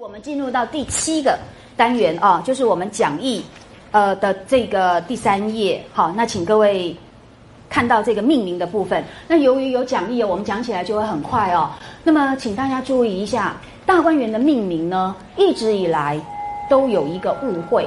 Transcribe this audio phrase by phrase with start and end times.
[0.00, 1.36] 我们进入到第七个
[1.76, 3.44] 单元啊，就是我们讲义
[3.90, 5.84] 呃的这个第三页。
[5.92, 6.96] 好，那请各位
[7.68, 9.02] 看到这个命名的部分。
[9.26, 11.68] 那由于有讲义，我们讲起来就会很快哦。
[12.04, 16.16] 那么，请大家注意一下，大观园的命名呢，一直以来
[16.70, 17.84] 都有一个误会，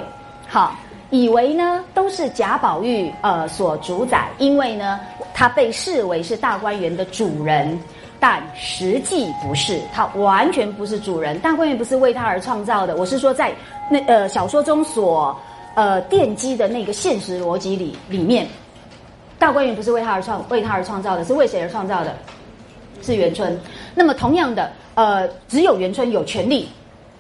[0.49, 0.75] 好，
[1.11, 4.99] 以为呢都是贾宝玉呃所主宰，因为呢
[5.33, 7.79] 他被视为是大观园的主人。
[8.21, 11.39] 但实际不是，他完全不是主人。
[11.39, 12.95] 大观园不是为他而创造的。
[12.95, 13.51] 我是说，在
[13.89, 15.35] 那呃小说中所
[15.73, 18.47] 呃奠基的那个现实逻辑里里面，
[19.39, 22.15] 大观园不是为他而创为他而创造的，是为谁而创造的？
[23.01, 23.59] 是元春。
[23.95, 26.69] 那么同样的，呃，只有元春有权利、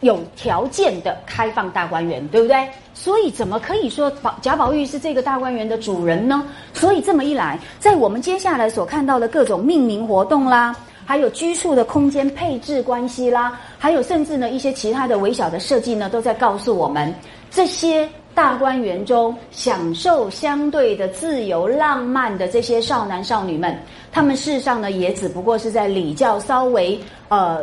[0.01, 2.69] 有条件的开放大观园，对不对？
[2.93, 6.43] 所以怎么可以说宝贾宝玉是这个大观园的主人呢？
[6.75, 10.75] 所以这么一来，在我们接下来所看到的各种命名活动啦。
[11.11, 17.13] 还有居处的空间配置关系啦，还有甚至呢一些其他的微小的设计呢，都在告诉我们，
[17.49, 23.77] 这些大观园中享受相对的自由浪漫的这些少男少女们，
[24.09, 26.97] 他们事实上呢，也只不过是在礼教稍微
[27.27, 27.61] 呃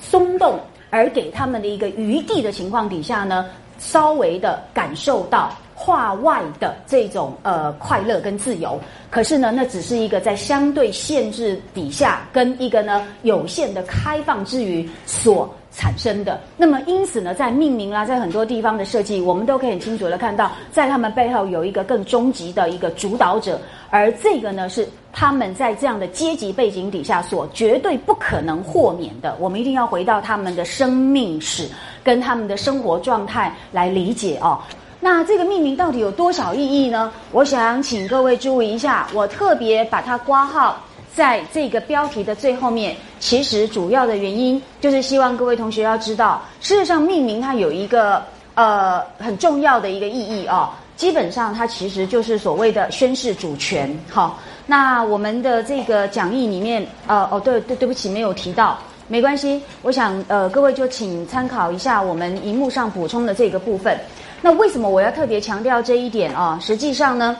[0.00, 0.58] 松动，
[0.90, 3.46] 而给他们的一个余地的情况底下呢，
[3.78, 5.56] 稍微的感受到。
[5.80, 8.78] 画外的这种呃快乐跟自由，
[9.10, 16.40] 可是呢，那只是一个在相对限制底下，跟一个呢有限的开放之余所产生的。
[16.56, 29.36] 那么因此呢，在命名啦，在很多地方的设计，我们都可以很清楚的看到，在他们背后有一个更终极的一个主导者，而这个呢是他们在这样的阶级背景底下所绝对不可能豁免的。
[29.38, 31.68] 我们一定要回到他们的生命史
[32.02, 34.58] 跟他们的生活状态来理解哦。
[35.00, 37.12] 那这个命名到底有多少意义呢？
[37.30, 40.76] 我想请各位注意一下，我特别把它挂号
[41.14, 42.96] 在这个标题的最后面。
[43.20, 48.22] 其实主要的原因就是希望各位同学要知道，事实上命名它有一个
[48.54, 50.70] 呃很重要的一个意义哦。
[50.96, 53.96] 基本上它其实就是所谓的宣示主权。
[54.10, 58.76] 好，那我们的这个讲义里面，呃，哦，对对，对不起，没有提到，
[59.06, 59.62] 没关系。
[59.82, 63.96] 我想呃，各位就请参考一下我们荧幕上补充的这个部分。
[64.40, 66.58] 那为什么我要特别强调这一点啊？
[66.62, 67.36] 实际上呢，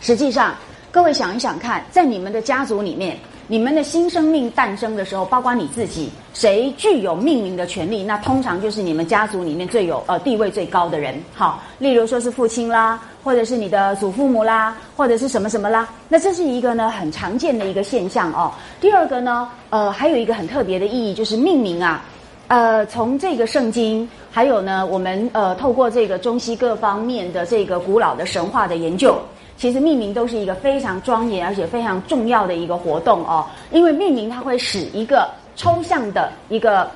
[0.00, 0.54] 实际上
[0.90, 3.16] 各位想一想看，在你们的家族里面，
[3.46, 8.02] 你们的新生命诞生的时候，包括你自己，谁具有命名的权利？
[8.02, 11.14] 那通常就是你们家族里面最有呃地位最高的人。
[11.34, 15.88] 好，例如说是父亲啦，或者是你的祖父母啦，或者是什么什么啦。
[16.08, 18.52] 那这是一个呢很常见的一个现象哦。
[18.80, 22.04] 第二个呢，呃，还有一个很特别的意义，就是命名啊。
[22.48, 29.16] 呃，从这个圣经，还有呢，我们呃透过这个中西各方面的这个古老的神话的研究，
[29.56, 33.46] 其实命名都是一个非常庄严而且非常重要的一个活动哦。
[33.70, 36.90] 因为命名它会使一个抽象的一个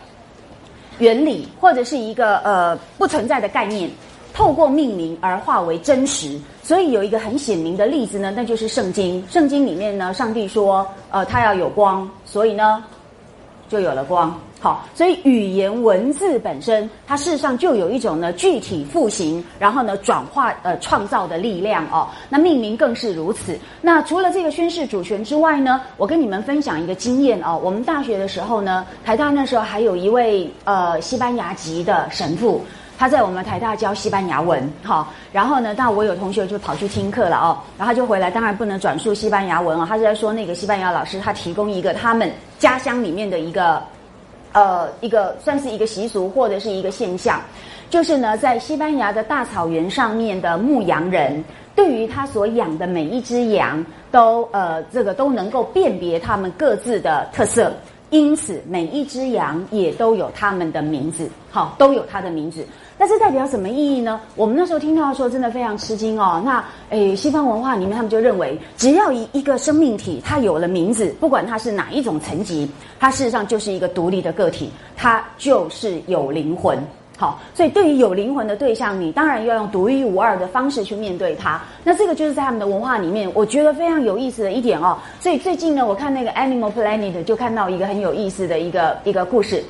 [0.98, 3.88] 原理或者是一个呃不存在的概念，
[4.34, 6.36] 透过命名而化为真实。
[6.64, 9.24] 所以有一个很显明的例子呢，那就是圣经。
[9.30, 12.82] 圣经里面呢，上帝说，呃，他要有光，所以呢，
[13.68, 14.36] 就有了光。
[14.60, 22.08] 好，所以语言文字本身，它事实上就有一种呢具体复形，然后呢转化呃创造的力量哦。
[22.28, 23.56] 那命名更是如此。
[23.80, 27.60] 那除了这个宣誓主权之外呢，我跟你们分享一个经验哦。
[27.62, 32.60] 我们大学的时候呢，台大那时候还有一位呃西班牙籍的神父，
[32.98, 34.68] 他在我们台大教西班牙文。
[34.82, 43.80] 好，然后呢，但我有同学就跑去听课了哦，然后就回来，当然不能转述西班牙文哦，他是在说那个西班牙老师他提供一个他们家乡里面的一个。
[44.52, 47.40] 呃，一个算是一个习俗或者是一个现象，
[47.90, 51.42] 就是呢，在西班牙的大草原上面的牧羊人，
[51.74, 57.72] 对于他所养的每一只羊，都呃这个都能够辨别他们各自的特色。
[58.10, 62.66] 因此，每一只羊也都有他们的名字，好，都有它的名字。
[63.00, 64.20] 那这代表什么意义呢？
[64.34, 66.42] 我们那时候听到的时候，真的非常吃惊哦。
[66.44, 72.68] 那诶，西方文化里面，他们就认为，只要一一个生命体，它有了名字，不管它是哪一种层级，
[72.98, 76.76] 它事实上就是一个独立的个体，它就是有灵魂。
[77.16, 81.60] 好，所以对于有灵魂的对象，你当然要用独一无二的方式去面对它。
[81.82, 84.96] 那这个就是在他们的文化里面，我觉得非常有意思的一点哦。
[85.18, 89.64] 所以最近呢，我看那个 Animal Planet 就看到一个很有意思的一个一个故事，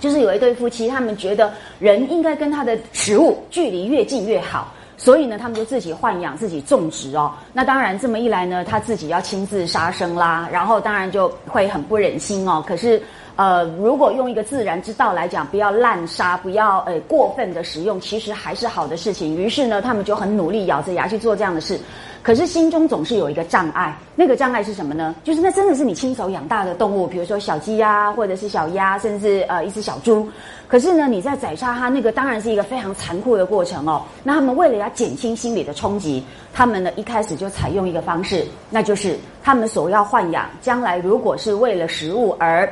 [0.00, 7.32] 就是有一对夫妻，他们觉得人应该跟他的食物距离越近越好，所以呢，他们就自己豢养、自己种植哦。
[7.52, 12.64] 那当然这么一来呢，他自己要亲自杀生啦，然后当然就会很不忍心哦。
[12.66, 13.02] 可是。
[13.36, 19.36] 呃，如果用一个自然之道来讲，不要滥杀，不要呃过分的使用，其实还是好的事情。
[19.36, 21.78] 于是呢，他们就很努力咬着牙去做这样的事。
[22.22, 25.14] 可是心中总是有一个障碍，那个障碍是什么呢？
[25.22, 30.26] 就是那真的是你亲手养大的动物，比如说小鸡呀，或者是小鸭，甚至呃一只小猪。
[30.66, 34.02] 可是呢，你在宰杀它，那个当然是一个非常残酷的过程哦。
[34.24, 42.68] 那他们为了要减轻心理的冲击，他们呢一开始就采用一个方式，那就是他们所要豢养，将来如果是为了食物而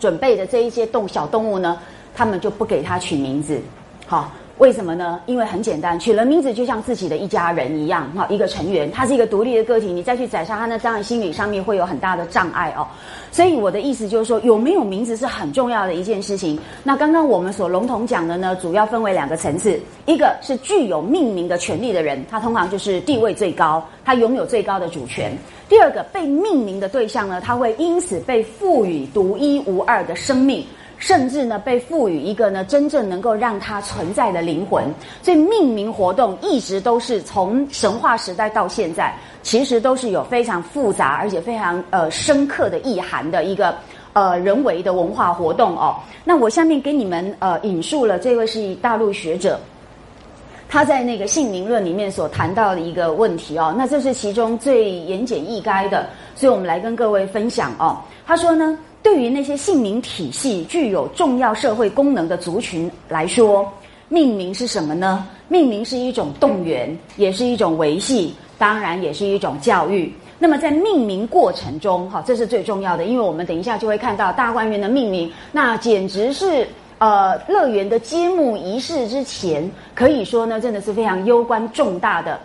[0.00, 1.78] 准备的这一些动小动物呢，
[2.12, 3.60] 他们就不给它取名字，
[4.06, 4.32] 好。
[4.58, 5.18] 为什么呢？
[5.24, 12.86] 因为很简单，取了名字就像自己的一家人一样，哈，一个成员，他是一个独立的个体，你再去宰杀他，那当然心理上面会有很大的障碍哦。
[13.32, 16.58] 所以我的意思就是说，有没有名字是很重要的一件事情。
[16.82, 25.30] 那刚刚我们所笼统讲的呢，主要分为两个层次，一个是具有命名的权利的人，他通常就是地位最高，他拥有最高的主权；
[25.68, 30.64] 第二个被命名的对象呢，他会因此被赋予独一无二的生命。
[30.98, 34.84] 甚至呢，被赋予一个呢真正能够让它存在的灵魂。
[35.22, 43.74] 所以命名活动一直都是从神话时代到现在，其实都是有非常复杂而且非常呃深刻的意涵的一个
[44.12, 45.96] 呃人为的文化活动哦。
[46.24, 49.58] 那我下面给你们呃引述了这位是大陆学者，
[50.68, 53.74] 他在那个姓名论里面所谈到的一个问题哦。
[53.76, 57.98] 那这是其中最言简意赅的，所以我们来跟各位分享哦。
[58.26, 58.78] 他说呢。
[59.02, 63.66] 对于那些姓名体系具有重要社会功能的族群来说，
[64.10, 65.26] 命名是什么呢？
[65.48, 70.12] 命名是一种动员，也是一种维系，当然也是一种教育。
[70.38, 76.68] 那么在命名过程中，哈，这是最重要的，因为我们等一下就会看到大观园的命名，那简直是
[76.98, 82.38] 呃乐园的揭幕仪式之前，可以说呢，真的是非常攸关重大的，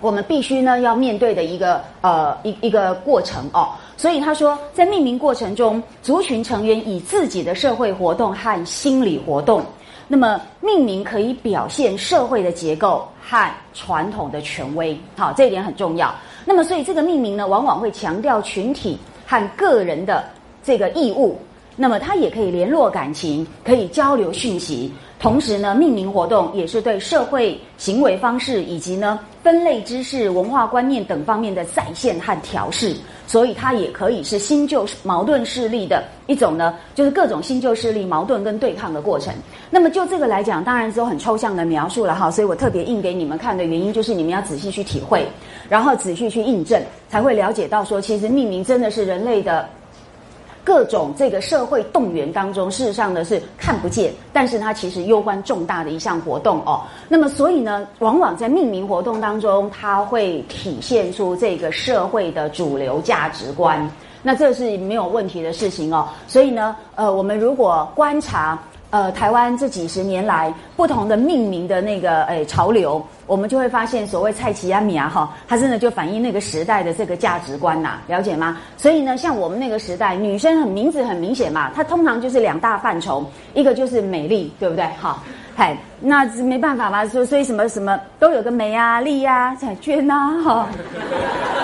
[0.00, 3.68] 我们必须呢要面对的一个呃一一个过程哦。
[3.96, 9.62] 所以他说，在命名过程中，族群成员以自己的社会活动和心理活动，
[10.08, 14.98] 那么命名可以表现社会的结构和传统的权威。
[15.16, 16.14] 好，这一点很重要。
[16.44, 20.24] 那么，所以这个命名呢，往往会强调群体和个人的
[20.62, 21.36] 这个义务。
[21.76, 24.90] 那么，它也可以联络感情，可以交流讯息。
[25.18, 32.94] 同时呢，命名活动也是对社会行为方式以及呢分类知识、文化观念等方面的再现和调试。
[33.26, 39.34] 所以它也可以是新旧矛盾势力的一种呢，就是各种新旧势力矛盾跟对抗的过程。
[39.70, 42.30] 那么就这个来讲，当然只有很抽象的描述了哈。
[42.30, 45.26] 所以我特别印给你们看的原因，就是你们要仔细去体会，
[45.68, 49.68] 然后仔细去印证，才会了解到说，其实命名真的是人类的。
[50.66, 56.82] 各种这个社会动员当中，事实上呢是看不见，但是它其实攸关重大的一项活动哦。
[57.08, 63.88] 那么所以呢，往往在命名活动当中，它会体现出这个社会的主流价值观。
[64.24, 66.08] 那这是没有问题的事情哦。
[66.26, 68.58] 所以呢，呃，我们如果观察。
[68.90, 78.56] 呃，台湾这几十年来不同的命名的那个诶潮流，我们就会发现，所谓蔡奇安米啊哈，它真的就反映那个时代的这个价值观呐，了解吗？
[78.76, 84.86] 所以呢，像我们那个时代，女生很名字很明显嘛，它通常就是两大范畴，一个就是美丽，对不对？
[85.02, 85.20] 哈，
[85.56, 90.68] 嗨，那没办法嘛，所所以什么什么都有个美啊、丽啊、彩娟呐，哈，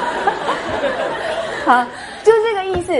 [1.64, 1.84] 好，
[2.24, 2.92] 就是这个意思。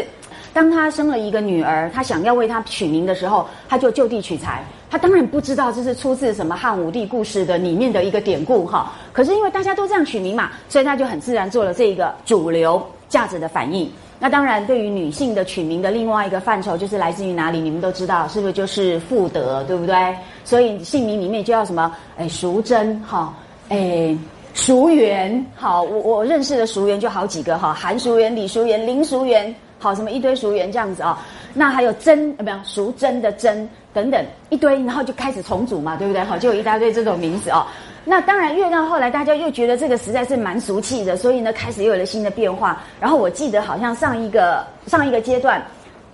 [0.52, 4.62] 当他生了一个女儿，他想要为她取名的时候，他就就地取材。
[4.90, 8.93] 他当然不知道这是出自什么汉武帝故事的里面的一个典故哈。
[9.12, 13.90] 可是因为大家都这样取名嘛，所以他就很自然做了这一个主流价值的反应。
[14.19, 17.59] 那当然，对于女性的取名的另外一个范畴，就是来自于哪里？
[17.59, 20.14] 你们都知道，是不是就是妇德，对不对？
[20.44, 21.90] 所以姓名里面就要什么？
[22.16, 23.35] 哎，淑贞哈，
[23.71, 24.16] 哎，
[24.54, 25.44] 淑媛。
[25.56, 29.52] 好，我我认识的淑媛就好几个哈，韩淑媛、李淑媛、林淑媛。
[29.82, 31.18] 好，什么一堆熟员这样子啊？
[31.52, 36.22] 那还有真呃，没有熟真的真等等一堆，然后就开始重组嘛，对不对？
[36.22, 37.66] 好，就有一大堆这种名字哦。
[38.04, 42.80] 那当然，越到后来，大家又觉得这个实在是蛮俗气的，所以呢，开始又有了新的变化。
[43.00, 45.60] 然后我记得好像上一个上一个阶段，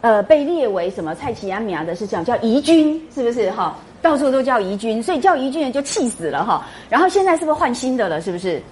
[0.00, 3.76] 呃，被列为什么蔡奇亚米亚的是讲叫怡君，是不是哈？
[4.00, 6.64] 到处都叫怡君，所以叫怡君人就气死了哈。
[6.88, 8.20] 然后现在是不是换新的了？
[8.20, 8.62] 是不是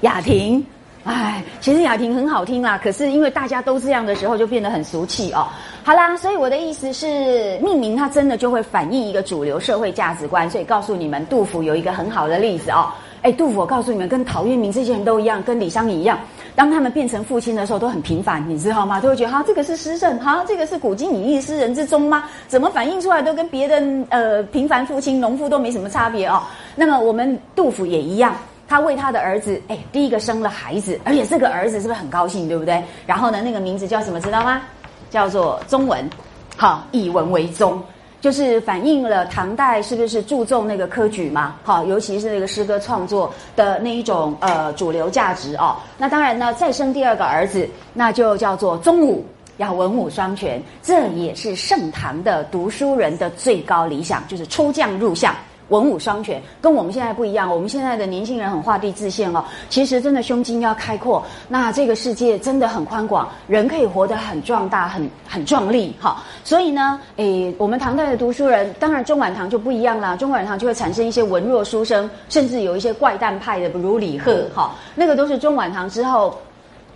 [0.00, 0.64] 雅婷？
[1.04, 5.46] 哎，其实雅婷很好听啦，可是因为大家都这样的时候，就变得很俗气哦。
[5.82, 10.48] 好啦，所以我的意思是，命名它真的就会反映一个主流社会价值观。
[10.48, 12.90] 所以告诉你们，杜甫有一个很好的例子哦。
[13.20, 16.18] 哎，杜甫，我告诉你们，跟陶渊明这些人都一样，跟李商隐一样，
[16.54, 18.98] 当他们变成父亲的时候，都很平凡，你知道吗？
[18.98, 22.24] 都会觉得哈，这个是诗圣，哈，这个是古今隐逸诗人之中吗？
[22.48, 26.42] 怎么反映出来都跟别的呃平凡父亲、农夫都没什么差别哦。
[26.74, 28.34] 那么我们杜甫也一样。
[28.66, 32.82] 他为他的儿子，哎，第一个生了孩子，而且这个儿子是不是很高兴，对不对？
[33.06, 34.62] 然后呢，那个名字叫什么，知道吗？
[35.10, 36.08] 叫做中文，
[36.56, 37.82] 好，以文为宗。
[38.20, 41.56] 就是反映了唐代是不是注重那个科举嘛？
[41.62, 45.76] 好，尤其是那个诗歌创作的那一种呃主流价值哦。
[45.98, 49.22] 那当然呢，再生第二个儿子，那就叫做宗武，
[49.58, 55.34] 要文武双全，这也是盛唐的读书人的最高理想，就是出将入相。
[55.68, 57.50] 文武双全，跟我们现在不一样。
[57.50, 61.24] 我们现在的年轻人很画地自限哦，其实真的胸襟要开阔。
[61.48, 66.22] 那这个世界真的很宽广，人可以活得很壮大、很很壮丽哈。
[66.44, 70.14] 所以呢，诶，我们唐代的读书人，当然中晚唐就不一样啦。
[70.14, 74.74] 中晚唐就会产生一些文弱书生，甚至有一些怪诞派的，比如李贺哈。
[74.94, 76.38] 那个都是中晚唐之后，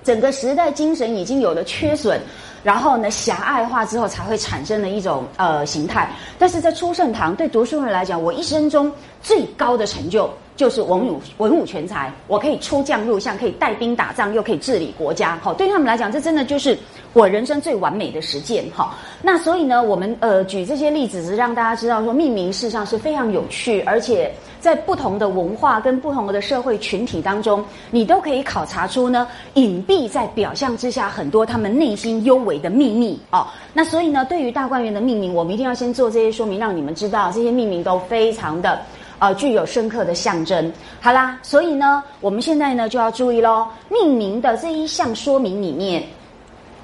[0.05, 2.21] 整个时代精神已经有了缺损。
[2.63, 6.11] 然后呢，狭隘化之后才会产生的一种呃形态。
[6.39, 8.91] 但是在初盛唐，对读书人来讲，我一生中
[9.23, 15.39] 最高的成就就是文武文武全才，我可以出将入相，可以带兵打仗，又可以治理国家。
[15.43, 16.77] 好，对他们来讲，这真的就是
[17.13, 18.65] 我人生最完美的实践。
[18.75, 24.33] 哈，那所以呢，我们呃举这些例子，是让大家知道说，命名事实上是非常有趣，而且。
[24.61, 29.25] 在不同的文化跟不同的社会群体当中，你都可以考察出呢
[29.55, 33.47] 隐蔽在表象之下很多他们内心幽微鬼的秘密哦。
[33.75, 38.81] 那所以呢，对于大观园的命名，我们一定要先做这些说明，让你们知道这些命名都非常的
[39.19, 40.73] 呃具有深刻的象征。
[40.99, 46.03] 好啦，所以呢，我们现在呢就要注意喽，命名的这一项说明里面，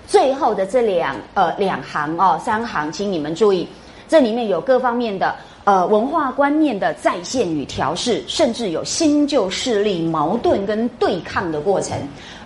[0.07, 3.67] 最后的这两呃两行哦三行，请你们注意，
[4.07, 5.35] 这里面有各方面的。
[5.67, 11.97] 呃，文化观念的再现与调试，甚至有新旧势力矛盾跟对抗的过程，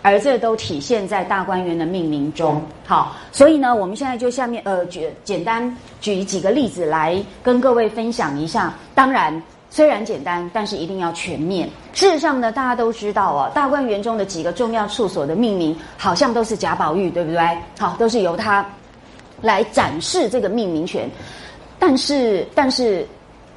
[0.02, 2.62] 而这都体现在大观园的命名中。
[2.86, 8.74] 好，所以呢，我们现在就下面呃举简单举几个例子来跟各位分享一下。
[8.94, 11.68] 当然，虽然简单，但是一定要全面。
[11.92, 17.58] 事实上呢，大家都知道哦，大观园中的几个重要处所的命名，好像都是贾宝玉，对不对？
[17.78, 18.64] 好，都是由他
[19.42, 21.10] 来展示这个命名权。
[21.78, 23.06] 但是，但是，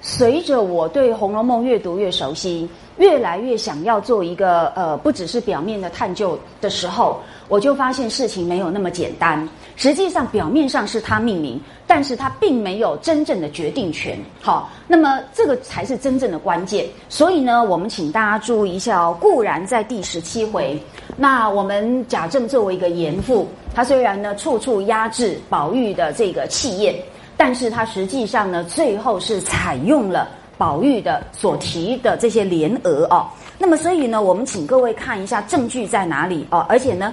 [0.01, 2.67] 随着我对《红楼梦》越读越熟悉，
[3.01, 9.49] 越来越想要做一个呃，不只是表面的探究的时候，我就发现事情没有那么简单。
[9.75, 14.15] 实际上，表面上是他命名，但是他并没有真正的决定权。
[14.39, 16.85] 好，那么这个才是真正的关键。
[17.09, 19.17] 所以呢，我们请大家注意一下哦。
[19.19, 20.79] 固然在第十七回，
[21.17, 26.93] 那我们贾政作为一个严父，他虽然呢处处压制宝玉的这个气焰。
[27.35, 30.29] 但是他实际上呢，最后是采用了
[30.61, 33.25] 宝玉的所提的这些联额哦。
[33.57, 36.63] 那么，所以呢，我们请各位看一下证据在哪里哦。
[36.69, 37.11] 而且呢，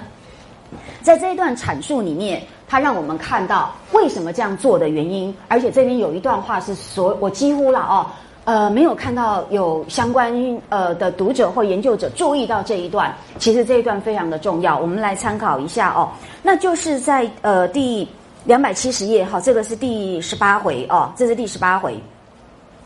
[1.01, 5.35] 在这一段阐述里面，他让我们看到为什么这样做的原因。
[5.47, 8.05] 而且这边有一段话是所我几乎了哦，
[8.43, 10.31] 呃，没有看到有相关
[10.69, 13.11] 呃的读者或研究者注意到这一段。
[13.39, 16.07] 其实这一段非常的重要，我们来参考一下哦。
[16.43, 18.07] 那就是在呃第。
[18.45, 21.93] 两百七十页，好，这个是第十八回哦，这是第十八回。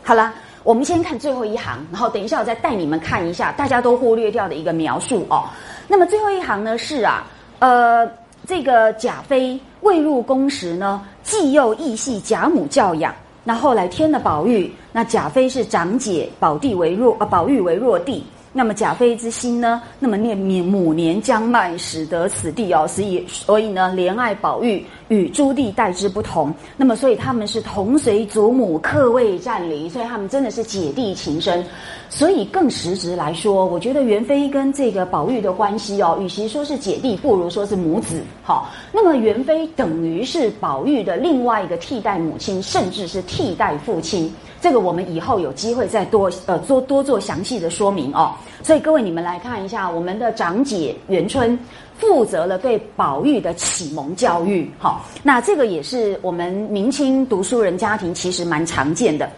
[0.02, 5.44] 好了，我们先看最后一行，然后等一下我再带你们看一下大家都忽略掉的一个描述哦。
[5.86, 7.26] 那么最后一行呢是啊，
[7.58, 8.10] 呃，
[8.46, 18.24] 这个贾妃未入宫时呢，既幼亦系贾母教养，那后来添了宝玉，那贾妃是长姐，宝弟为弱啊，宝玉为弱弟。
[18.56, 19.82] 那么贾妃之心呢？
[19.98, 26.52] 那么念母母年将迈，使得此地哦，所以所以呢，怜爱宝玉与朱棣代之不同。
[26.76, 31.64] 那么所以他们是同随祖母，客位暂离，所以他们真的是姐弟情深。
[32.10, 38.22] 所以更实质来说，我觉得元妃跟这个宝玉的关系哦，与其说是姐弟，不如说是母子。
[38.42, 44.32] 好，那么元妃等于是宝玉的另外一个替代母亲，甚至是替代父亲。
[44.60, 48.32] 这个我们以后有机会再多呃多多做详细的说明哦。
[48.62, 51.58] 所以各位你们来看一下，我们的长姐元春
[51.98, 54.70] 负责了对宝玉的启蒙教育。
[54.78, 59.28] 好，那这个也是我们明清读书人家庭其实蛮常见的。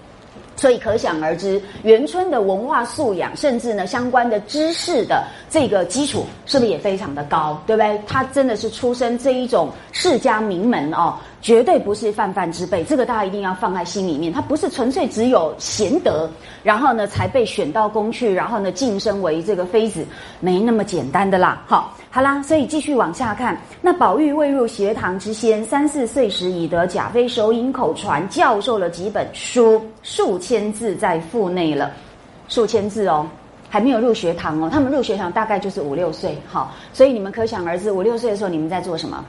[0.58, 7.62] 所以可想而知，元春的文化素养，甚至呢相关的知识的这个基础，是不是也非常的高？
[7.66, 8.00] 对不对？
[8.06, 11.14] 他真的是出身这一种世家名门哦，
[11.46, 12.82] 绝对不是泛泛之辈。
[12.82, 14.32] 这个大家一定要放在心里面。
[14.32, 16.28] 他不是纯粹只有贤德，
[16.64, 20.04] 然后呢才被选到宫去，然后呢晋升为这个妃子，
[20.40, 21.62] 没那么简单的啦。
[21.64, 21.94] 好。
[22.10, 23.56] 好啦，所以继续往下看。
[23.80, 31.92] 那宝玉未入学堂之先，三四岁时已得贾妃手引口传，教授了几本书，数千字在腹内了。
[32.48, 33.24] 数千字哦，
[33.68, 34.68] 还没有入学堂哦。
[34.68, 39.24] 他们入学堂大概就是五六岁，好，所以你们可想而知，五六岁的时候你们在做什么？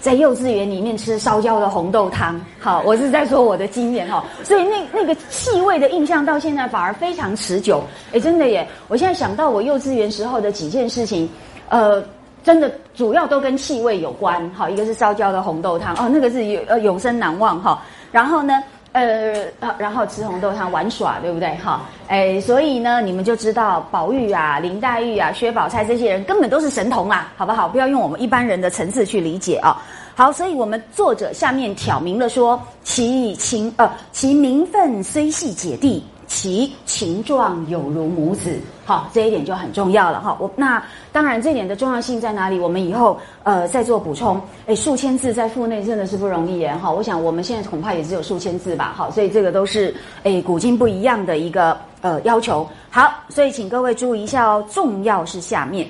[0.00, 8.66] 在幼稚园里面吃烧焦的红豆汤，好，我是在说我的经验哈，所以那那个气味的印象到现在反而非常持久，哎，真的耶！
[8.88, 11.28] 我现在想到我幼稚园时候的几件事情，
[11.68, 12.02] 呃，
[12.42, 14.50] 真的主要都跟气味有关。
[14.54, 17.82] 好，一个是烧焦的红豆汤，哦，那个是永呃永生难忘哈。
[18.10, 18.54] 然后呢，
[18.92, 19.32] 呃，
[19.78, 21.54] 然后吃红豆汤玩耍，对不对？
[21.56, 27.68] 哈，哎，所以呢，你们就知道宝玉啊、林黛玉啊、薛宝钗这些人根本都是神童啊，好不好？
[27.68, 29.80] 不要用我们一般人的层次去理解啊。
[30.16, 38.56] 好，所以我们作者下面挑明了说，其情呃，其名分虽系姐弟，其情状有如母子。
[38.84, 40.36] 好，这一点就很重要了哈。
[40.38, 42.58] 我那当然，这点的重要性在哪里？
[42.58, 44.40] 我们以后呃再做补充。
[44.66, 46.72] 哎，数千字在腹内真的是不容易耶。
[46.76, 48.94] 哈，我想我们现在恐怕也只有数千字吧。
[48.96, 52.66] 好，所以这个都是哎古今不一样的一个呃要求。
[52.90, 55.86] 好，所以请各位注意一下哦，重要是下面。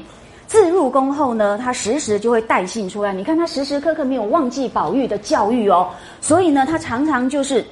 [0.47, 3.12] 自入宫后呢，他时时就会带信出来。
[3.12, 5.88] 你看他时时刻刻没有忘记宝玉的教育哦，
[6.20, 7.64] 所以呢，他常常就是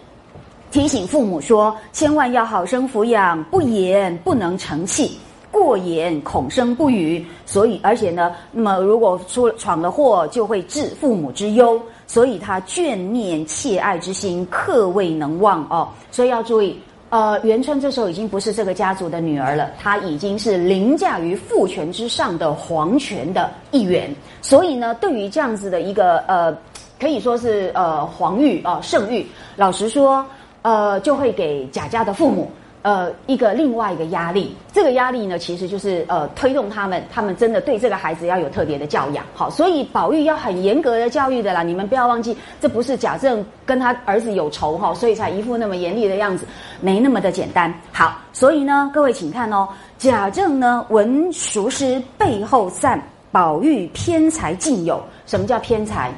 [0.71, 5.19] 提醒父母说，千万要好生抚养，不言不能成器，
[5.51, 7.25] 过言恐生不语。
[7.47, 11.81] 所以，而且呢，那么如果出闯了祸，就会致父母之忧。
[12.07, 15.89] 所以他眷念切爱之心，刻未能忘哦。
[16.11, 16.79] 所以要注意。
[17.11, 24.15] 呃，元春这时候已经不是这个家族的女儿了，她已经是凌驾于父权之上的皇权的一员。
[24.43, 26.55] 所以呢，对于这样子的一个呃，
[27.01, 30.23] 可以说是呃皇育啊圣育，老实说，
[30.69, 32.51] 呃，就会给贾家的父母。
[32.83, 41.63] 呃，一个另外一个压力，这个压力呢，其实就是呃，推动他们，他们真的对这个孩子要有特别的教养，好，所以宝玉要很严格的教育的啦。
[41.63, 46.47] 你们不要忘记，这不是贾政跟他儿子有仇哈，所以才一副那么严厉的样子，
[46.81, 47.73] 没那么的简单。
[47.93, 49.67] 好，所以呢，各位请看哦，
[49.99, 56.13] 贾政呢，闻熟师背后赞宝玉偏才尽有，什么叫偏才？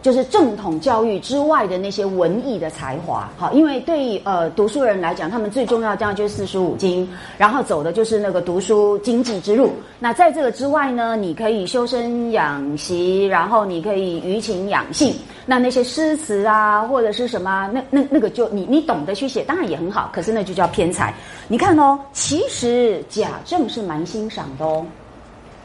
[0.00, 9.72] 就是正统教育之外的那些文艺的才华，好，因为对呃读书人来讲，他们最重要这样就是四书五经，然后走的就是那个读书经济之路。
[9.98, 15.14] 那在这个之外呢，你可以修身养习，然后你可以娱情养性。
[15.44, 20.10] 那那些诗词啊，或者是什么，那那那个就你你懂得去写，当然也很好。
[20.12, 21.12] 可是那就叫偏才。
[21.48, 24.86] 你看哦，其实贾政是蛮欣赏的哦。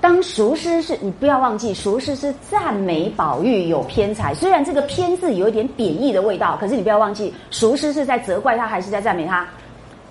[0.04, 4.34] 当熟师是，你不要忘记，熟师是赞美宝玉有偏才。
[4.34, 9.48] 虽然这个“偏”字有一点贬义的味道，可是你不要忘记，熟师是在责怪他，还是在赞美他？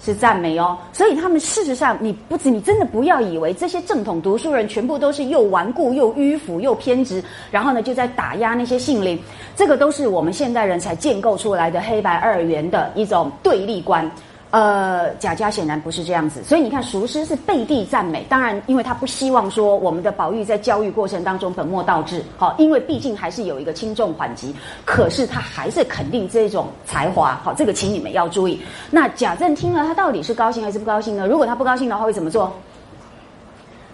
[0.03, 0.79] 是赞美哦。
[0.95, 9.21] 所以他们事实上，你不止，你真的不要以为这些正统读书人全部都是又顽固又迂腐又偏执，然后呢就在打压那些性灵。
[9.55, 14.11] 这个都是我们现代人才建构出来的黑白二元的一种对立观。
[14.53, 18.23] 呃，贾家显然不是这样子，所以你看，熟师是背地赞美。
[18.29, 24.55] 当然，因为他不希望说我们的宝玉在教育过程当中本末倒置，好，因为毕竟还是有一个轻重缓急。
[24.85, 28.61] 可是他还是肯定这种才华，好，这个请你们要注意。
[28.91, 31.27] 那贾政听了，他到底是高兴还是不高兴呢？
[31.27, 32.53] 如果他不高兴的话，会怎么做？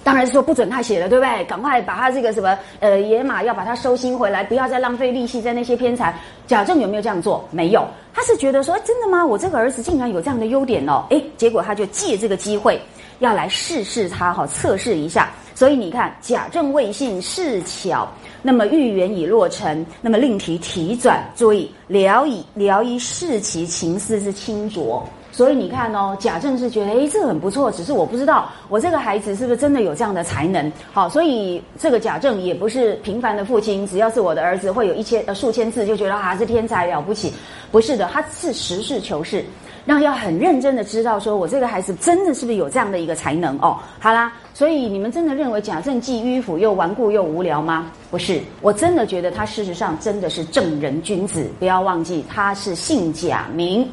[0.08, 1.44] 当然是说不准他写了，对不对？
[1.44, 6.18] 赶快把他这个什么呃野马要把他收心回来，不要再浪费力气在那些偏财。
[6.46, 7.46] 贾政有没有这样做？
[7.50, 9.22] 没有，他是觉得说真的吗？
[9.22, 12.80] 我这个儿子竟然有这样的优点哦，诶，结果他就借这个机会
[13.18, 15.28] 要来试试他，哈，测试一下。
[15.54, 18.08] 所以你看，贾政未信事巧，
[18.40, 25.06] 那么预言已落成，那么令题提转，注意聊以聊以示其情思之清浊。
[25.38, 30.72] 所以你看哦，贾政是觉得，哎，这很不错，只是我不知道我这个孩子是不是真的有这样的才能。
[30.92, 37.32] 好，所以这个贾政也不是平凡的父亲，只要是我的儿子会有一千呃数千字，就觉得啊是天才了不起。
[37.70, 39.44] 不是的，他是实事求是，
[39.84, 43.78] 那要很认真的知道，说我这个孩子真的是不是有这样的一个才能哦。
[44.00, 47.92] 好啦，所以你们真的认为贾政既迂腐又顽固又无聊吗？
[48.10, 51.48] 不是，我真的觉得他事实上真的是正人君子。
[51.60, 53.88] 不要忘记，他是姓贾名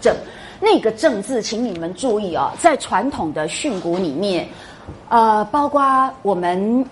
[0.00, 0.12] 政。
[0.60, 4.48] 那个“正”字，请你们注意啊，在传统的训诂里面，
[5.08, 6.84] 呃，包括我们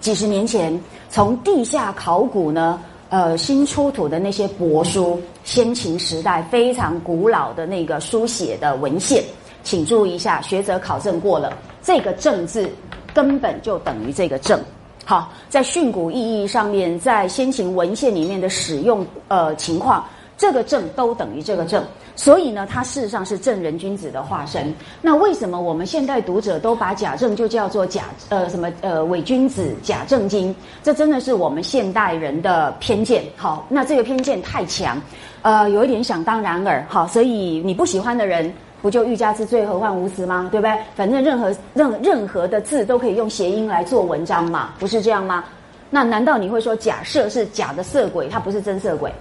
[0.00, 0.78] 几十年前
[1.10, 9.22] 从地下考古呢，呃，新出土的那些帛书，先秦时代非常古老的那个书写的文献，
[9.62, 12.68] 请注意一下，学者考证过了，这个“正”字
[13.12, 14.58] 根本就等于这个“正”。
[15.06, 20.02] 好，在训诂意义上面，在先秦文献里面的使用呃情况，
[20.38, 21.84] 这个“正”都等于这个“正”。
[22.16, 24.72] 所以呢，他事实上是正人君子的化身。
[25.02, 30.54] 那为什么我们现代读者都把贾政就叫做贾呃什么呃伪君子假正经？
[30.82, 33.24] 这真的是我们现代人的偏见。
[33.36, 35.00] 好，那这个偏见太强，
[35.42, 36.86] 呃，有一点想当然耳。
[36.88, 40.48] 好，所以你不喜欢的人，不就欲加之罪，何患无辞吗？
[40.52, 40.78] 对不对？
[40.94, 45.44] 反正任何任任何的字都可以用谐音来做文章嘛，不是这样吗？
[45.90, 49.12] 那难道你会说假设是假的色鬼，他不是真色鬼？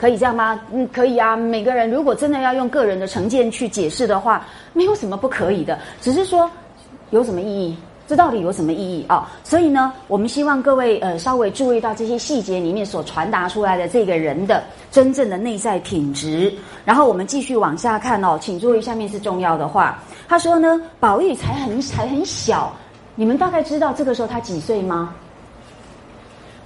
[0.00, 0.58] 可以这样吗？
[0.72, 1.36] 嗯，可以啊。
[1.36, 5.78] 每个人如果真的要用个人的成见去解释的话，没有什么不可以的。
[6.00, 6.50] 只是说
[7.10, 7.76] 有什么意义？
[8.08, 9.30] 这到底有什么意义啊？
[9.44, 16.52] 所以呢，我们希望各位呃稍微注意到这些细节里面所传达出来的这个人的真正的内在品质。
[16.84, 20.02] 然后我们继续往下看哦，请注意下面是重要的话。
[20.26, 22.74] 他说呢，宝玉才很才很小，
[23.14, 25.14] 你们大概知道这个时候他几岁吗？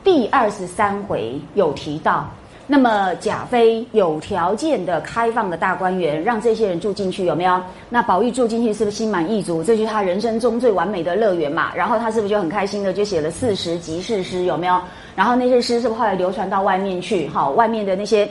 [0.02, 2.30] 第二十三回有提到。
[2.66, 7.60] 那么贾飞有条件的开放的大观园，让这些人住进去，有没有？
[7.90, 9.62] 那宝玉住进去是不是心满意足？
[9.62, 11.74] 这就是他人生中最完美的乐园嘛。
[11.74, 14.80] 然后他是不是就很开心的就写了四十集事诗，有没有？
[15.14, 17.28] 然后那些诗是不是后来流传到外面去？
[17.28, 18.26] 好，外面的那些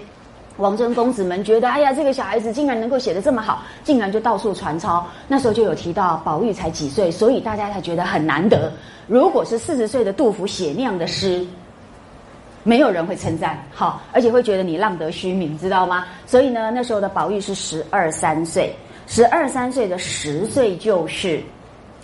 [0.57, 5.05] 王孙公子们觉得，哎呀，这个小孩子竟然能够写得这么好，竟然就到处传抄。
[5.27, 8.71] 那时候就有提到宝玉才几岁，所以大家才觉得很难得。
[9.05, 11.45] 如果是四十岁的杜甫写那样的诗。
[12.63, 16.05] 没有人会称赞，好，而且会觉得你浪得虚名，知道吗？
[16.25, 18.73] 所以呢，那时候的宝玉是十二三岁，
[19.05, 21.41] 十二三岁的十岁就是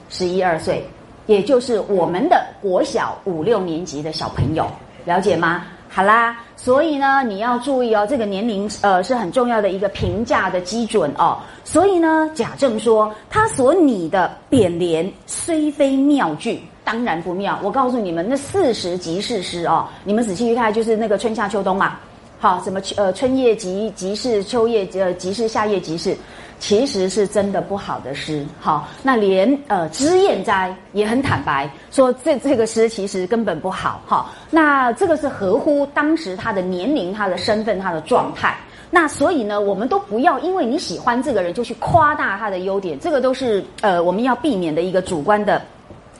[0.09, 0.85] 十一二岁，
[1.27, 4.67] 也就是我们的国小五六年级的小朋友，
[5.05, 5.65] 了解吗？
[5.91, 11.39] 好啦，所以呢，你要注意哦，这个年龄呃是很重要的一个评价的基准哦。
[11.63, 16.61] 所以呢，贾政说他所拟的匾联虽非妙句。
[16.91, 17.59] 当然不妙！
[17.61, 21.99] 我告诉你们，那四时即是诗哦，你们仔细去看，就是那个春夏秋冬嘛。
[22.39, 26.17] 好，什么呃春夜即即是，秋夜呃即是，夏夜即是，
[26.57, 28.43] 其实是真的不好的诗。
[28.59, 34.01] 好，那连呃脂砚斋也很坦白说，这这个诗其实根本不好。
[34.07, 38.57] 好，那这个是合乎当时他的年龄、他的身份、他的状态。
[38.89, 45.61] 那所以呢，我们都不要因为你喜欢这个人就去夸大他的优点，这个都是呃我们要避免的一个主观的。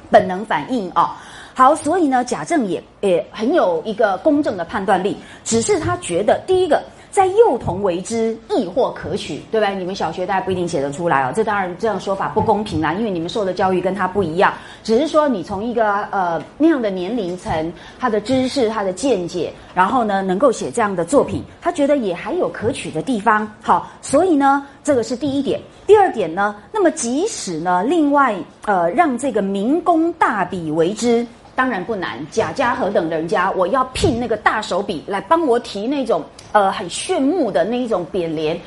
[0.10, 1.10] 本能反应哦，
[1.54, 6.82] 好，所以呢，贾政也也很有一个公正的判断力，只是他觉得第一个。
[7.12, 9.76] 在幼童为之，亦或可取，对不对？
[9.76, 11.34] 你们小学大家不一定写得出来哦。
[11.36, 14.54] 这当然这样说法不公平啦，因为你们受的教育跟他不一样。
[14.84, 23.52] 只是说你从一个呃那样的年龄层，他的知识、他的见解，然后呢能够写这样的作品，他觉得也还有可取的地方。
[23.62, 25.60] 好，所以呢这个是第一点。
[25.88, 31.26] 第二点呢，那么即使呢另外呃让这个民工大笔为之。
[31.60, 38.58] 当然不难，贾家何等人家，我要聘那个大手笔来帮我提那种呃很炫目的那一种匾联，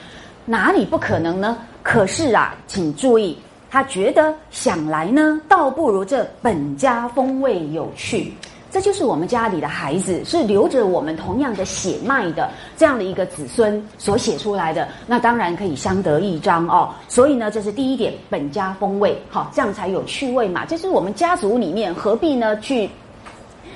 [0.45, 1.57] 哪里不可能呢？
[1.83, 3.39] 可是啊，请注意，
[3.71, 8.35] 他觉得想来呢，倒不如这本家风味有趣。
[8.73, 16.89] 这就是我们家里的孩子，是留着我们同样的血脉的这样的一个子孙所写出来的，那当然可以相得益彰哦。
[17.07, 20.65] 所以呢，这是第一点，本家风味，好，这样才有趣味嘛。
[20.65, 22.89] 这是我们家族里面，何必呢去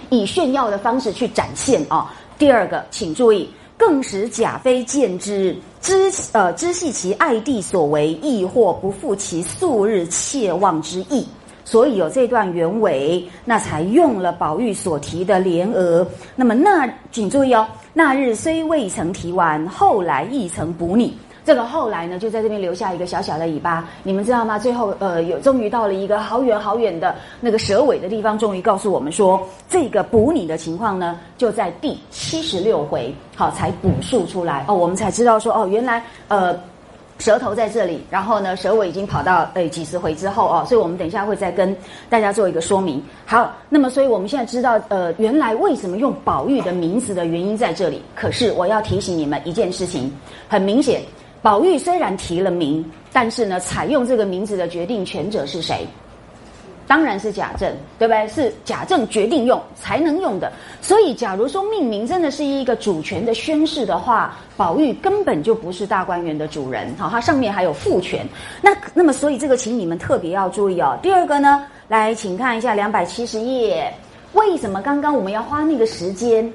[0.08, 2.10] 以炫耀的方式去展现啊？
[2.38, 11.26] 第二个，请注意，更使贾妃见之，知呃知系其爱弟所为，亦或不负其素日切望之意。
[11.66, 16.06] 所以有这段原委，那才用了宝玉所提的联额。
[16.36, 21.18] 那么那请注意哦，那日虽未曾提完，后来亦曾补你。
[21.44, 24.60] 这个后来呢，就在这边留下一个小小的尾巴，你们知道吗？
[24.60, 36.56] 最后呃，有终于到了一个好远好远的那个蛇尾的地方，终于告诉我们说，这个补你的情况呢，就在第七十六回，好才补述出来哦，我们才知道说哦，原来呃。
[37.18, 41.74] 舌头在这里，然后呢，舌尾已经跑到诶几十回之后哦，所以我们等一下会再跟
[42.10, 43.02] 大家做一个说明。
[43.24, 48.02] 好，那么所以我们现在知道呃，原来为什么用宝玉的名字的原因在这里。
[48.14, 50.12] 可是我要提醒你们一件事情，
[50.46, 51.00] 很明显，
[51.40, 55.86] 宝玉虽然提了名，但是呢，采用这个名字的决定权者是谁？
[56.86, 58.28] 当然是贾政，对不对？
[58.28, 60.52] 是贾政决定用才能用的。
[60.80, 66.94] 所以，假如说命名真的是一个主权的宣誓的话，宝玉根本就不是大观园的主人。
[66.96, 68.24] 好，它上面还有父权。
[68.62, 70.96] 那那么，所以这个请你们特别要注意哦。
[71.02, 73.92] 第二个呢，来，请看一下两百七十页，
[74.32, 76.48] 为什么刚刚我们要花那个时间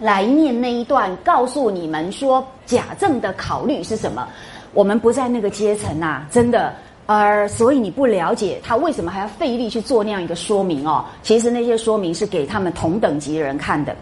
[0.00, 4.26] 来念那一段，告诉你们说贾政的考虑是什么？
[4.74, 6.74] 我们不在那个阶层啊，真的。
[7.12, 11.04] 而所以你不了解他为什么还要费力去做那样一个说明哦？
[11.24, 13.92] 其实那些说明是给他们同等级的人看的。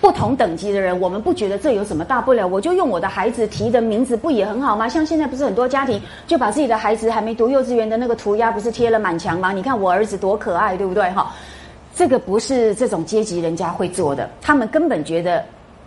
[0.00, 2.46] 不同等级的人，我们不觉得这有什么大不了？
[2.46, 4.88] 我就用我的孩子提的名字，不也很好吗？
[4.88, 9.50] 像现在不是很多家庭就把自己的孩子还没读幼稚园的那个涂鸦，不是贴了满墙吗？
[9.50, 11.10] 你看我儿子多可爱，对不对？
[11.10, 11.34] 哈，
[11.96, 15.44] 这个不是这种阶级人家会做的，他们根本觉得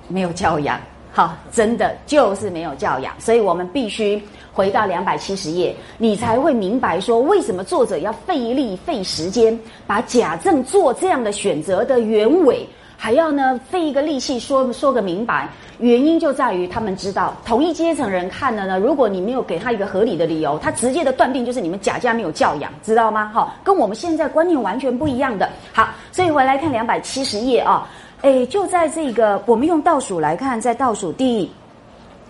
[0.09, 0.77] 没有教养。
[1.13, 4.21] 好，真的就是没有教养，所以我们必须。
[4.55, 12.63] 回到两百七十页，你才会明白说为什么作者要费力费时间把贾政做这样的选择的原委，
[12.95, 15.49] 还要呢费一个力气说说个明白？
[15.79, 23.31] 原因就在于他们知道，同一阶层人看了呢，如果你没有给他一个合理的理由，他直接的断定就是你们贾家没有教养，知道吗？
[23.33, 25.49] 哈，跟我们现在观念完全不一样的。
[25.73, 27.89] 好，所以回来看两百七十页啊，
[28.23, 31.51] 哎，就在这个我们用倒数来看，在倒数第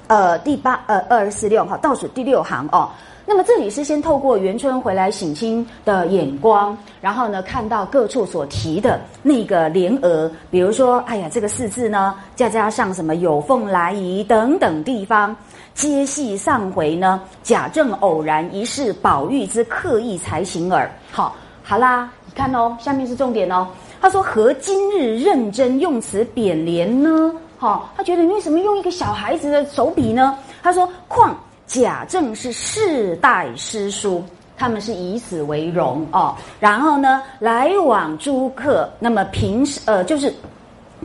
[0.07, 2.89] 呃第八呃二四六哈，倒数第六行哦。
[3.27, 15.35] 那么这里是先透过元春回来省亲的眼光，然后呢看到各处所提的那个联额，比如说，哎呀，这个四字呢，再加上什么有凤来仪等等地方，
[15.75, 20.89] 接续上回呢，贾政偶然一试宝玉之刻意才行耳。
[21.11, 23.67] 好，好啦，你看哦，下面是重点哦。
[24.03, 27.33] 他说何今日认真用词贬廉呢？
[27.57, 30.37] 好，他觉得你为什么用一个小孩子的手笔呢？
[30.61, 31.33] 他说况。
[31.65, 34.21] 贾政是世代诗书，
[34.57, 36.35] 他们是以此为荣哦。
[36.59, 40.31] 然后呢，来往诸客，那么平时呃，就是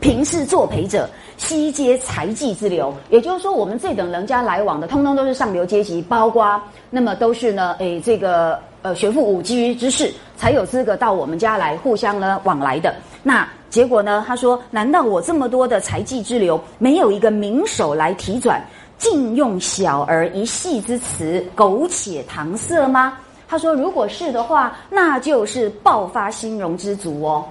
[0.01, 2.93] 平时作陪者，悉皆才技之流。
[3.09, 12.95] 也就是说，我们这等人家来往的，通通都是上流阶级，包括那么都是呢，诶，这个呃，学富五居之士，才有资格到我们家来互相呢往来的。
[13.21, 18.61] 那结果呢，他说：难道我这么多的才技之流，没有一个名手来提转？
[18.97, 23.17] 尽用小儿一戏之词，苟且搪塞吗？
[23.47, 27.45] 他说：“如果是的话，那就是爆发心容之足哦。”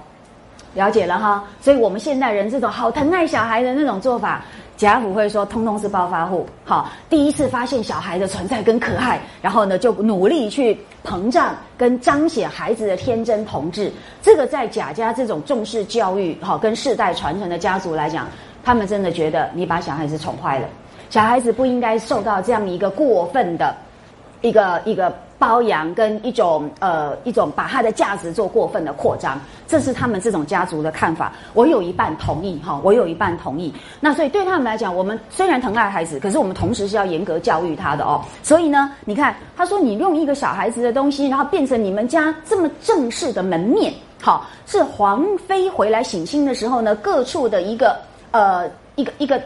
[0.75, 4.45] 了解了哈，所以我们现代人这种好疼爱小孩的那种做法，
[4.79, 6.47] 贾府会说通通是暴发户。
[6.63, 13.91] 好，第一次发现小孩的存在跟可爱，然后呢就努力去膨胀跟彰显孩子的天真童稚。
[14.21, 18.25] 这个在贾家这种重视教育、好跟世代传承的家族来讲，
[18.63, 20.69] 他们真的觉得你把小孩子宠坏了。
[21.09, 23.75] 小孩子不应该受到这样一个过分的
[24.39, 31.31] 一个一个包养，跟一种呃一种把他的价值做过分的扩张，这是他们这种家族的看法。
[31.53, 33.73] 我有一半同意哈，我有一半同意。
[34.01, 38.21] 那所以对他们来讲，我们虽然疼爱孩子，可是我们同时是要严格教育他的哦。
[38.43, 47.97] 所以呢，你看他说你用一个小孩子的东西，然后变成你们家这么正式的门面，好是皇妃回来省亲的时候呢，各处的一个
[48.31, 49.41] 呃一个一个。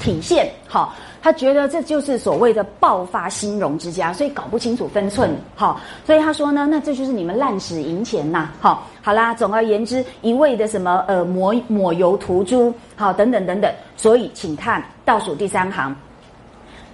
[0.00, 0.94] 体现好，
[1.26, 15.92] 他觉得这就是所谓的爆发兴荣之家，所以搞不清楚分寸好，所以他说呢，那这就是你们滥使银钱呐好，好啦，总而言之，一味的什么呃抹抹油涂朱好等等等等，所以请看倒数第三行，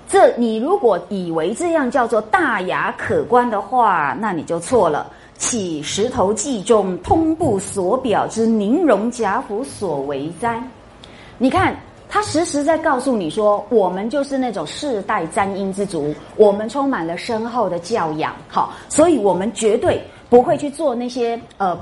[0.08, 5.12] 这你如果以为这样叫做大雅可观的话，那你就错了。
[5.36, 10.58] 岂石头记中通部所表之宁荣贾府所为哉？
[11.36, 11.76] 你看。
[12.12, 19.98] 他实时在告诉你说，我们就是那种世代沾阴之族，我们充满了深厚的教养，好，所以我们绝对
[20.28, 21.74] 不会去做那些呃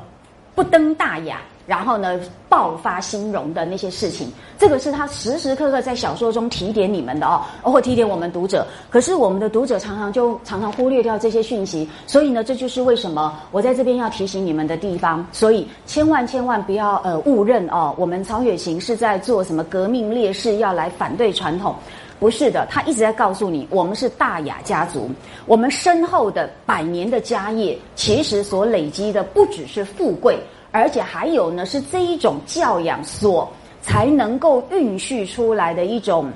[0.55, 1.41] 不登大雅。
[1.71, 4.29] 然后呢，爆发心容的那些事情，
[4.59, 8.67] 这个是他时时刻刻在小说中提点你们的哦，或提点我们读者。
[8.91, 15.25] 可是我们的读者常常就常常忽略掉这些讯息，所以呢，这就是为什么我在这边要提醒你们的地方。
[15.31, 21.73] 所以千万千万不要呃误认哦，我们曹雪芹是在做什么革命烈士，要来反对传统，
[22.19, 25.09] 不是的，他一直在告诉你，我们是大雅家族，
[25.47, 30.37] 我们深厚的百年的家业，其实所累积的不只是富贵。
[30.73, 33.51] 而且还有呢，是这一种教养所
[33.83, 36.31] 才能够孕育出来的一种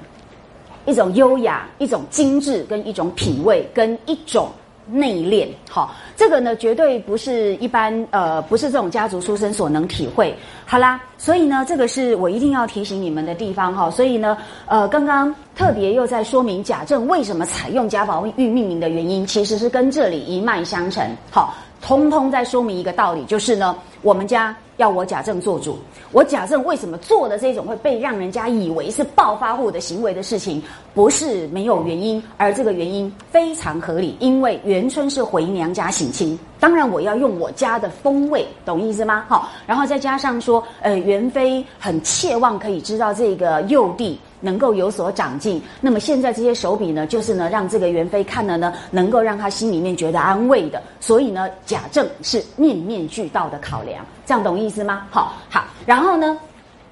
[0.87, 4.49] 一种优雅、一种精致、跟一种品味、跟一种
[4.87, 5.47] 内敛。
[5.71, 10.35] 好，这个呢，绝对不是一般呃，不是这种家族出身所能体会。
[10.67, 13.91] 好啦，所以呢，这个是我一定要提醒你们的地方哈。
[13.91, 21.09] 所以呢，呃，刚刚特别又在说明贾政为什么采用贾宝玉命名的原因，其实是跟这里一脉相承。
[21.31, 21.55] 好。
[21.85, 25.79] 通通在说明一个道理，就是呢，我们家要我贾政做主。
[26.13, 30.63] 我贾政为什么做的这种会被让人家以为是暴发户的行为的事情，
[30.95, 34.17] 不是没有原因，而这个原因非常合理。
[34.19, 39.27] 因为元春是回娘家省亲，当然我要用我家的风味，懂意思吗？
[39.29, 44.19] 好，然后再加上说，呃，元妃很切望可以知道这个幼弟。
[44.45, 50.83] 能够有所长进，那么现在这些手笔呢，就是呢让这个元妃看了呢，能够让他心里面觉得安慰的。
[51.01, 55.07] 所以呢，贾政是面面俱到的考量，这样懂意思吗？
[55.11, 56.39] 好，好，然后呢，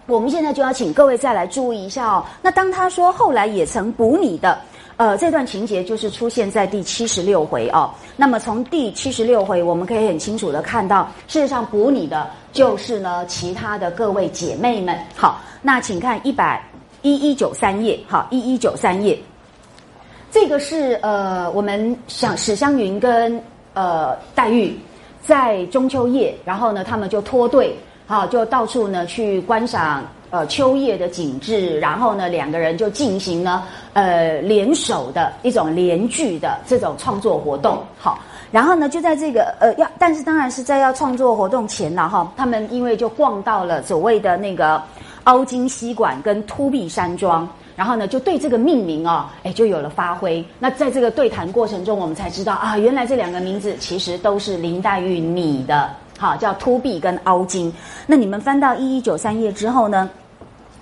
[0.06, 2.24] 我们现在就要请各位再来注意一下哦。
[2.40, 4.58] 那当他说后来也曾补你的，
[4.96, 7.90] 呃，这段情节就是出现在第七十六回哦。
[8.16, 14.98] 那么从第七十六回，我们可以很清楚的看到，事实上补你的就是呢其他的各位姐妹们。
[15.14, 16.71] 好，那请看一百。
[17.02, 19.18] 一一九三页，好，一一九三页，
[20.30, 23.40] 这个是呃，我们想史湘云跟
[23.74, 24.76] 呃黛玉
[25.20, 37.82] 在中秋夜，然后呢，他们就脱队，好，就到处呢去观赏呃秋叶的景致，然后呢两个人就进行呢呃联手的一种联剧的这种创作活动。
[37.98, 38.18] 好，
[38.52, 44.80] 然后呢就在这个呃要，但是当然是在要创作活动前了哈，他们因为就逛到了所谓的那个
[45.24, 47.48] 凹金溪馆跟凸壁山庄。
[47.74, 50.44] 然后呢，就对这个命名哦，哎，就有了发挥。
[50.58, 57.72] 那在这个对谈过程中，我们才知道啊，原来这两个名字其实都是林黛玉拟的，好，叫凸壁跟凹金。
[58.06, 60.08] 那你们翻到一一九三页之后呢，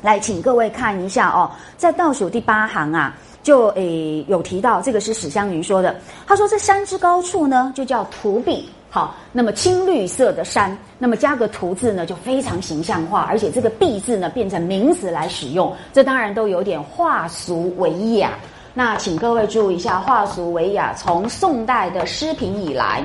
[0.02, 5.94] 来，请各位看一下哦，在倒数第八行啊，就诶有提到这个是史湘云说的，
[6.26, 8.68] 他说这山之高处呢，就叫凸壁。
[8.92, 18.32] 好，那么青绿色的山，那么加个图字呢，就非常形象化，而且这个“壁”字呢变成名词来使用，这当然都有点化俗为雅。
[18.74, 23.04] 那请各位注意一下，化俗为雅，从宋代的诗评以来，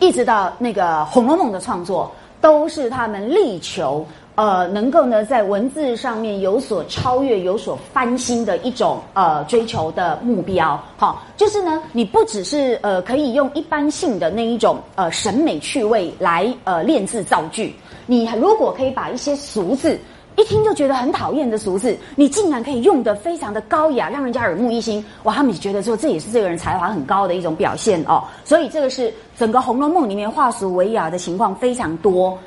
[0.00, 4.06] 一直到那个《红楼梦》的创作，都是他们力求。
[4.36, 19.98] 呃，能够呢在文字上面有所超越、有所翻新的一种呃追求的目标，好，就是呢，你不只是呃可以用一般性的那一种呃审美趣味来呃练字造句，你如果可以把一些俗字
[20.36, 32.38] 一听就觉得很讨厌的俗字，你竟然可以用得非常的高雅，让人家耳目一新，哇，他们觉得说这也是这个人才华很高的一种表现哦，所以这个是整个《红楼梦》里面化俗为雅的情况非常多。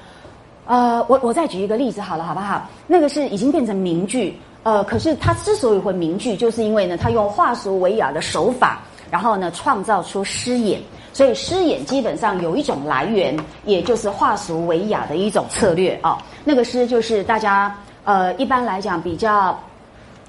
[0.70, 2.62] 呃，我我再举一个例子好了，好不好？
[2.86, 8.80] 那个是已经变成名句，呃，可是它之所以会名句，就是因为呢，它用化俗为雅的手法，
[9.10, 10.80] 然后呢，创造出诗眼，
[11.12, 16.20] 所以诗眼基本上有一种来源，也就是化俗为雅的一种策略啊。
[16.46, 19.60] 那个诗就是大家呃一般来讲比较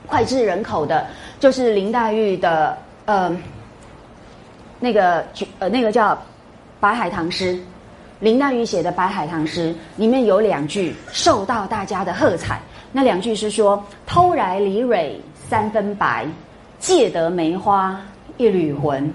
[0.09, 1.07] 脍炙人口的，
[1.39, 3.31] 就是林黛玉的呃
[4.79, 5.23] 那个
[5.59, 6.17] 呃那个叫
[6.81, 7.63] 白海棠诗。
[8.21, 12.61] 林黛玉写的《白海棠》诗里面有两句受到大家的喝彩，
[12.93, 16.27] 那两句是说：“偷来离蕊三分白，
[16.79, 17.99] 借得梅花
[18.37, 19.11] 一缕魂。”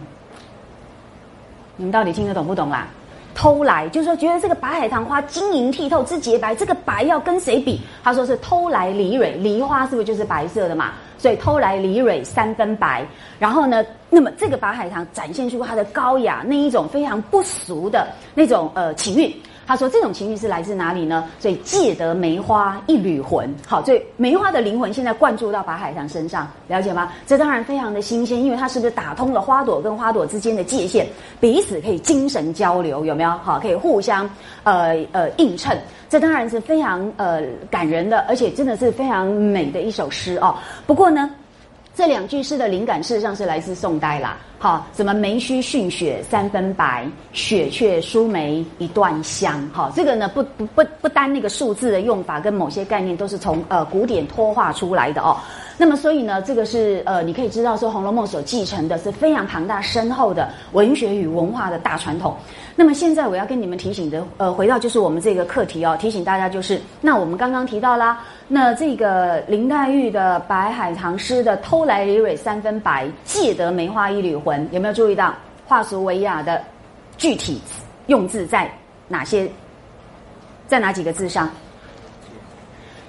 [1.78, 2.88] 你们到底听得懂不懂啦？
[3.36, 7.82] 偷来就是说，觉得这个白海棠花晶莹剔透之洁白，这个白要跟谁比？
[8.04, 10.94] 他说是偷来梨蕊，梨花是不是就是白色的嘛？
[11.18, 13.06] 所以偷来李蕊三分白。
[13.40, 19.34] 然后呢，那么这个白海棠展现出它的高雅，那一种非常不俗的那种呃情韵。
[19.68, 21.28] 他说：“这种情绪是来自哪里呢？
[21.40, 27.12] 所以借得梅花一缕魂，好，所以梅花的灵魂现在灌注到白海棠身上，了解吗？
[27.26, 31.08] 这当然非常的新鲜，因为它是不是打通了花朵跟花朵之间的界限，
[31.40, 33.30] 彼此可以精神交流，有没有？
[33.44, 34.30] 好，可以互相
[34.64, 35.78] 呃呃映衬，
[36.10, 40.56] 这当然是非常呃感人的，而且真的是非常美的一首诗哦。
[40.86, 41.30] 不过呢。”
[41.98, 55.38] 这两句诗的灵感事实上是来自宋代啦，好，什么梅须逊雪三分白，雪却输梅一段香，好，这个呢不不不不单那个数字的用法跟某些概念都是从呃古典脱化出来的哦。
[55.78, 62.34] 那么所以呢，这个是呃你可以知道说《红楼梦》所继承的是非常庞大深厚的文学与文化的大传统。
[62.78, 68.22] 那么现在我要跟你们提醒的，呃，回到就是我们这个课题哦，提醒大家就是，那我们刚刚提到啦。
[68.48, 75.34] 那这个林黛玉的《白海棠》诗的“偷来梨蕊三分白，借得梅花一缕魂”，有没有注意到
[75.66, 76.64] 化俗为雅的
[77.18, 77.60] 具体
[78.06, 78.72] 用字在
[79.08, 79.50] 哪些？
[80.68, 81.50] 在哪几个字上？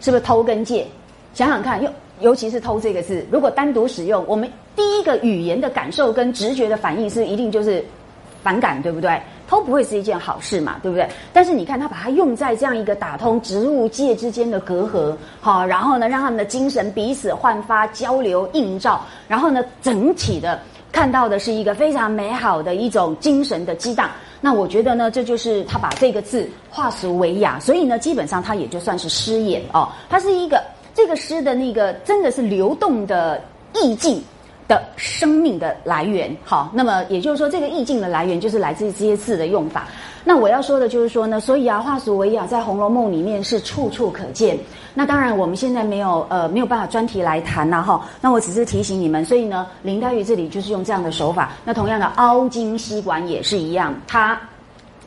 [0.00, 0.86] 是不是“偷”跟“借”？
[1.34, 7.84] 想想看，尤尤其是“偷”这个字，如果单独使用，我们第一个语言的感受跟直觉的反应是一定就是
[8.42, 9.20] 反感，对不对？
[9.48, 11.08] 偷不会是一件好事嘛，对不对？
[11.32, 20.60] 但是你看他把它用在这样一个打通植物界之间的隔阂，好，然后呢，让他们的精神彼此焕发、交流、映照，然后呢，整体的
[20.96, 24.08] 看到的是一个非常美好的一种精神的激荡。
[24.40, 30.58] 那我觉得呢，这就是他把这个字化俗为雅，所以呢，基本上他也就算是诗眼哦，他是一个
[30.94, 33.38] 这个诗的那个真的是流动的
[33.74, 34.24] 意境。
[34.68, 39.86] 的生命的来源，好，那么也就是说，这个意境的来源就是来自于这些字的用法。
[40.24, 44.58] 那我要说的就是说呢，所以啊，化俗为雅在《红楼梦》里面是处处可见。
[44.92, 48.04] 那当然，我们现在没有呃没有办法专题来谈呐，哈。
[48.20, 51.52] 那我只是提醒你们，所以呢，林黛玉这里就是用这样的手法。
[51.64, 54.36] 那同样的，凹金吸管也是一样，它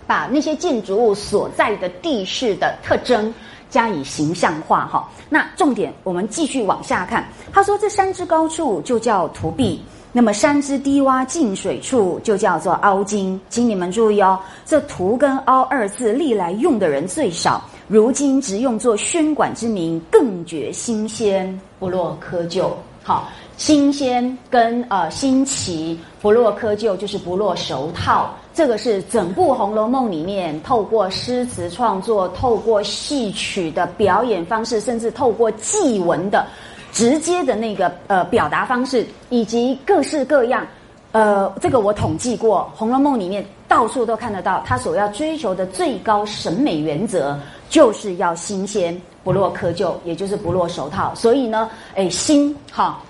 [0.08, 3.34] 把那些建筑物所在的地势的特征。
[3.70, 7.28] 加以形象化哈，那重点我们继续往下看。
[7.54, 13.40] 他说：“这山之高处就叫图壁，那么山之低洼进水处就叫做凹金。
[13.50, 22.72] 请你们注意哦，这图跟凹二字历来用的人最少，如今只用作宣馆之名，更觉新鲜，不落窠臼。
[23.04, 36.46] 好，新鲜跟呃新奇不落窠臼，就是不落熟套。”这个是整部《红楼梦》里面透过诗词创作、透过戏曲的表演方式，甚至透过祭文的
[36.92, 40.68] 直接的那个呃表达方式，以及各式各样。
[41.14, 47.40] 呃，这个我统计过，《红楼梦》里面到处都看得到，他所要追求的最高审美原则
[47.70, 51.16] 就是要新鲜，不落窠臼，也就是不落手套。
[51.16, 53.02] 所以呢，哎，新哈，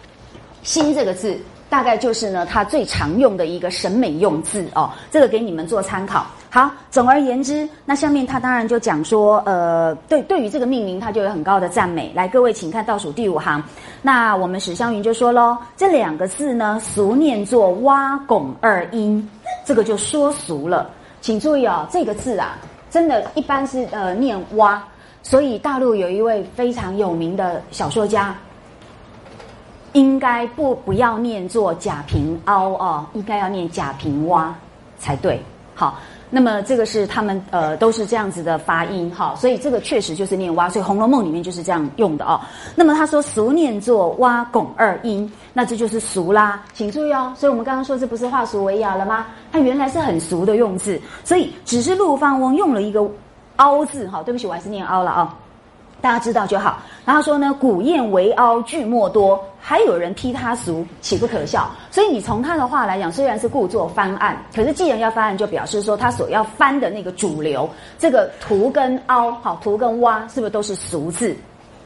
[0.61, 1.35] 新这个字
[1.69, 4.89] 大概就是呢，它最常用的一个审美用字哦。
[5.11, 6.25] 这个给你们做参考。
[6.49, 12.11] 好，总而言之，那下面他当然就讲说，呃，对，对于这个命名，他就有很高的赞美。
[12.15, 13.63] 来，各位请看倒数第五行。
[14.01, 19.29] 那我们史湘云就说喽，这两个字呢，俗念作蛙拱二音，
[19.63, 20.89] 这个就说俗了。
[21.21, 22.57] 请注意哦，这个字啊，
[22.89, 24.83] 真的，一般是呃念蛙，
[25.21, 28.35] 所以大陆有一位非常有名的小说家，
[29.93, 34.53] 应该不不要念作贾平凹哦，应该要念贾平蛙
[34.97, 35.41] 才对。
[35.75, 35.99] 好。
[36.31, 42.39] 那么这个是他们呃都是这样子的发音哈，所以这个确实就是念蛙，所以《红楼梦》里面就是这样用的哦。
[42.75, 47.33] 那么他说俗念作蛙拱二音，那这就是俗啦，请注意哦。
[47.35, 49.25] 所以我们刚刚说这不是化俗为雅了吗？
[49.51, 53.03] 它原来是很俗的用字，所以只是陆放翁用了一个
[53.55, 55.35] 凹字哈，对不起，我还是念凹了啊。
[56.01, 56.81] 大家知道就好。
[57.05, 61.69] 然后说呢，古砚为凹，句莫多，还有人批他俗，岂不可笑？
[61.91, 71.35] 所以你从他的话来讲，虽然是故作翻案，可是既然要翻案，就表示说他所要翻的那个主流，这个图跟凹，好图跟挖，是不是都是俗字？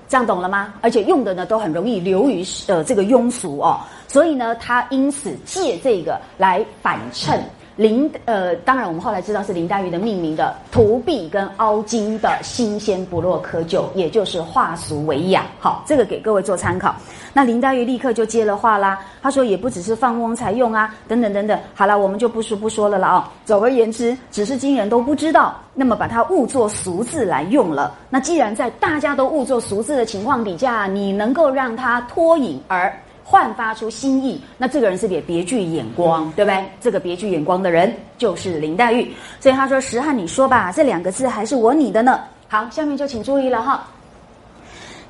[0.10, 0.74] 这样懂了吗？
[0.82, 3.80] 而且用的呢，都很容易流于呃这个庸俗哦。
[4.08, 7.42] 所以呢，他因此借这个来反衬。
[7.76, 15.46] 林呃，当然我们后来知道是林黛玉的命名的“涂壁”跟“凹金”的新鲜不落窠臼，也就是化俗为雅。
[15.60, 16.96] 好，这个给各位做参考。
[17.34, 21.60] 那林黛玉立刻就接了话啦，她说也不只是放翁才用啊，等等等等。
[21.74, 23.32] 好了，我们就不说不说了了啊。
[23.44, 27.96] 总而言之，只是今人都不知道，那么把它误作俗字来用了。
[28.08, 32.94] 那既然在大家都误作俗字的情况底下，你能够让它脱颖而。
[33.34, 36.64] 焕发出新意，那这个人是别别具眼光，对不对？
[36.80, 43.88] 这个别具眼光的人就是林黛玉，所以他说：“石汉，你说吧，这两个字还是我拟的呢。”好，下面就请注意了哈。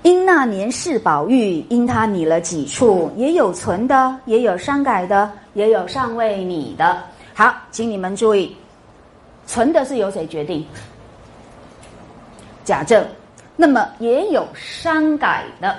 [0.03, 7.03] 因那年是宝玉，因他拟了几处，也有存的，也有删改的，也有尚未拟的。
[7.33, 8.55] 好，请你们注意，
[9.45, 10.65] 存的是由谁决定？
[12.63, 13.05] 贾政。
[13.57, 15.75] 那么也有删改的。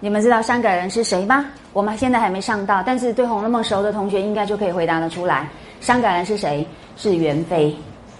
[0.00, 1.44] 你们知道删改人是谁吗？
[1.72, 5.48] 我们现在还没上到，但是对《红楼梦》熟的同学应该就可以回答得出来。
[5.80, 6.64] 删改人是谁？
[6.96, 7.74] 是元妃。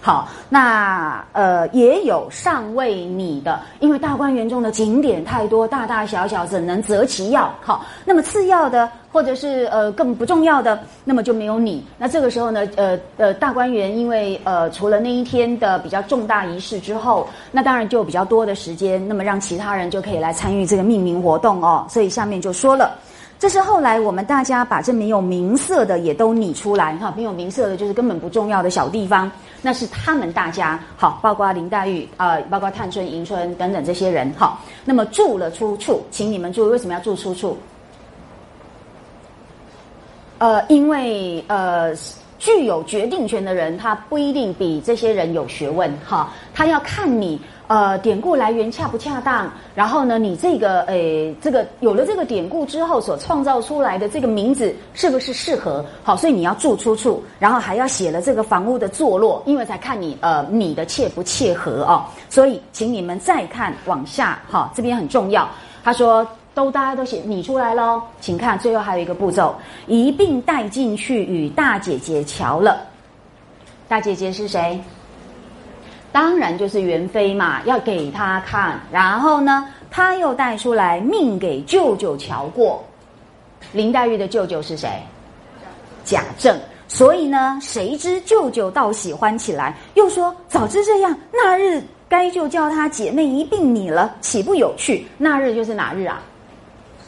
[0.09, 7.53] 好，那呃也有尚未拟的，因为大观园中的景点太多，大大小小怎能择其要？
[7.61, 11.85] 好，那么次要的或者是呃更不重要的，那么就没有你。
[11.95, 21.85] 那这个时候呢，呃呃大观园因为呃除了那一天的比较重大仪式之后，那当然就有比较多的时间，那么让其他人就可以来参与这个命名活动哦。
[21.87, 22.97] 所以下面就说了。
[23.39, 29.31] 这是后来我们大家把这没有名色的也都拟出来哈，没有名色的就是根本不重要的小地方，
[29.61, 37.57] 那是他们大家好，包括林黛玉啊，包括探春、迎春等等这些人好，那么住了出处，请你们注意为什么要住出处？
[40.39, 41.95] 呃，因为呃，
[42.39, 47.39] 具有决定权的人，他不一定比这些人有学问哈，他要看你。
[47.69, 49.47] 呃，典故来源恰不恰当？
[49.75, 55.85] 然后呢，你这个诶，这个有了这个典故之后所创造出来的这个名字是不是适合？
[56.03, 62.03] 好，所以你要注出处，然后还要写了这个房屋的坐落，因为才看你呃你的切不切合哦。
[62.27, 65.47] 所以，请你们再看往下哈，这边很重要。
[65.83, 69.53] 他说都大家都写拟出来喽，请看最后还有一个步骤，
[69.85, 72.81] 一并带进去与大姐姐瞧了。
[73.87, 74.81] 大姐姐是谁？
[76.11, 82.83] 当然就是元妃嘛，要给他看，然后呢，他又带出来命给舅舅瞧过。
[83.71, 84.89] 林黛玉的舅舅是谁？
[86.03, 86.57] 贾政。
[86.87, 95.05] 所以呢，谁知舅舅倒喜欢起来，又说早知这样，那日该就叫他姐妹一并拟了，岂不有趣？
[95.19, 96.19] 那日就是哪日啊？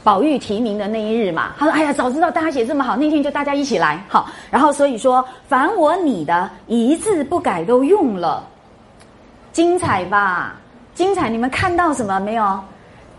[0.03, 1.53] 宝玉提名的那一日嘛。
[1.57, 8.47] 他说：“哎呀，早知道大家写这么好，那天就大家一起来好。”然后所以说，凡我拟的一字不改都用了。
[9.51, 10.55] 精彩吧，
[10.95, 11.29] 精彩！
[11.29, 12.59] 你们看到什么没有？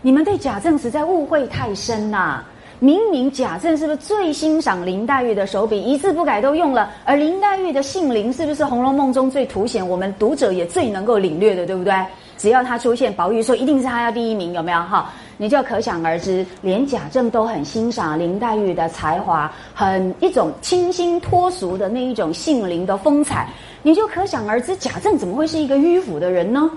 [0.01, 2.43] 你们对贾政实在误会太深呐！
[2.79, 6.89] 明明贾政是不是最欣赏林黛玉的手笔，一字不改都用了？
[7.05, 11.93] 而林黛玉的姓林是不是《红楼梦》中最凸显，我们读者也最能够领略的，对不对？
[12.35, 14.81] 只要他出现，宝玉说一定是他要第一名，有没有？
[14.81, 23.47] 哈，你就可想而知，连贾政都很欣赏林黛玉的才华，很一种清新脱俗的那一种性灵的风采，
[23.83, 26.71] 你就可想而知，贾政怎么会是一个迂腐的人呢？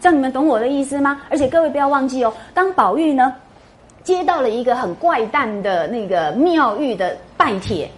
[0.00, 1.22] 这样你们懂我的意思吗？
[1.30, 3.34] 而且各位不要忘记哦，当宝玉呢
[4.02, 7.90] 接到了一个很怪诞的那个妙玉的拜帖，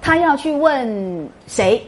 [0.00, 1.82] 他要去问谁？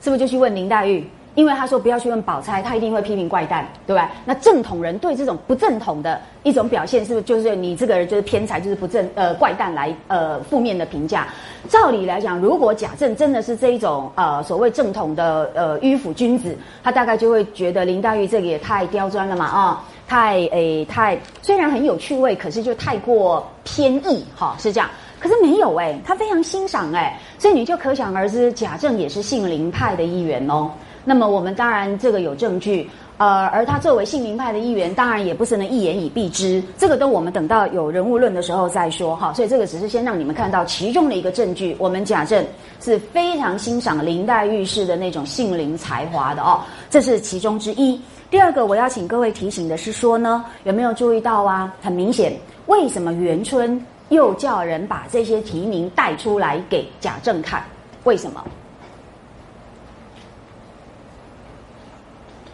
[0.00, 1.06] 是不是就去问林黛玉？
[1.34, 4.10] 因为他说不要去问宝钗，他一定会批评怪诞，对吧？
[4.24, 11.26] 那正统人对这种不正统的一种表现，是不是就是你这个人就是偏才，就是不正呃怪诞来呃负面的评价？
[11.68, 24.90] 照理来讲，如果贾政真的是这一种呃所谓正统的呃迂腐君子，他大概就会觉得林黛玉这个也太刁钻了嘛啊，太诶太虽然很有趣味，可是就太过偏异哈，是这样。
[25.18, 30.68] 可是没有哎，他非常欣赏哎，所以你就可想而知，贾政也是杏林派的一员哦。
[31.04, 32.88] 那么我们当然这个有证据，
[33.18, 39.32] 呃，而他作为姓林派的一员，当然也不是能一言以蔽之，这个都我们等到有人物论的时候再说哈。
[39.32, 42.44] 所以这个只是先让你们看到其中的一个证据，我们贾政
[42.80, 48.00] 是非常欣赏林黛玉式的那种杏林才华的哦，这是其中之一。
[48.30, 51.74] 第二个我要请各位提醒的是说呢，有没有注意到啊？
[51.82, 52.32] 很明显，
[52.66, 57.62] 为什么元春又叫人把这些提名带出来给贾政看？
[58.04, 58.42] 为什么？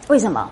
[0.09, 0.49] 为什么？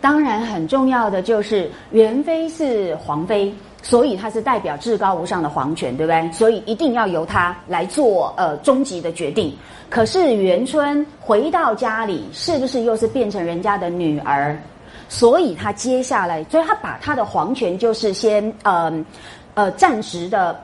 [0.00, 6.32] 当然，很重要的就是元妃是皇妃，所以她是代表至高无上的皇权，对不对？
[6.32, 9.56] 所以一定要由她来做呃终极的决定。
[9.88, 14.58] 可是元春回到家里，是不是又是变成人家的女儿？
[15.08, 18.92] 所以她接下来，所以她把她的皇权就是先呃
[19.54, 20.58] 呃暂时的。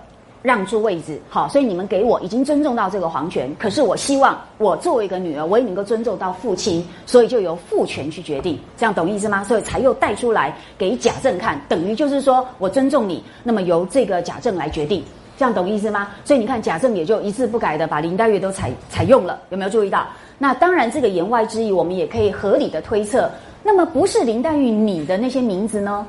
[0.44, 9.42] 让出位置，好，所以你们给我已经尊重到这个皇权，可是我希望我作为一个女儿，我也能够尊重到父亲，所以就由父权去决定，这样懂意思吗？
[9.42, 15.02] 所以才又带出来给贾政看，等于就是说我尊重你，那么由这个贾政来决定，
[15.38, 16.08] 这样懂意思吗？
[16.26, 20.06] 所以你看贾政也就一字不改的把林黛玉都采采用了，有没有注意到？
[20.36, 23.30] 那当然这个言外之意，我们也可以合理的推测，
[23.62, 26.06] 那么不是林黛玉你的那些名字呢？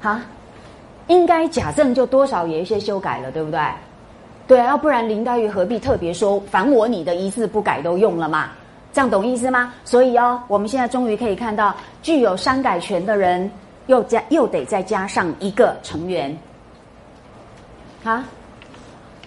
[0.00, 0.22] 哈？
[1.10, 3.60] 应该贾政就多少有一些修改了，对不对？
[4.46, 8.50] 对啊，要不然林黛玉何必特别说反我你的一字不改都用了嘛？
[8.92, 9.74] 这样懂意思吗？
[9.84, 13.50] 所以哦，我们现在终于可以看到，具有删改权的人
[13.88, 16.36] 又加又得再加上一个成员。
[18.04, 18.24] 啊，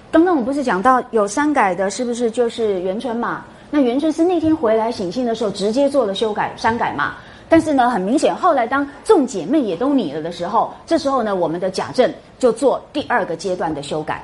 [0.10, 3.44] 刚刚我不是讲到有删改的，是不是就是元春嘛？
[3.76, 7.16] 那元春是那天回来省亲的时候直接做了修改删改嘛？
[7.50, 14.24] 但是呢，很明显，后来当众姐妹也都拟了的时候，这时候呢，我们的贾政就做第二个阶段的修改，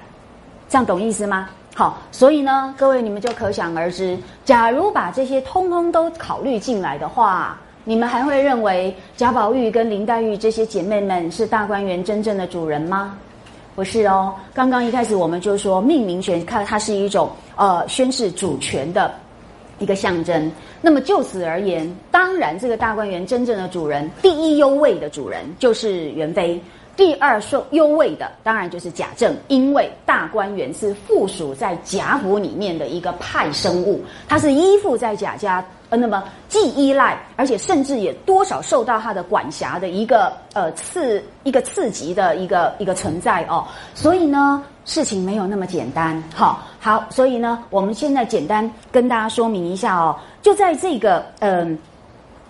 [0.68, 1.50] 这样懂意思吗？
[1.74, 13.18] 好，所以呢，各位你们就可想而知，假如把这些通通都考虑进来的话，你们还会认为贾宝玉跟林黛玉这些姐妹们是大观园真正的主人吗？
[13.76, 19.12] 不是哦，刚刚一开始我们就说命名权，看它是一种呃宣示主权的。
[19.80, 20.52] 一个象征。
[20.82, 26.62] 那么就此而言，当然这个大观园真正的主人，第一优位的主人就是元妃，
[26.96, 35.66] 第二受优位的当然就是贾政，因为大观园是附属在贾府里面的一个派生物，它是依附在贾家。
[35.92, 43.66] 呃，那么既依赖，而且甚至也多少受到他的管辖的一个呃刺一个刺激的一个一个存在哦，
[43.96, 46.22] 所以呢，事情没有那么简单。
[46.34, 51.78] 好，好，所以呢，我们现在简单跟大家说明一下哦，就在这个嗯，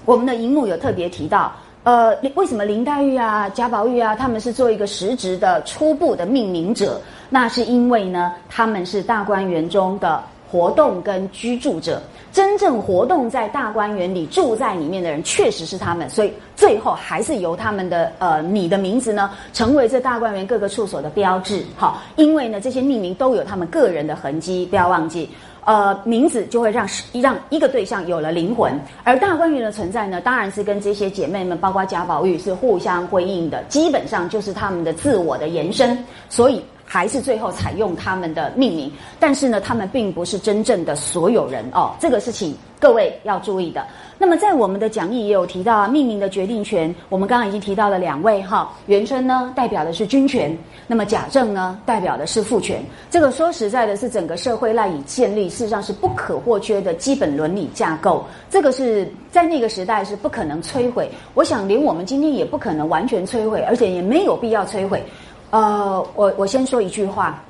[0.05, 1.51] 我们的荧幕有特别提到，
[1.83, 7.01] 呃，为什么林黛玉啊、贾宝玉啊，他们是做一个实质的初步的命名者？
[7.29, 12.01] 那是因为呢，他们是大观园中的活动跟居住者。
[12.31, 21.63] 真正活动在大观园里住在里面的人，确实是他们，所以最后还是由他们的呃你的名字呢，成为这大观园各个处所的标志。
[21.75, 25.27] 好，因为呢这些命名都有他们个人的痕迹，不要忘记，
[25.65, 35.97] 呃名字就会让让一个对象有了灵魂，而大观园的存在呢，当然是跟这些姐妹们，包括贾宝玉是互相辉映的，基本上就是他们的自我的延伸，
[36.29, 36.63] 所以。
[36.91, 43.85] 还是最后采用他们的命名，但是呢，他们并不是真正的所有人哦，这个是请各位要注意的。
[44.17, 52.83] 那么在我们的讲义也有提到啊，命名的决定权，我们刚刚已经提到了两位哈，元春呢代表的是军权，那么贾政呢代表的是父权。
[53.11, 58.25] 这个说实在的，是整个社会赖以建立，事实上是不可或缺的基本伦理架构。
[58.49, 65.03] 这个是在那个时代是不可能摧毁，我想连我们今天也不可能完全摧毁，而且也没有必要摧毁。
[65.51, 67.41] 呃，我我先说一句话，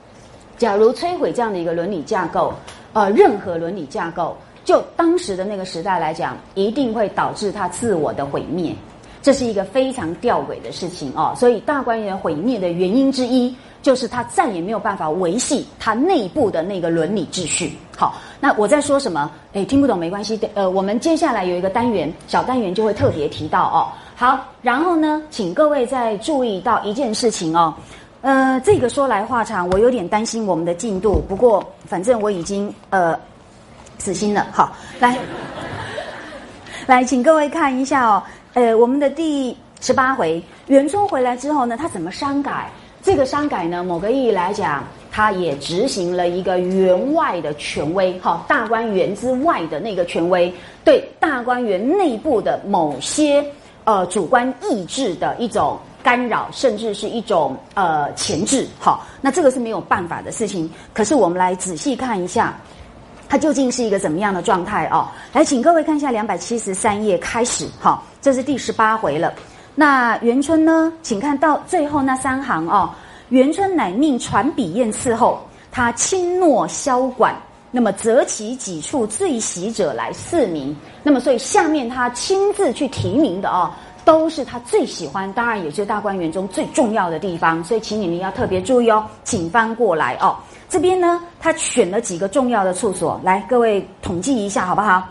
[0.57, 2.53] 假如摧毁这样的一个伦理架构，
[2.93, 8.73] 呃，任何伦理架构，就当时的那个时代来讲，一定会导致他自我的毁灭。
[9.21, 11.33] 这是一个非常吊诡的事情哦。
[11.35, 17.77] 所以大观园毁灭的原因之一，就是它再也没有办法维系它内部的那个伦理秩序。
[17.97, 19.29] 好，那我在说什么？
[19.51, 20.39] 诶，听不懂没关系。
[20.53, 23.91] 呃，我们接下来有一个单元，小单元就会特别提到哦。
[24.19, 27.73] 好，然后呢，请各位再注意到一件事情哦。
[28.19, 31.23] 呃，这个说来话长，我有点担心我们的进度。
[31.25, 33.17] 不过，反正我已经呃
[33.97, 34.45] 死心了。
[34.51, 35.17] 好，来，
[36.85, 38.21] 来，请各位看一下哦。
[38.55, 42.69] 呃，我们的第十八回，元春回来之后呢，他怎么删改？
[43.01, 50.53] 这个删改呢，某个意义来讲，他也执行了一个员外的权威，哈，大观园之外的那个权威，
[50.83, 53.41] 对大观园内部的某些
[53.89, 55.79] 呃主观意志的一种。
[56.01, 60.71] 干扰，甚至是一种呃前置，好，那这个是没有办法的事情。
[60.93, 62.57] 可是我们来仔细看一下，
[63.27, 65.09] 它究竟是一个怎么样的状态哦？
[65.33, 69.33] 来，请各位看一下两百七十三页开始，好，这是第十八回了。
[69.75, 70.91] 那元春呢？
[71.03, 72.89] 请看到最后那三行哦。
[73.27, 75.37] 元春乃命传笔砚伺候，
[75.69, 77.35] 他轻诺萧管，
[77.71, 80.75] 那么择其几处最喜者来四名。
[81.03, 83.71] 那么所以下面他亲自去提名的哦。
[84.05, 89.05] 都是他最喜欢，当然也是大观园中最重要的地方，所以请你们要特别注意哦。
[89.23, 90.35] 请翻过来哦，
[90.67, 95.07] 这边呢，他选了几个重要的处所，来各位统计一下好不好？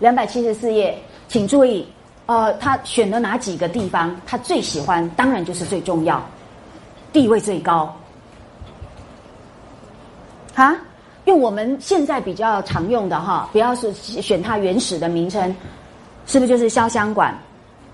[0.00, 1.86] 两百七十四页，请注意，
[2.26, 4.12] 呃，他选了哪几个地方？
[4.26, 6.20] 他最喜欢，当然就是最重要，
[7.12, 7.94] 地位最高。
[10.56, 10.76] 哈，
[11.24, 15.54] 用我们现在比较常用的哈，不要是选它原始的名称。
[16.26, 17.36] 是不是就是潇湘馆，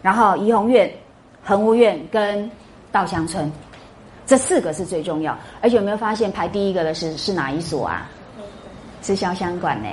[0.02, 0.88] 然后怡红院、
[1.42, 2.48] 恒芜院跟
[2.92, 3.50] 稻香村，
[4.24, 5.36] 这四个是最重要。
[5.60, 8.08] 而且有没有发现排第一个的是是哪一所啊？
[9.02, 9.88] 是潇湘馆呢。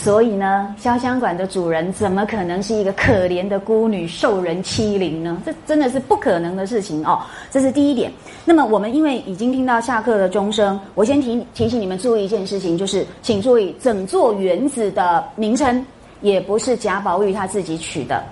[0.00, 5.42] 所以呢，潇湘馆的主人怎么可能是一个可怜的孤女，受人欺凌呢？
[5.44, 7.20] 这真的是不可能的事情哦。
[7.50, 8.08] 这是第一点。
[8.44, 15.84] 那么我们因为已经听到下课的钟声，我先提提醒你们注意一件事情，就是请注意整座园子的名称。
[16.20, 18.22] 也不是贾宝玉他自己取的，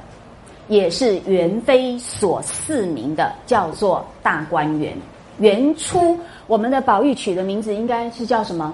[0.68, 4.96] 也是元妃所赐名的，叫做大观园。
[5.38, 8.72] 元初我们的宝玉取的名字应该是叫什么？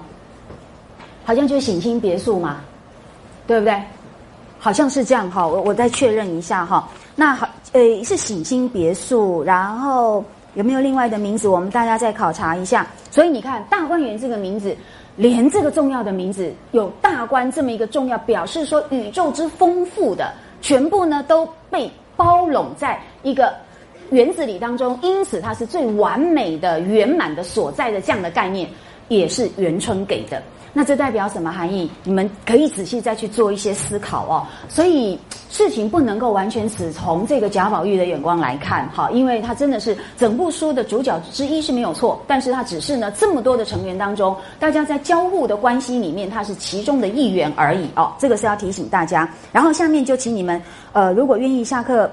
[1.25, 2.61] 好像就是省亲别墅嘛，
[3.47, 3.81] 对不对？
[4.59, 6.87] 好像是这样哈，我我再确认一下哈。
[7.15, 10.23] 那好，呃，是省亲别墅，然后
[10.53, 11.47] 有没有另外的名字？
[11.47, 12.87] 我们大家再考察一下。
[13.11, 14.75] 所以你看，大观园这个名字。
[15.15, 23.53] 连这个重要的名字有大观这么一个重要，表示说宇宙之丰富的全部呢都被包拢在一个
[24.09, 28.67] 园子里当中，因此它是最完美的、圆满的所在的这样的概念，
[29.07, 30.41] 也是元春给的。
[30.73, 31.89] 那这代表什么含义？
[32.03, 34.43] 你们可以仔细再去做一些思考哦。
[34.67, 35.17] 所以
[35.49, 48.11] 事情不能够完全只从这个贾宝玉的眼光来看，哈，因为他真的是整部书的主角之一是没有错，但是他只是呢这么多的成员当中，大家在交互的关系里面，他是其中的一员而已哦。
[48.17, 49.29] 这个是要提醒大家。
[49.51, 50.59] 然后下面就请你们，
[50.91, 52.09] 呃，如果愿意下课。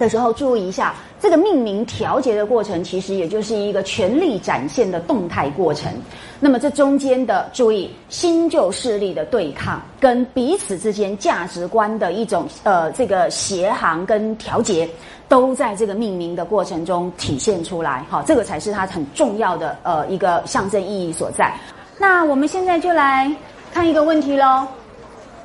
[0.00, 5.92] 的时候注意一下，这个命名调节的过程，其实也就是一个权力展现的动态过程。
[6.40, 14.88] 那么这中间的注意新旧势力的对抗，跟彼此之间价值观的一种呃这个协行跟调节，
[15.28, 18.02] 都在这个命名的过程中体现出来。
[18.08, 21.54] 好，这个才是它很重要的呃一个象征意义所在。
[21.98, 23.30] 那我们现在就来
[23.70, 24.66] 看一个问题喽，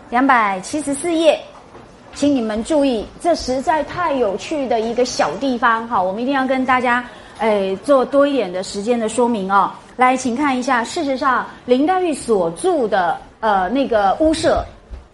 [0.09, 1.37] 两百七十四页。
[2.15, 7.03] 请你们注意，这实在太有趣的一个小地方哈，我们一定要跟大家
[7.39, 9.69] 诶做多一点的时间的说明哦。
[9.97, 14.63] 来，请看一下，事实上林黛玉所住的呃那个屋舍，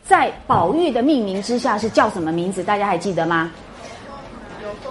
[0.05, 2.63] 在宝玉的命名之下是叫什么名字？
[2.63, 3.51] 大家还记得吗？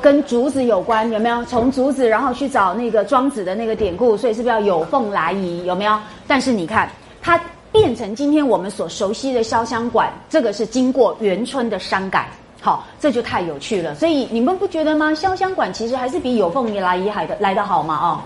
[0.02, 1.44] 跟竹子有关，有没有？
[1.44, 5.64] 从竹子然后去找那个庄子的那个典故，所以是不是要有凤来仪？
[5.64, 5.96] 有没有？
[6.26, 6.90] 但是你看
[7.22, 7.40] 它。
[7.72, 12.28] 变成今天我们所熟悉的潇湘馆，这个是经过元春的删改，
[12.60, 13.94] 好，这就太有趣了。
[13.94, 15.10] 所以你们不觉得吗？
[15.12, 17.98] 潇湘馆其实还是比有凤来仪海的来的好吗？
[18.02, 18.20] 哦，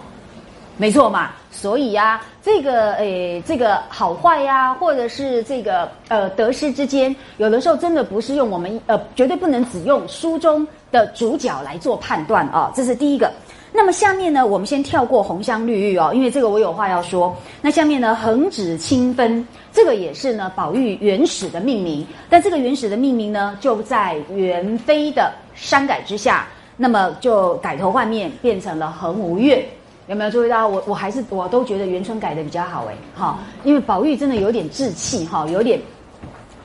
[0.78, 1.30] 没错嘛。
[1.50, 12.72] 所以呀，这个诶，这个好坏呀，或者是这个呃得失之间，有的时候真的不是用我们呃，绝对不能只用书中的主角来做判断啊。
[12.74, 13.30] 这是第一个。
[13.76, 17.36] 那么下面呢，我们先跳过红香绿玉哦，因为这个我有话要说。
[17.60, 26.46] 那下面呢，横指清分，这个也是呢，宝玉原始的命名，但这个原始的命名呢，就在元妃的删改之下，
[26.76, 29.66] 那么就改头换面，变成了恒无月。
[30.06, 30.68] 有没有注意到？
[30.68, 35.80] 我我还是我都觉得元春改的比较好哎，哈，因为宝玉真的有点稚气哈，有点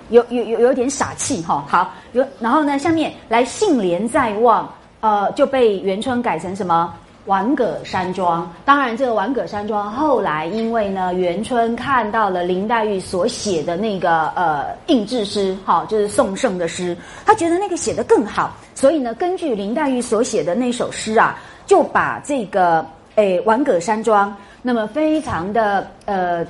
[0.09, 1.65] 有有有有点傻气哈。
[1.67, 4.71] 好，有然后呢，下面来杏帘在望，
[5.01, 6.93] 呃，就被元春改成什么？
[7.25, 21.37] 玩葛山庄，当然这个玩葛山庄后来因为呢，元春看到了林黛玉所写的那个呃应制诗，哈，就是宋盛的诗，他觉得那个写的更好，所以呢，根据林黛玉所写的那首诗啊，
[21.67, 22.83] 就把这个
[23.13, 26.43] 诶玩葛山庄，那么非常的呃，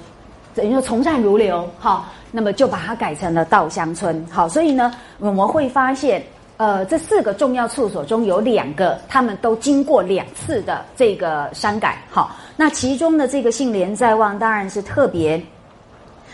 [0.55, 6.23] 等于说从善如流，哈，那么就把它改成了稻香村，好，所以呢，我们会发现。
[6.59, 12.03] 呃，这四个重要处所中有两个，他们都经过两次的这个删改。
[12.09, 15.41] 好，那其中的这个杏帘在望，当然是特别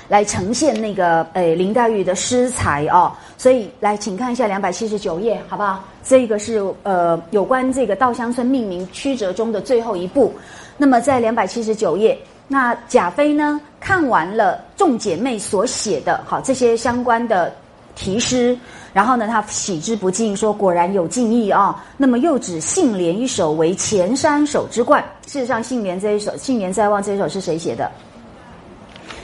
[0.09, 3.11] 来呈现那个呃林黛玉的诗才哦。
[3.37, 5.83] 所以来，请看一下两百七十九页，好不好？
[6.03, 10.33] 这个是呃有关这个稻香村命名曲折中的最后一步。
[10.75, 12.17] 那么在两百七十九页，
[12.47, 17.53] 那贾妃呢看完了众姐妹所写的好这些相关的
[17.93, 18.57] 题诗。
[18.95, 21.83] 然后呢，他喜之不尽，说果然有敬意啊。
[21.97, 25.03] 那么又指杏莲一首为前山首之冠。
[25.27, 27.91] 事实上，杏莲这一首《杏莲在望》这一首是谁写的？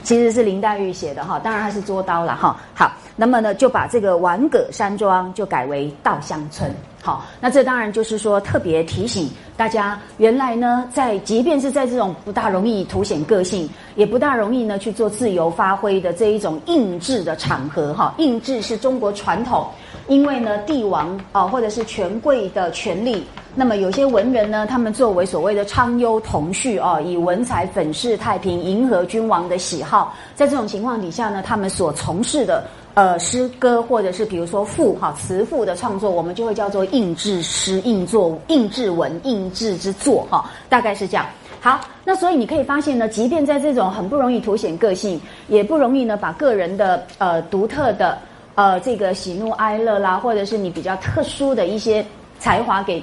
[0.03, 1.39] 其实是林黛玉写的哈。
[1.39, 2.59] 当然他是捉刀了哈。
[2.73, 6.69] 好，那么呢，就把这个王葛山庄就改为稻香村。
[7.03, 9.27] 好，那这当然就是说特别提醒
[9.57, 19.65] 大家，原来呢，在即便是在这种不大容易凸显个性，也不大容易呢去做自由发挥的这一种印制的场合，哈，印制是中国传统，
[20.07, 23.25] 因为呢，帝王啊或者是权贵的权利，
[23.55, 32.63] 那么有些文人呢，他们作为所谓的昌优同序啊，以文采粉饰太平，迎合君王的喜好，在这种情况底下呢，他们所从事的。
[32.93, 41.25] 呃，诗歌或者是比如说赋哈词赋的创作，我们就会叫做印制诗、印作、印制文、印制之作哈，大概是这样。
[41.59, 48.17] 好，那所以你可以发现呢，即便在这种很不容易凸显个性，也不容易呢把个人的呃独特的
[48.55, 52.05] 呃这个喜怒哀乐啦，或者是你比较特殊的一些
[52.39, 53.01] 才华给。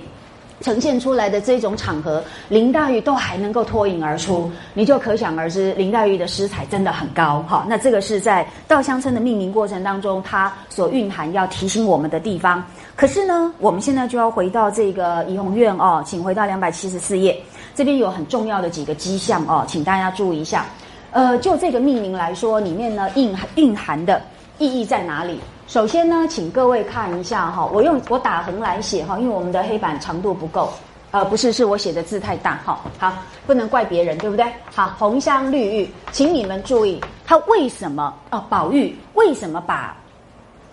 [0.61, 7.65] 呈现出来的这种场合，林黛玉都还能够脱颖而出，你就可想而知，林黛玉的诗才真的很高哈。
[7.69, 12.63] 那这个是在稻香村的命名过程当中，它所蕴含要提醒我们的地方。
[12.97, 17.41] 可是呢，我们现在就要回到这个怡红院哦，请回到两百七十四页，
[17.75, 20.67] 这边有很重要的几个迹象哦，请大家注意一下。
[21.13, 24.21] 呃，就这个命名来说，里面呢蕴蕴含的
[24.59, 25.39] 意义在哪里？
[25.69, 30.73] 首先呢，请各位看一下哈，我用我打横来写哈，因为我们的黑板长度不够，
[31.11, 32.81] 呃，不是，是我写的字太大哈。
[32.99, 33.13] 好，
[33.47, 34.51] 不能怪别人，对不对？
[34.75, 39.95] 好，红香绿玉，请你们注意，他为什么哦，宝玉为什么把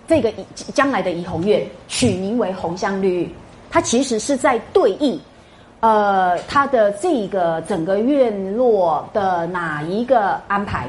[0.08, 0.32] 这个
[0.74, 3.36] 将来的怡红院取名为红香绿玉？
[3.70, 5.20] 它其实是在对应
[5.82, 10.88] 呃它的这个整个院落的哪一个安排？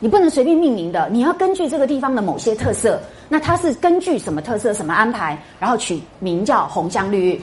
[0.00, 3.00] 你不能随便命名的，你要根据这个地方的某些特色。
[3.28, 7.42] 那它是根据什么特色、什么安排，然后取名叫红香绿玉。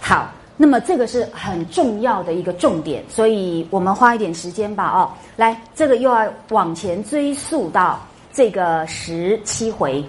[0.00, 4.90] 好，那么这个是很重要的一个重点，所以我们花一点时间吧。
[4.90, 8.00] 哦，来，这个又要往前追溯到
[8.32, 10.04] 这个十七回，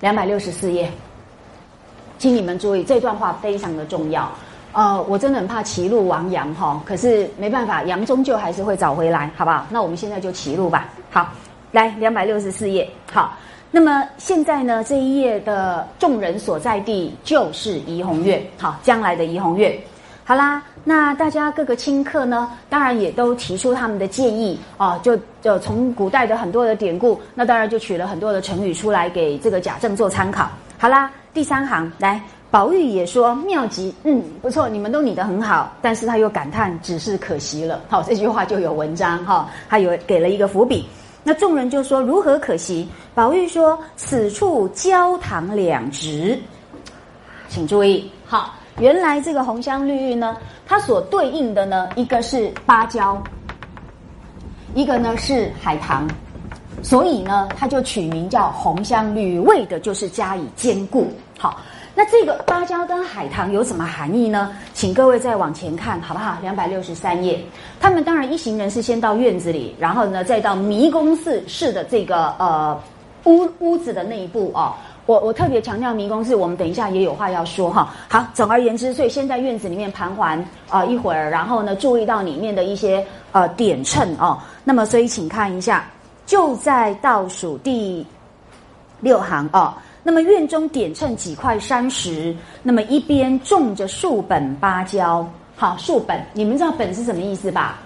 [0.00, 0.90] 两百六十四页，
[2.18, 4.30] 请你们注意这段话非常的重要。
[4.76, 9.66] 呃，我真的很怕歧路亡羊哈，可是没办法，羊终究还是会找回来，好不好？
[9.70, 10.86] 那我们现在就歧路吧。
[11.10, 11.32] 好，
[11.72, 12.86] 来两百六十四页。
[13.10, 13.34] 好，
[13.70, 19.74] 那么现在呢，这一页的众人所在地就是怡红院，好，将来的怡红院。
[20.24, 30.46] 好啦，那大家各个亲客呢，当然也都提出他们的建议啊，就就从古代的很多的典故，那当然就取了很多的成语出来给这个贾政做参考。
[30.76, 32.20] 好啦，第三行来。
[32.48, 37.82] 宝玉也说妙极，嗯，不错，你们都拟得很好，但是他又感叹，只是可惜了。
[37.88, 40.88] 好，这句话就有文章哈，他有给了一个伏笔。
[41.24, 42.88] 那众人就说如何可惜？
[43.14, 46.38] 宝玉说此处焦糖两直，
[47.48, 53.20] 请注意，好，原来这个红香绿玉呢，它所对应的呢，一个是芭蕉，
[54.72, 56.08] 一个呢是海棠，
[56.80, 61.12] 所以呢，他就取名叫红香绿玉，为的就是加以兼顾。
[61.36, 61.60] 好。
[61.98, 64.54] 那这个芭蕉跟海棠有什么含义呢？
[64.74, 66.36] 请各位再往前看，好不好？
[66.42, 67.42] 两百六十三页，
[67.80, 72.78] 他们当然一行人是先到院子里，然后呢再到迷宫寺式的这个呃
[73.24, 74.74] 屋屋子的内部哦。
[75.06, 77.90] 我我特别强调迷宫寺，我们等一下也有话要说哈。
[78.10, 80.38] 好，总而言之，所以先在院子里面盘桓
[80.68, 84.38] 啊一会儿，然后呢注意到里面的一些呃点衬哦。
[84.64, 85.88] 那么所以请看一下，
[86.26, 88.06] 就在倒数第
[89.00, 89.72] 六行哦。
[90.06, 92.32] 那么院中点称几块山石，
[92.62, 95.28] 那么一边种着数本芭蕉。
[95.56, 97.80] 好，数本，你们知道本是什么意思吧？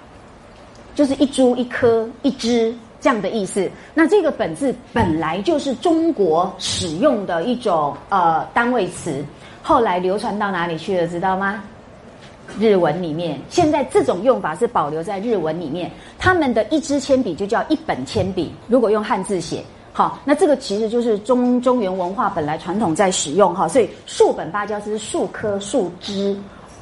[0.94, 3.70] 就是一株、一棵、一枝，这样的意思。
[3.94, 9.24] 那这个本字本来就是中国使用的一种呃单位词，
[9.62, 11.08] 后来流传到哪里去了？
[11.08, 11.62] 知道吗？
[12.58, 15.90] 日文里面，现在这种用法是保留在日文里面。
[16.18, 19.64] 他们的一支铅笔就叫一本铅笔，如果用汉字写，
[20.00, 23.68] 好，那这个其实就是中中原文化本来传统在使用哈。
[23.68, 26.34] 所以树本芭蕉是树棵、树枝，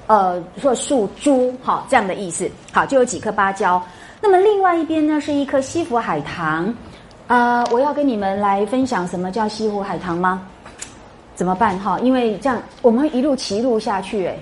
[0.07, 2.49] 呃，或树株，好这样的意思。
[2.71, 3.83] 好，就有几棵芭蕉。
[4.21, 6.73] 那么另外一边呢，是一颗西湖海棠。
[7.27, 10.41] 呃，我要跟你们来分享什么叫西湖海棠吗？
[11.35, 11.99] 怎么办哈？
[11.99, 14.37] 因为这样我们一路歧路下去，哎。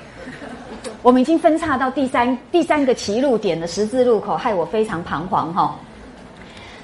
[1.01, 5.75] 我们已经分叉到第三第三个歧路点的十字路口，害我非常彷徨哈。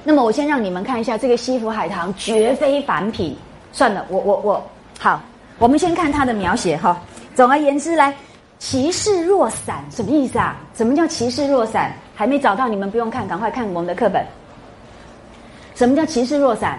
[0.04, 3.36] 那么我先让你们看一下这个西府海棠，绝非凡品。
[3.72, 4.62] 算了，我我我
[4.98, 5.20] 好，
[5.58, 7.00] 我们先看它的描写哈。
[7.34, 8.14] 总而言之，来
[8.58, 10.56] 其势若伞，什么意思啊？
[10.74, 11.92] 什么叫其势若伞？
[12.14, 14.24] 还没找到，你们不用看，赶快看我们的课本。
[15.74, 16.78] 什么叫其势若伞？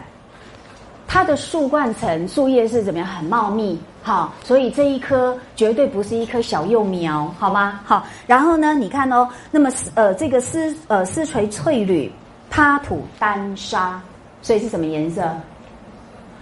[1.08, 3.08] 它的树冠层、树叶是怎么样？
[3.08, 3.80] 很茂密。
[4.04, 7.80] 好，所以这一棵绝对不是一棵小幼苗，好吗？
[7.86, 12.12] 好，然后呢，你看哦，那么呃，这个丝呃丝垂翠缕，
[12.56, 14.00] 他土丹砂，
[14.44, 15.28] 所以是什么颜色？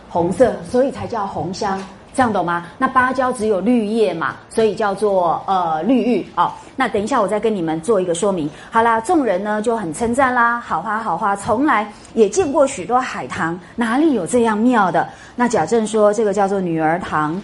[0.10, 1.82] 红色，所以才叫红香，
[2.14, 2.68] 这样懂吗？
[2.78, 6.52] 那芭蕉只有绿叶嘛，所以叫做呃绿玉哦。
[6.76, 8.50] 那等一下我再跟你们做一个说明。
[8.70, 15.08] 好啦，众人呢就很称赞啦，好花好花，从来也见过许多海棠，哪里有这样妙的？
[15.38, 17.42] 那贾政说这个叫做女儿堂。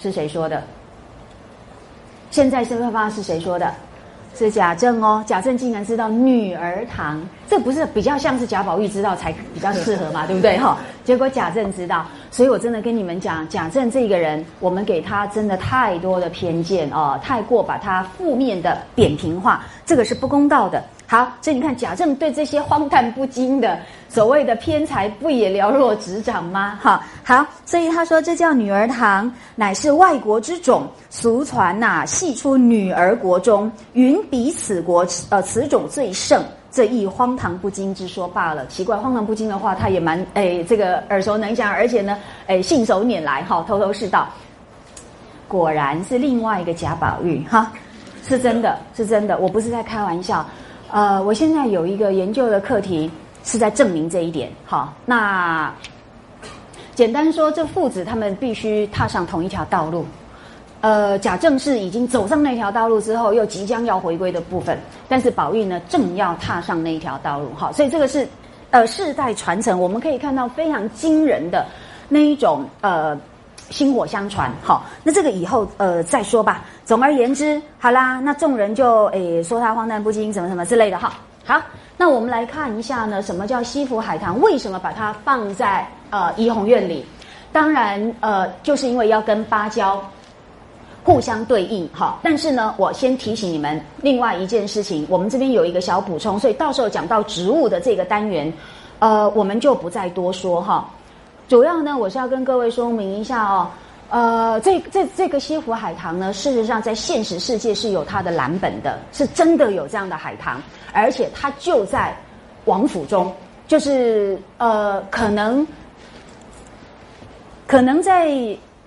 [0.00, 0.60] 是谁说的？
[2.32, 3.72] 现在身份发是谁说的？
[4.36, 5.22] 是贾政哦。
[5.26, 10.26] 贾政竟然知道女儿堂，这不是比较像是贾宝玉知道才比较适合嘛？
[10.26, 10.58] 对不对？
[10.58, 20.82] 哈，结果贾政知道，所以我真的跟你们讲，贾政这个人，我们给他真的太多的偏见哦，太过把他负面的扁平化，这个是不公道的。
[21.10, 23.76] 好，所以你看贾政对这些荒诞不经的
[24.08, 26.78] 所谓的偏才，不也了若指掌吗？
[26.80, 36.40] 哈，好，所以他说这叫女儿堂，乃是外国之种，俗传呐，系出女儿国中，云比此国呃此种最盛，
[36.70, 38.64] 这一荒唐不经之说罢了。
[38.68, 44.28] 奇怪，荒唐不经的话，他也蛮诶这个耳熟能详，而且呢，诶信手拈来，哈，头头是道。
[45.48, 47.72] 果然是另外一个贾宝玉，哈，
[48.24, 50.46] 是真的是真的，我不是在开玩笑。
[50.92, 53.10] 呃，我现在有一个研究的课题
[53.44, 54.50] 是在证明这一点。
[54.64, 55.72] 好，那
[56.94, 60.04] 简单说，这父子他们必须踏上同一条道路。
[60.80, 64.78] 呃，贾政是已经走上那条道路之后，又即将要回归的部分，
[65.08, 67.50] 但是宝玉呢，正要踏上那一条道路。
[67.54, 68.26] 好，所以这个是
[68.70, 71.64] 呃世代传承，我们可以看到非常惊人的
[72.08, 73.16] 那一种呃。
[73.70, 76.64] 薪火相传，好，那这个以后呃再说吧。
[76.84, 81.14] 总而言之，好啦，那众人就诶说他荒诞不经，什么什么之类的哈。
[81.44, 81.60] 好，
[81.96, 84.40] 那我们来看一下呢，什么叫西府海棠？
[84.40, 87.04] 为什么把它放在呃怡红院里？
[87.52, 90.00] 当然呃，就是因为要跟芭蕉
[91.02, 92.18] 互相对应哈。
[92.22, 98.52] 但是呢，我先提醒你们另外一件事情，我们这边有一个小补充，所以到时候讲到植物的这个单元，
[98.98, 100.88] 呃，我们就不再多说哈。
[101.50, 103.68] 主要呢，我是要跟各位说明一下哦，
[104.08, 112.16] 呃，这这这个西湖海棠呢，事实上在现实世界是有它的蓝本的，是真的有这样的海棠，而且它就在
[112.66, 113.34] 王府中，
[113.66, 115.66] 就是呃，可能
[117.66, 118.30] 可能在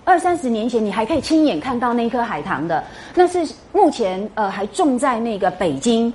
[0.06, 2.82] 二三十年前，你还可以亲眼看到那棵海棠的，
[3.14, 6.10] 那是目前呃还种在那个北京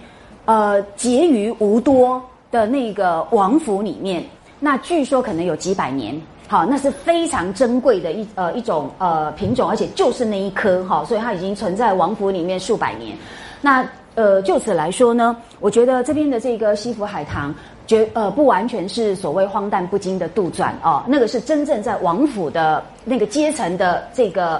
[0.45, 2.19] 呃结余无多
[2.49, 4.25] 的那个王府里面，
[4.59, 6.19] 那据说可能有几百年。
[6.49, 13.15] 好，那是非常珍贵的一呃一种呃品种，而且就是那一颗哈，所以它已经存在王府里面数百年。
[13.61, 17.53] 那呃就此来说呢，我觉得这边的这个西府海棠，
[17.85, 24.59] 绝呃不完全是所谓荒诞不经的杜撰哦，那个是真正在王府的那个阶层的这个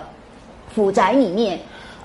[0.76, 1.60] 府宅里面，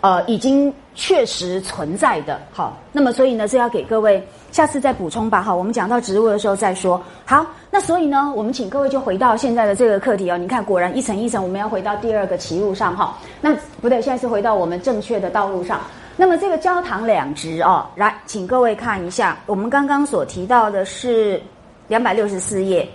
[0.04, 2.38] 呃已经确实存在的。
[2.52, 4.22] 好，那么所以呢是要给各位。
[4.52, 7.02] 下次再补充吧，哈，我们讲到植物的时候再说。
[7.24, 10.36] 好，那所以呢，我们请各位就回到现在的这个课题哦。
[10.36, 13.18] 你看，果然一层一层，我们要回到第二个歧路上，哈。
[13.40, 15.80] 那不对，现在是回到我们正确的道路上。
[16.16, 21.42] 那么这个焦糖两值哦，来，请各位看一下，我们刚刚所提到的是
[21.88, 22.86] 两百六十四页。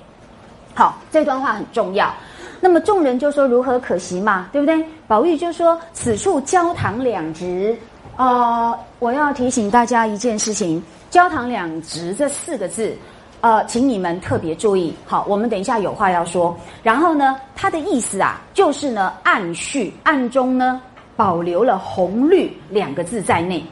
[0.73, 2.13] 好，这段话很重要。
[2.59, 4.83] 那么众人就说如何可惜嘛，对不对？
[5.07, 7.77] 宝玉就说此处焦糖两值，
[8.17, 10.81] 呃，我要提醒大家一件事情。
[11.09, 12.95] 焦糖两值这四个字，
[13.41, 14.93] 呃，请你们特别注意。
[15.05, 16.55] 好，我们等一下有话要说。
[16.83, 20.79] 然后呢，它的意思啊，就是呢，暗序暗中呢，
[21.15, 23.63] 保留了红绿两个字在内，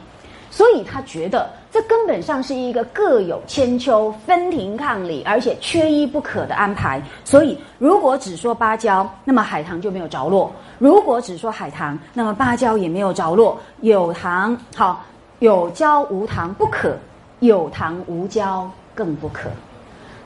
[0.50, 7.02] 所以他觉得这根本上是一个各有千秋、分庭抗礼，而且缺一不可的安排。
[7.24, 13.58] 所以，如果只说芭蕉，那么海棠就没有着落；如果只说海棠，那么芭蕉也没有着落。
[13.82, 15.04] 有糖好，
[15.40, 16.96] 有蕉无糖不可，
[17.40, 19.50] 有糖无蕉更不可。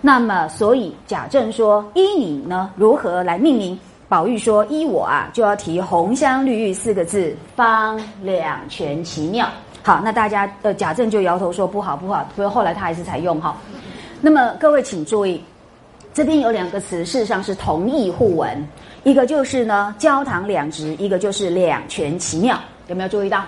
[0.00, 3.78] 那么，所以贾政说：“依你呢，如何来命名？”
[4.08, 9.48] 宝玉说：“依我啊，就要提‘红香绿玉’四个字，方两全其妙。”
[9.82, 13.56] 好，那大家呃，贾政就摇头说：“不好，不好。”不过后来他还是采用哈。
[14.20, 15.42] 那么各位请注意，
[16.14, 18.56] 这边有两个词，事实上是同义互文，
[19.02, 22.56] 一个就是呢焦糖两值，一个就是两全其妙。
[22.86, 23.44] 有没有注意到？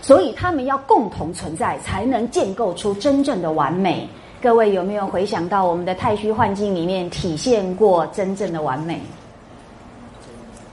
[0.00, 4.08] 所以他们要共同存在，才能建构出真正的完美。
[4.40, 9.00] 各位有没有回想到我们的太虚幻境里面体现过真正的完美？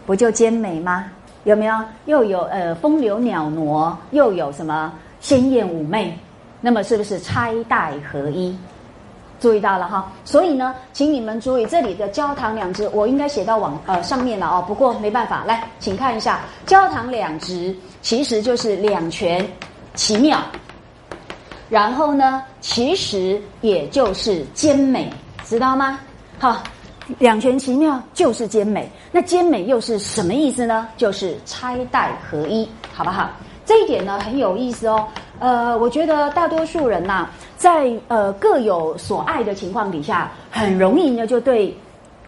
[0.06, 1.06] 不就兼美吗？
[1.44, 1.76] 有没有？
[2.06, 6.18] 又有呃风流袅娜，又有什么鲜艳妩媚？
[6.62, 8.58] 那么是不是钗黛合一？
[9.40, 10.10] 注意到了哈。
[10.24, 14.64] 所以呢，请你们注意这里的焦糖两只，我应该写到网呃上面了哦。
[14.66, 19.46] 不过没办法，来，请看一下焦糖两只，其实就是两全
[19.96, 20.40] 其妙。
[21.70, 25.12] 然后呢，其实也就是兼美，
[25.44, 26.00] 知道吗？
[26.40, 26.64] 好，
[27.20, 28.90] 两全其妙就是兼美。
[29.12, 30.88] 那兼美又是什么意思呢？
[30.98, 33.30] 就是钗黛合一，好不好？
[33.66, 35.08] 这一点呢很有意思哦。
[35.40, 37.28] 呃，我觉得大多数人呐，
[37.58, 41.76] 在呃各有所爱的情况底下，很容易呢就对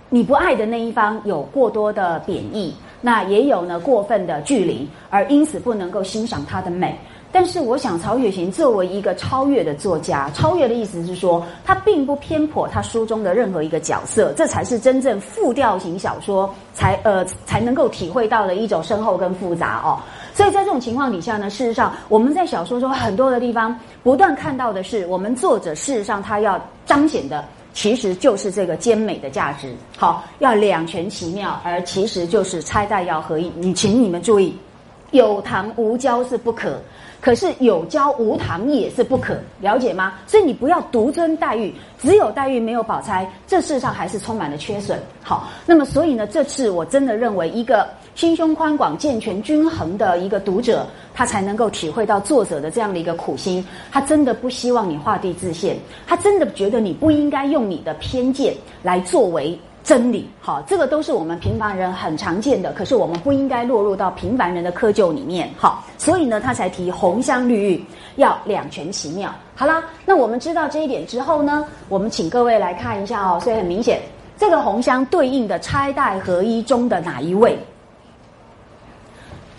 [0.09, 6.97] 你不爱的那一方有过多的贬义，那也有呢过分的距离，而因此不能够欣赏它的美。
[7.35, 19.99] 但是，我想曹雪芹作为一个超越的作家，超越的意思是说，他并不偏颇他书中的任何一个角色，这才是真正复调型小说才呃才能够体会到的一种深厚跟复杂哦。
[20.33, 33.51] 所以在这种情况底下呢，事实上我们在小说中很多的地方不断看到的是，我们作者事实上他要彰显的其实就是这个兼美的价值，好，要两全其妙，而其实就是钗黛要合一。
[33.57, 34.57] 你请你们注意，
[35.11, 36.79] 有糖无胶是不可。
[37.21, 40.13] 可是有胶无糖也是不可，了解吗？
[40.27, 44.99] 所以你不要独尊黛玉，只有黛玉没有宝钗，这世上还是充满了缺损。
[45.23, 53.65] 好，那么所以呢，这次我真的认为，一个心胸宽广、健全均衡的一个读者，他才能够体会到作者的这样的一个苦心。
[53.91, 58.53] 他真的不希望你画地自限，他真的觉得你不应该用你的偏见
[58.83, 59.57] 来作为。
[59.85, 69.31] 真理，好，这个都是我们平凡人很常见的，可是我们不应该落入到平凡人的窠臼里面，好，所以呢，他才提红香绿玉要两全其妙。
[69.55, 73.39] 好啦，那我们知道这一点之后呢，我们请各位来看一下哦。
[73.39, 74.01] 所以很明显，
[74.39, 77.55] 这个红香对应的钗黛合一中的哪一位？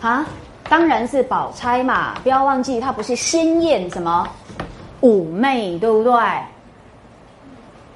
[0.01, 0.27] 啊，
[0.69, 4.29] 当然是宝钗嘛，不要忘记，它不是鲜艳什么
[5.01, 6.13] 妩媚，对不对？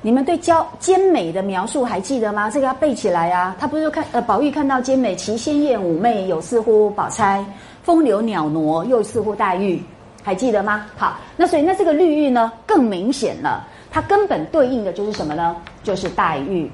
[0.02, 2.50] 你们对娇兼美的描述还记得吗？
[2.50, 3.54] 这个要背起来啊！
[3.60, 7.44] 他不是看呃，宝玉看到兼美，其鲜艳妩媚，有似乎宝钗；
[7.82, 9.82] 风流袅娜，又似乎黛玉，
[10.22, 10.86] 还记得吗？
[10.96, 15.54] 好，那所以那这个绿玉呢，更明显了，它根本对应的就是什么呢？
[15.82, 16.70] 就是黛玉。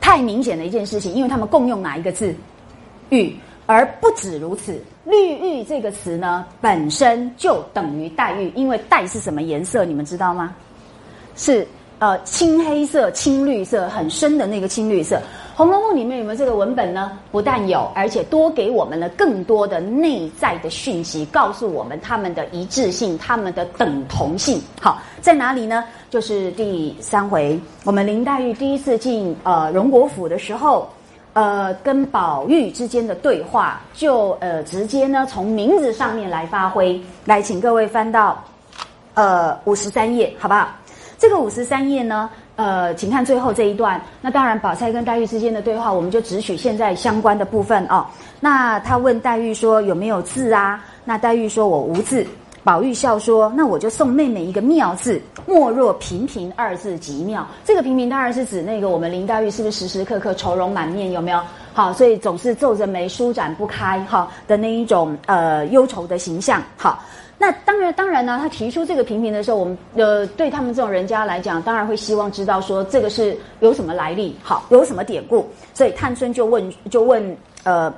[0.00, 2.34] 太明显的一件事情，因为他们共用哪一个字？
[3.10, 3.36] 玉，
[3.66, 9.84] 而不止如此，绿玉这个词呢，本身就等于黛玉，因为黛是什么颜色？
[9.84, 10.52] 你们知道吗？
[11.38, 11.66] 是
[12.00, 15.16] 呃青黑色、青绿色很深的那个青绿色，
[15.56, 17.12] 《红楼梦》里面有没有这个文本呢？
[17.30, 24.60] 不但有，而且多给我们了更多的内在的讯息，告诉我们他们的一致性、他们的等同性。
[24.80, 25.84] 好，在哪里呢？
[26.10, 30.88] 就是第三回，我们林黛玉第一次进呃荣国府的时候，
[31.34, 37.00] 呃，跟宝玉之间的对话，就呃直接呢从名字上面来发挥。
[37.24, 38.42] 来，请各位翻到
[39.14, 40.68] 呃五十三页，好不好？
[41.18, 44.00] 这个五十三页呢，呃，请看最后这一段。
[44.20, 48.06] 那当然，宝钗跟黛玉之间的对话，我们就只取现在相关的部分哦。
[48.38, 52.24] 那他问黛玉说：“有没有字啊？”那黛玉说：“我无字。”
[52.62, 61.10] 宝玉笑说：“那我就送妹妹一个妙字，莫若平平二字极妙。”这个平平当然是指那个我们林黛玉是不是时时刻刻愁容满面？
[61.10, 61.40] 有没有？
[61.72, 66.62] 好，所以总是皱着眉、舒展不开哈的那一种呃忧愁的形象。
[66.76, 67.02] 好。
[67.40, 75.48] 那当然，当然呢，他提出这个评评的时候，我们呃对他们这种人家来讲，当然会希望知道说这个是有什么来历，好，有什么典故。
[75.72, 77.94] 所以探春就问，就问呃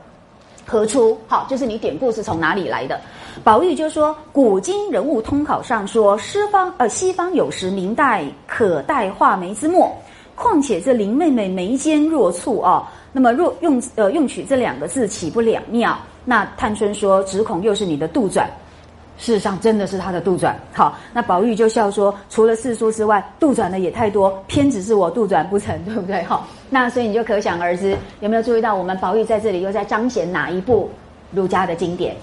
[0.67, 1.19] 何出？
[1.27, 3.01] 好，就是你典故是从哪里来的？
[3.43, 9.91] 宝玉就说，古今人物通考上说，西方呃西方有时明代可代画眉之墨，
[10.35, 15.97] 况且这林妹妹眉间若蹙啊，那么若用呃用取这两个字，岂不两妙？
[16.27, 18.45] 那探春说，只恐又是你的杜撰。
[19.21, 20.55] 事实上真的是他的杜撰。
[20.73, 30.91] 好，那宝玉就笑说：“除了四书之外，杜撰的也太多，偏只是我杜撰不成，对不对？”哈， 那所以你就可想而知，有没有注意到我们宝玉在这里又在彰显哪一部
[31.33, 32.17] 儒家的经典？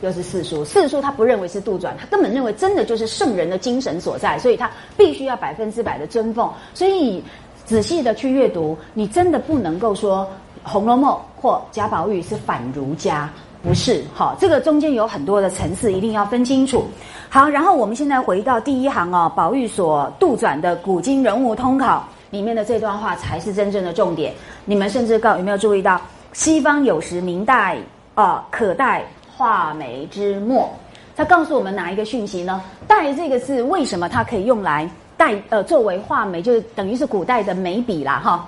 [0.00, 0.64] 又是四书。
[0.64, 6.52] 四书他不认为是杜撰，他根本认为真的就是圣人的精神所在，所以他必须要百分之百的尊奉。
[6.74, 7.24] 所以你
[7.64, 10.28] 仔细的去阅读，你真的不能够说
[10.68, 13.30] 《红楼梦》或贾宝玉是反儒家。
[13.64, 16.84] 不是，好，这个中间有很多的层次，一定要分清楚。
[17.30, 24.34] 好，然后我们现在回到第一行哦，宝玉所杜撰的《古今人物通考》里面的这段话才是真正的重点。
[24.66, 25.98] 你们甚至告有没有注意到，
[26.34, 27.78] 西方有时明代
[28.14, 29.02] 啊，可代
[29.34, 30.70] 画眉之墨。
[31.16, 32.62] 他告诉我们哪一个讯息呢？
[32.86, 34.86] 代这个字为什么它可以用来
[35.16, 38.46] 代呃作为画眉，就是等于是古代的眉笔啦哈。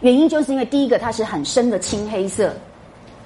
[0.00, 2.54] 原因就是因为第一个它是很深的青黑色，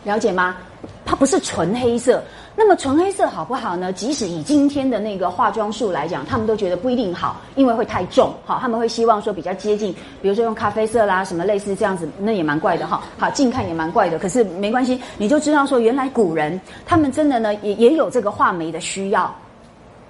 [0.03, 0.57] 了解吗？
[1.05, 2.23] 它不是纯黑色，
[2.55, 3.93] 那么纯黑色好不好呢？
[3.93, 8.33] 即使以今天的那个化妆术来讲，他们都觉得不一定好，因为会太重。
[8.45, 13.03] 好，他们会希望说比较接近，比如说用咖啡色啦，什么类似这样子，那也蛮怪的哈。
[13.17, 19.35] 好，近看也蛮怪的，可是没关系，你就知道说原来古人他们真的呢也也有这个画眉的需要。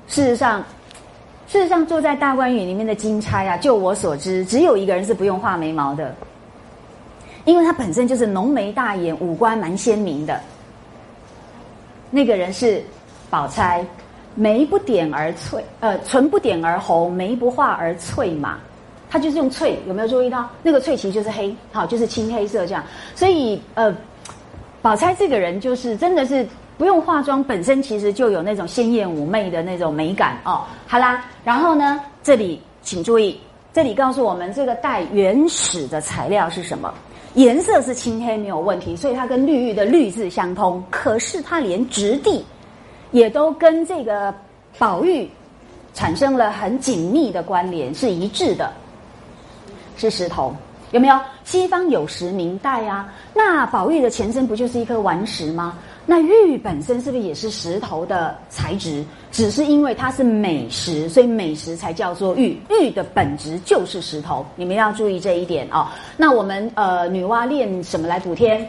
[0.08, 0.60] 事实上，
[1.46, 6.14] 事实上坐在大观园里面的金钗啊，就我所知，只有一个人是不用画眉毛的，
[7.44, 10.40] 因为他本身就是浓眉大眼，五官蛮鲜明的。
[12.10, 12.82] 那个人是
[13.30, 13.84] 宝钗，
[14.34, 18.58] 眉不点而翠，呃，唇不点而红，眉不画而翠嘛。
[19.10, 20.46] 他就是用翠，有没有注意到？
[20.62, 22.84] 那个翠其实就是黑，好，就是青黑色这样。
[23.14, 23.94] 所以，呃，
[24.82, 26.46] 宝钗这个人就是真的是
[26.76, 30.62] 不用化妆，本身其实就有那种鲜艳妩媚的那种美感哦。
[30.86, 33.40] 好啦，然后呢，这里请注意，
[33.72, 36.92] 这里告诉我们这个带原始的材料是什么。
[37.38, 40.82] 颜色是青黑没有问题，所以它跟绿玉的绿字相通。
[40.90, 42.44] 可是它连质地
[43.12, 44.34] 也都跟这个
[44.76, 45.30] 宝玉
[45.94, 48.72] 产生了很紧密的关联，是一致的，
[49.96, 50.52] 是石头。
[50.90, 51.16] 有没有？
[51.44, 55.78] 西方有石明代啊，那宝玉的前身不就是一颗顽石吗？
[56.10, 59.04] 那玉本身是不是也是石头的材质？
[59.30, 62.58] 只是因为它是美食，所以美食才叫做玉。
[62.70, 65.86] 玉的本质就是石头，你们要注意这一点哦。
[66.16, 68.66] 那我们呃女娲炼什么来补天，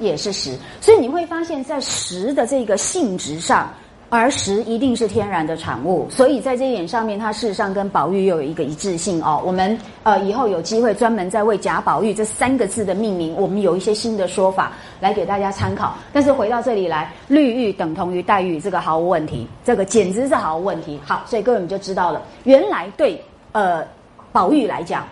[0.00, 0.54] 也是石。
[0.82, 3.72] 所以你会发现在石的这个性质上。
[4.14, 9.40] 而石一定是天然的产物，所以在这一点上面，它事实上跟宝玉又有一个一致性哦。
[9.42, 15.96] 我们呃以后有机会专门再为贾宝玉这三个字的命名，我们有一些新的说法来给大家参考。
[16.12, 21.00] 但是回到这里来，绿玉等同于黛玉，这个毫无问题，这个简直是毫无问题。
[21.06, 23.18] 好，所以各位你就知道了，原来对
[23.52, 23.82] 呃
[24.30, 25.08] 宝玉来讲，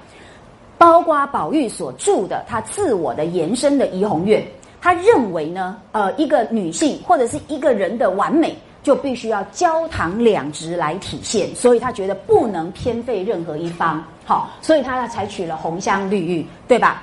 [0.77, 4.47] 包括宝玉所住的他自我的延伸的怡红院，
[4.79, 8.55] 他认为呢，呃一个女性或者是一个人的完美。
[8.83, 17.03] 就必须要焦糖两直来体现，所以他觉得不能偏废任何一方，好，所以他采取了红香绿玉，对吧？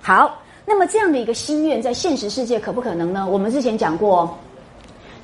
[0.00, 3.26] 好，那么这样的一个心愿，在现实世界可不可能呢？
[3.28, 4.36] 我们之前讲过。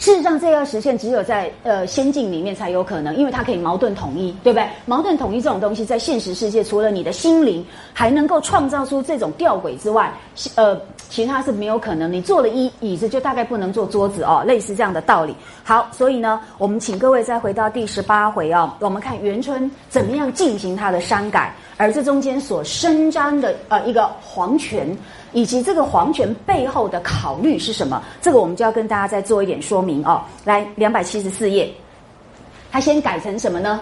[0.01, 4.65] 事实上，这要实现，只有在呃仙境里面才有可能，因为它可以矛盾统一，对不对？
[4.87, 10.13] 矛盾统一这种东西，在现实世界，除了你的心灵还能够创造出这种吊诡之外，
[10.55, 12.13] 呃，其他是没有可能。
[12.13, 15.35] 你坐了一椅子，就大概不能坐桌子哦，类似这样的道理。
[15.65, 24.97] 好，所以呢，我们请各位再回到第十八回哦，我们看元春怎么样进行他的删改，而这中间所伸张的呃一个皇权。
[25.35, 28.03] 以及这个皇权背后的考虑是什么？
[28.19, 30.23] 这个我们就要跟大家再做一点说明哦。
[30.43, 31.71] 来，两百七十四页，
[32.73, 33.79] 它先改成什么呢？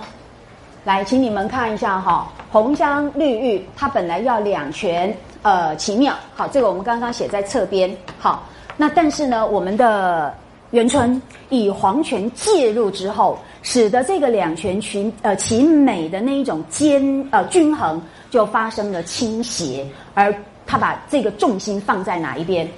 [0.84, 6.14] 来，请你们看一下哈，红香绿玉，它本来要两全呃奇妙。
[6.34, 7.94] 好，这个我们刚刚写在侧边。
[8.18, 8.44] 好，
[8.76, 10.34] 那但是呢，我们的
[10.70, 20.34] 元春以皇权介入之后，使得这个两全其呃其美的那一种兼呃均衡就发生了倾斜，而。
[20.68, 22.68] 他把这个重心放在哪一边？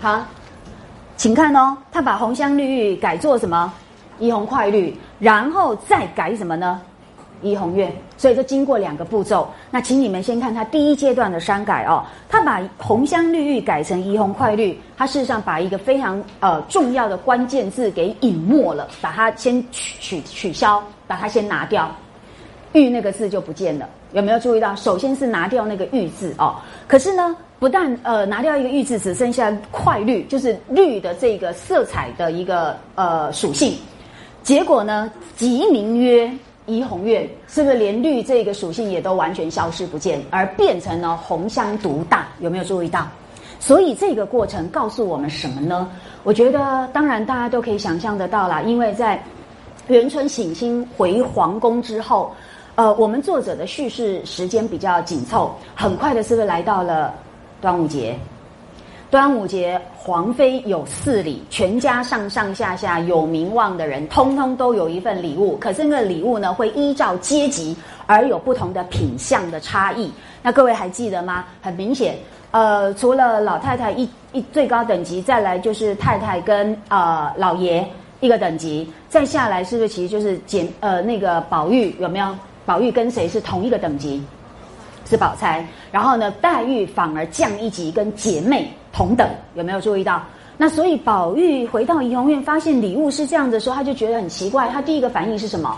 [0.00, 0.24] 好，
[1.16, 3.72] 请看哦，他把红香绿玉改做什么？
[4.20, 6.80] 怡红快绿，然后再改什么呢？
[7.42, 7.92] 怡红院。
[8.16, 9.48] 所以就经过两个步骤。
[9.70, 21.90] 那请你们先看它第一阶段的删改哦，它把红香绿玉改成怡红快绿，它事实上把一个非常呃重要的关键字给隐没了，把它先取取取消，把它先拿掉。
[22.72, 24.74] 玉那个字就不见了，有没有注意到？
[24.76, 26.56] 首先是拿掉那个玉字哦，
[26.86, 33.74] 可是呢，不但呃拿掉一个玉字，只剩下快绿，就是绿的这个色彩的一个呃属性。
[34.42, 36.30] 结果呢，即名曰
[36.66, 42.26] 怡红院，是不是连绿这个属性也都完全消失不见，而变成了红香独大？
[42.40, 43.06] 有没有注意到？
[43.58, 45.88] 所以这个过程告诉我们什么呢？
[46.24, 49.22] 我觉得，当然大家都可以想象得到啦，因为在
[49.88, 52.32] 元春省亲回皇宫之后，
[52.74, 57.14] 呃，我们作者的叙事时间比较紧凑，很快的是不是来到了
[57.60, 58.18] 端午节？
[59.08, 65.56] 端午节，皇妃有四礼，全家上上下下有名望的人，通通都有一份礼物。
[65.58, 67.76] 可是那个礼物呢，会依照阶级
[68.06, 70.10] 而有不同的品相的差异。
[70.42, 71.44] 那各位还记得吗？
[71.62, 72.16] 很明显，
[72.50, 77.86] 呃，除了老太太一一最高等级，再来就是太太跟呃老爷
[78.18, 82.34] 一个等级，再下来是不是其实就是简呃那个宝玉有没有？
[82.64, 84.20] 宝玉跟谁是同一个等级？
[85.08, 85.66] 是宝钗。
[85.90, 88.70] 然后呢，黛玉反而降一级，跟姐妹。
[88.92, 90.22] 同等有没有注意到？
[90.56, 94.70] 那所以宝玉回到怡红院，发现礼物是这样的时候，他就觉得很奇怪。
[94.70, 95.76] 他第一个反应是什么？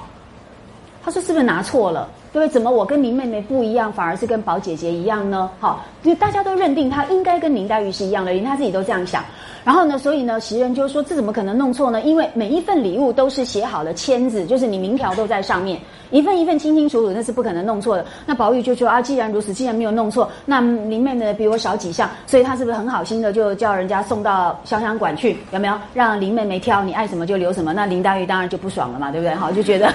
[1.09, 2.07] 他说：“是不是拿错了？
[2.35, 2.53] 对不对？
[2.53, 9.25] 怎么我跟林妹妹不一样，反而是跟宝姐姐一样呢？”好，因为大家都认定他应该跟林黛玉是一样的，连他自己都这样想。
[9.65, 12.03] 然后呢，所以呢，袭人就说：“这怎么可能弄错呢？
[12.03, 15.81] 因为每一份礼物都是写好了签字，就是你名条都在上面，
[16.11, 25.39] 一份一份清清楚楚，那是不可能弄错的。”那宝玉就说：“啊，既然如此，既然没有弄错，那林妹妹比我少几项，所以他是不是很好心的就叫人家送到潇湘馆去？
[25.53, 26.85] 有没有让林妹妹挑？
[26.85, 27.73] 你爱什么就留什么？
[27.73, 29.35] 那林黛玉当然就不爽了嘛，对不对？
[29.35, 29.93] 好，就觉得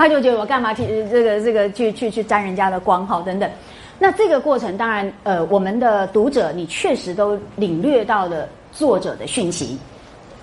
[0.00, 3.06] 他就觉得我干嘛去这个这个去去去沾人家的光？
[3.06, 3.50] 好，等等。
[3.98, 9.76] 那这个过程当然，呃，我们的读者你确实都领略到了。”作者的讯息，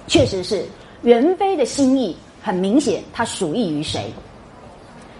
[0.05, 0.65] 确实是
[1.01, 4.11] 袁飞的心意很明显，他属意于谁？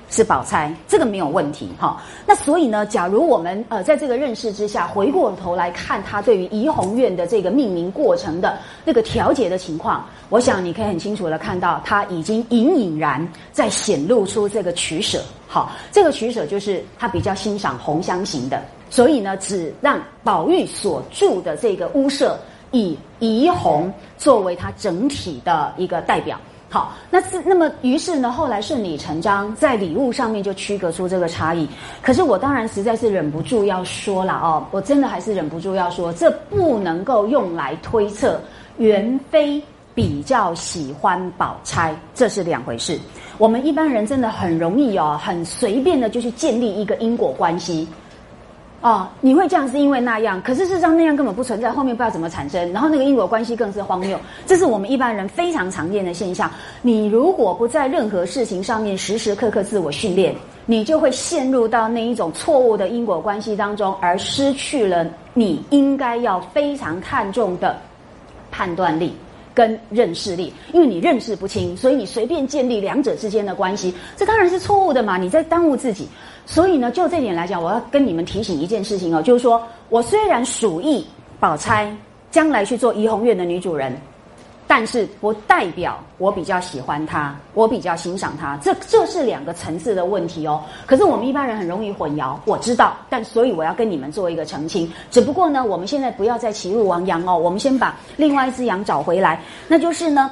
[0.09, 2.01] 是宝钗，这个没有问题哈。
[2.25, 15.21] 那所以呢，假如我们呃在这个认识之下，回过头来看他对于怡红院的这个命名过程的那个调节的情况，我想你可以很清楚的看到，他已经隐隐然在显露出这个取舍。
[15.47, 22.39] 好，这个取舍就是他比较欣赏红香型的，所以呢，只让宝玉所住的这个屋舍。
[22.71, 26.37] 以怡红作为它整体的一个代表，
[26.69, 31.65] 好，那是那么于是呢，后来顺理成章在礼物上面就区隔出这个差异。
[32.01, 38.41] 可是我当然实在是忍不住要说了哦，我真的还是忍不住要说，这不能够用来推测
[38.79, 39.61] 元妃
[39.95, 42.99] 比较喜欢宝钗，这是两回事。
[43.37, 47.87] 我们一般人真的很容易哦，很随便的就去建立一个因果关系。
[48.79, 56.49] 哦，你会这样是因为那样，可是事实上那样根本不存在，后面不知道怎么产生，然后那个因果关系更是荒谬，这是我们一般人非常常见的现象。
[56.83, 60.33] 你如果不在任何事情上面时时刻刻自我训练，
[60.67, 67.75] 你就会陷入到那一种错误的因果关系当中，而失去了你应该要非常看重的
[68.51, 69.11] 判断力
[69.55, 76.07] 跟认识力，因为你认识不清，所以你随便建立两者之间的关系，这当然是错误的嘛，你在耽误自己。
[76.49, 81.05] 所以呢，就这点来讲，我要跟你们提醒一件事情哦，就是说我虽然鼠疫
[81.41, 81.93] 宝钗
[82.31, 83.93] 将来去做怡红院的女主人，
[84.65, 90.63] 但是不代表我比较喜欢她，我比较欣赏她，这这是两个层次的问题哦。
[90.85, 94.89] 可是我们一般人很容易混淆，我知道，但所以我要跟你们做一个澄清。
[95.11, 100.31] 只不过呢，我们现在不要再歧入亡羊哦，我们先把另外一只羊找回来，那就是呢，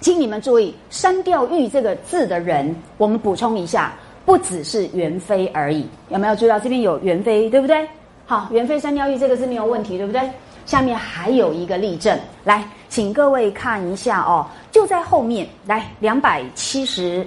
[0.00, 3.94] 请你们注意删掉“玉”这个字的人，我们补充一下。
[4.24, 7.88] 不只是元妃而已，有没有注意到这边有元妃，对不对？
[8.26, 10.20] 好，元妃三雕玉这个是没有问题，对不对？
[10.66, 17.26] 下面还有一个例证，来，请各位看一下哦，就在后面，来两百七十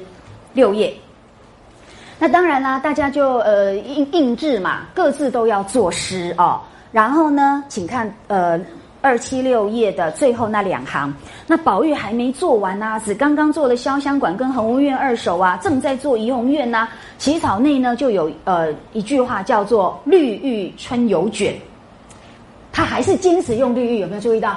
[0.53, 0.93] 六页。
[2.19, 6.61] 那当然啦，大家就呃印印制嘛，各自都要作诗哦。
[6.91, 8.59] 然后呢，请看呃。
[9.03, 11.13] 二七六页的最后那两行，
[11.45, 16.87] 那宝玉还没做完呐，只刚刚做了潇湘馆跟恒芜院二首啊，正在做怡红院呐。
[17.17, 21.53] 起草内呢就有呃一句话叫做“绿玉春游卷”，
[22.71, 24.55] 他还是坚持用绿玉，有没有注意到？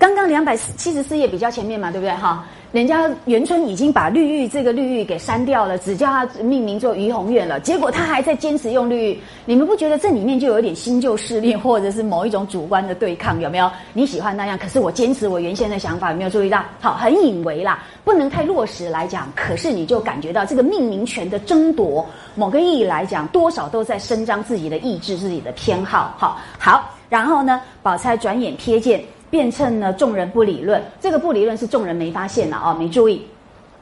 [0.00, 2.44] 刚刚两百七十四页比较前面嘛，对不对哈？
[2.74, 7.60] 人家元春已经把绿玉这个绿玉给删掉了，只叫他命名做怡红院了。
[7.60, 13.40] 结果他还在坚持用绿玉，你们不觉得这里面就有点新旧势力，或者是某一种主观的对抗？
[13.40, 13.70] 有没有？
[13.92, 16.64] 你喜欢那样，可是我坚持我原先的想法，有没有注意到？
[16.80, 19.30] 好，很隐微啦，不能太落实来讲。
[19.36, 26.12] 可是你就感觉到这个命名权的争夺，某个意义来讲，多少都在伸张自己的意志、自己的偏好。
[26.18, 29.00] 好，好，然后呢，宝钗转眼瞥见。
[29.34, 33.26] 便趁呢众人不理论，这个不理论是众人没发现了啊，没注意，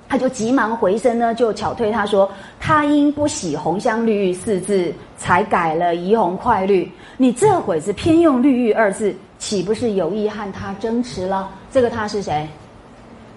[0.08, 2.26] 他就急忙回身呢，就巧推他说
[2.58, 6.90] ：“他因不喜红香绿玉四字，才改了怡红快绿。
[7.18, 11.50] 你这会子偏用绿玉二字，岂不是有意和他争持了？
[11.70, 12.48] 这个他是谁？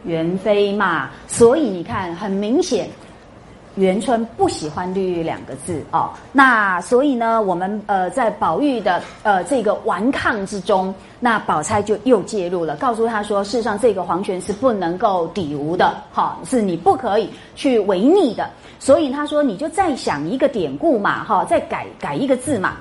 [0.06, 1.10] 元妃嘛。
[1.28, 2.88] 所以你看，很明显，
[3.76, 18.50] 元春不喜欢“绿玉”两个字哦，那所以呢，我们呃在宝玉的呃这个顽抗之中，那宝钗就又介入了，告诉他说，事实上这个皇权是不能够抵无的，哈，是你不可以去违逆的。
[18.80, 22.74] 所以他说，你就再想一个典故嘛，哈，再改改一个字嘛。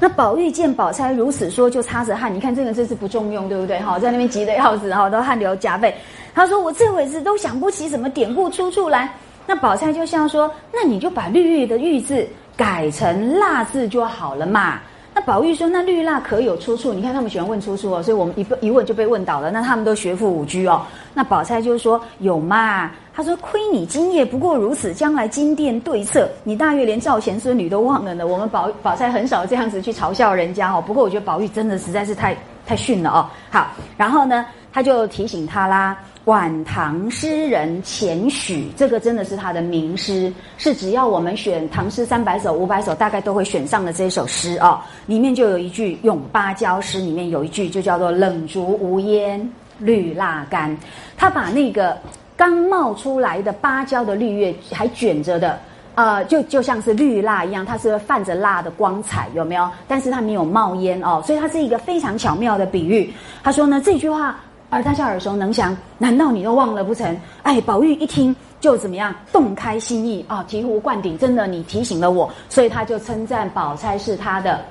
[0.00, 3.78] 那宝玉见宝钗如此说，就擦着汗，你看这个字是不中用，对不对？
[3.80, 5.94] 哈，在那边急得要死，哈，都汗流浃背。
[6.34, 9.12] 他说：“我这会子都想不起什么典故出处来。”
[9.46, 14.80] 那宝钗就像说：“那你就把绿玉的玉字改成蜡字就好了嘛。”
[15.14, 19.50] 那宝玉说：“那绿蜡可有出处？”你看他们喜欢问出处哦，所以我们一一问就被问倒了。
[19.50, 20.80] 那他们都学富五居哦。
[21.12, 30.82] 那宝钗就说：“有嘛？”他说：“亏你今夜不过如此，将来金殿对策，你大约连赵钱孙女都忘了呢。”我们宝宝钗很少这样子去嘲笑人家哦。
[30.86, 33.28] 不过我觉得宝玉真的实在是太太逊了哦。
[33.50, 33.66] 好，
[33.98, 35.96] 然后呢，他就提醒他啦。
[36.26, 44.78] 晚唐诗人钱许，这个真的是他的名诗，是只要我们选唐诗三百首、五百首，大概都会选上的这首诗哦。
[45.06, 50.78] 里面就有一句《咏芭蕉》诗，里面有一句就叫做“冷竹无烟绿蜡干”。
[51.18, 51.98] 他把那个
[52.36, 55.58] 刚冒出来的芭蕉的绿叶还卷着的，
[55.96, 59.68] 呃，就就像是绿蜡一样，它是泛着蜡的光彩，有没有？
[59.88, 63.12] 但是它没有冒烟哦，所以它是一个非常巧妙的比喻。
[63.42, 64.38] 他说呢，这句话。
[64.72, 67.14] 而大家耳熟能详，难道你都忘了不成？
[67.42, 71.18] 哎，宝玉一听就怎么样，洞开心意啊，醍醐灌顶。
[71.18, 74.64] 真的，你提醒了我，所以他就称赞宝钗是他的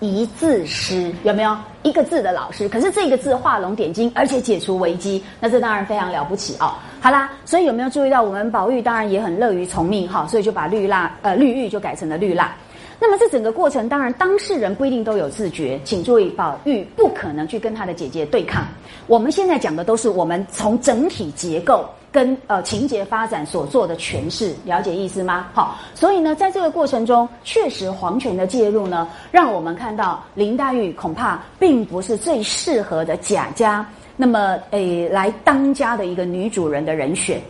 [0.00, 2.68] 一字师，有没有一个字的老师？
[2.68, 6.74] 可是这个字画龙点睛，而且解除危机，那这当然非常了不起哦。
[7.00, 12.54] 好啦，所以有没有注意到，我们宝玉当然也很乐于从命哈，所以就把绿蜡呃绿玉就改成了绿蜡。
[13.02, 18.62] 那么这整个过程，当然当事人不一定都有自觉，请注意，宝玉不可能去跟他的姐姐对抗。
[19.06, 25.46] 我们现在讲的都是我们从整体结构跟呃情节发展所做的诠释，了解意思吗？
[25.54, 37.40] 好，所以呢，在这个过程中，确实皇权的介入呢，让我们看到林黛玉恐怕并不是最适合的贾家，那么诶来当家的一个女主人的人选。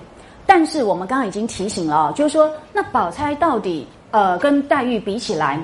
[0.46, 3.84] 但是我们刚刚已经提醒了，就是说，那宝钗到底？
[4.10, 5.58] 呃，跟黛玉比起来，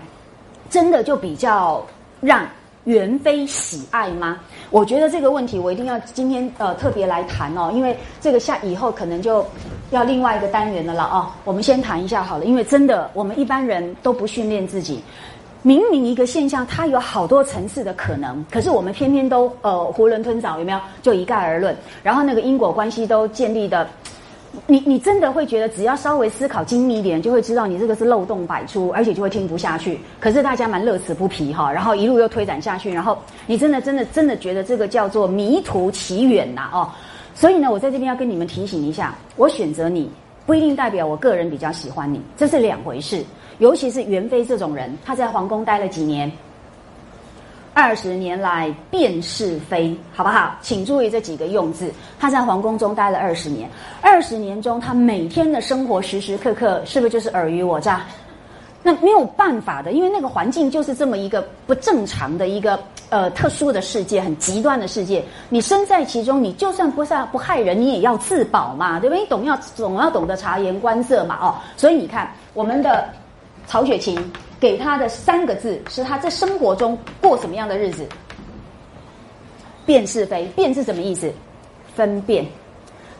[0.70, 1.84] 真的就比较
[2.20, 2.46] 让
[2.84, 4.38] 元妃喜爱吗？
[4.70, 9.44] 我觉得这个问题我一定要今天呃特别来谈哦，因为这个下以后可能就
[9.90, 11.26] 要另外一个单元的了哦。
[11.44, 15.02] 我们先谈一下好了，因为真的我们一般人都不训练自己，
[15.62, 20.80] 明明一个现象它有好多层次的可能，可是我们偏偏都呃囫囵吞枣，有没有？
[21.02, 23.88] 就一概而论，然后那个因果关系都建立的。
[24.66, 29.98] 你你真的会觉得，只要稍微思考精密一点，就会知道你这个是漏洞百出，而且就会听不下去。
[30.18, 36.88] 可是大家蛮乐此不疲哈，然后一路又推展下去，然后你真的真的真的觉得这个叫做迷途奇远呐哦。
[37.34, 40.10] 所以呢，我在这边要跟你们提醒一下，我选择你
[40.46, 43.22] 不一定代表我个人比较喜欢你，这是两回事。
[43.58, 46.30] 尤其是元妃这种人，她在皇宫待了几年。
[47.76, 50.56] 二十年来辨是非，好不好？
[50.62, 51.92] 请注意这几个用字。
[52.18, 53.68] 他在皇宫中待了二十年，
[54.00, 58.00] 二十年中，他每天的生活时时刻刻是不是就是尔虞我诈？
[58.82, 65.22] 那没有办法的，因为那个环境就是这么一个不正常的一个呃特殊的世界，很极端的世界。
[65.50, 69.22] 你身在其中，你就算不杀不害人，你也要自保嘛，对不对？
[69.22, 71.54] 你懂要总要懂得察言观色嘛，哦。
[71.76, 73.06] 所以你看，我们的
[73.66, 74.18] 曹雪芹。
[74.58, 78.06] 给他的三个字是他在生活中过什么样的日子？
[79.84, 81.32] 辨是非，辨是什么意思？
[81.94, 82.44] 分辨，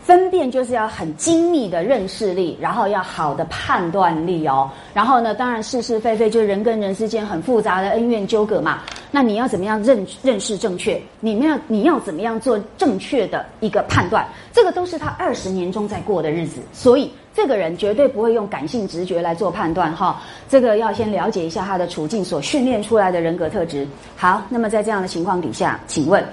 [0.02, 4.70] 分辨就是要很精密的认识力，然后要好的判断力哦。
[4.92, 8.82] 然后呢，当然是是非非就是人跟人之间很复杂的恩怨纠葛嘛。
[9.10, 11.00] 那你要怎么样认认识正确？
[11.20, 14.26] 你们要你要怎么样做正确的一个判断？
[14.52, 17.12] 这个都是他二十年中在过的日子，所以。
[17.36, 23.86] 这个人绝对不会用感性直觉来做判断，哈，这个要先了解一下他的处境所训练出来的人格特质。
[24.16, 26.24] 好，那么在这样的情况底下，请问，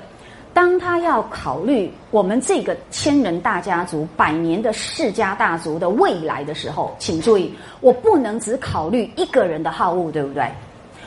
[0.54, 10.48] 当他要考虑我们这个千人大家族、百年的世家大族的未来的时候，请注意，我不能只考虑一个人的好恶，对不对？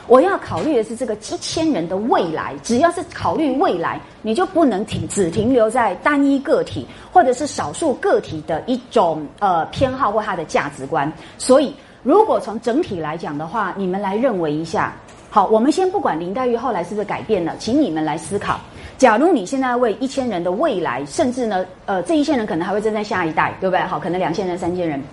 [0.07, 11.11] 我要考虑的是这个一千人的未来，只要是考虑未来，你就不能停只停留在单一个体或者是少数个体的一种呃偏好或他的价值观。
[11.37, 11.73] 所以，
[12.03, 14.93] 如果从整体来讲的话，你们来认为一下。
[15.29, 18.57] 好，我们先不管林黛玉后来是不是改变了，请你们来思考：
[18.97, 23.81] 假如你现在为一千人的未来，甚至呢，呃，这一千人可能还会正在下一代，对不对？
[23.81, 25.03] 好，可能两千人、三千人，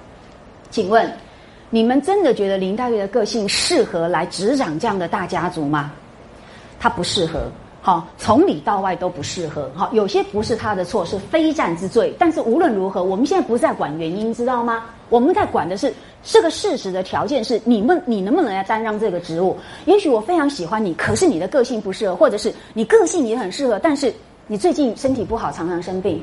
[0.70, 1.12] 请问？
[1.74, 5.90] 你们真的觉得林黛玉的个性适合来执掌这样的大家族吗？
[6.78, 7.50] 她不适合，
[7.82, 9.68] 好，从里到外都不适合。
[9.74, 12.14] 好，有些不是她的错，是非战之罪。
[12.16, 14.84] 但是无论如何，我们现在不在管原因，知道吗？
[15.10, 15.92] 我们在管的是
[16.22, 19.56] 这个事实的条件是你们你能不能来担任这个职务？
[19.84, 24.14] 也许我非常喜欢你，可是你的个性不适合，或者是你个性也很适合，但是
[24.46, 26.22] 你最近身体不好，常常生病。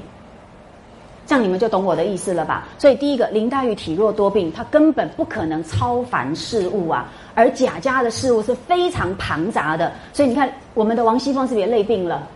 [1.31, 2.67] 这样你们就懂我的意思了吧？
[2.77, 7.09] 所以第一个，林黛玉体弱多病，她根本不可能超凡事物啊。
[7.33, 12.27] 而贾家的事物是非常庞杂的，所以你看，我们的王熙凤是不是也累病了？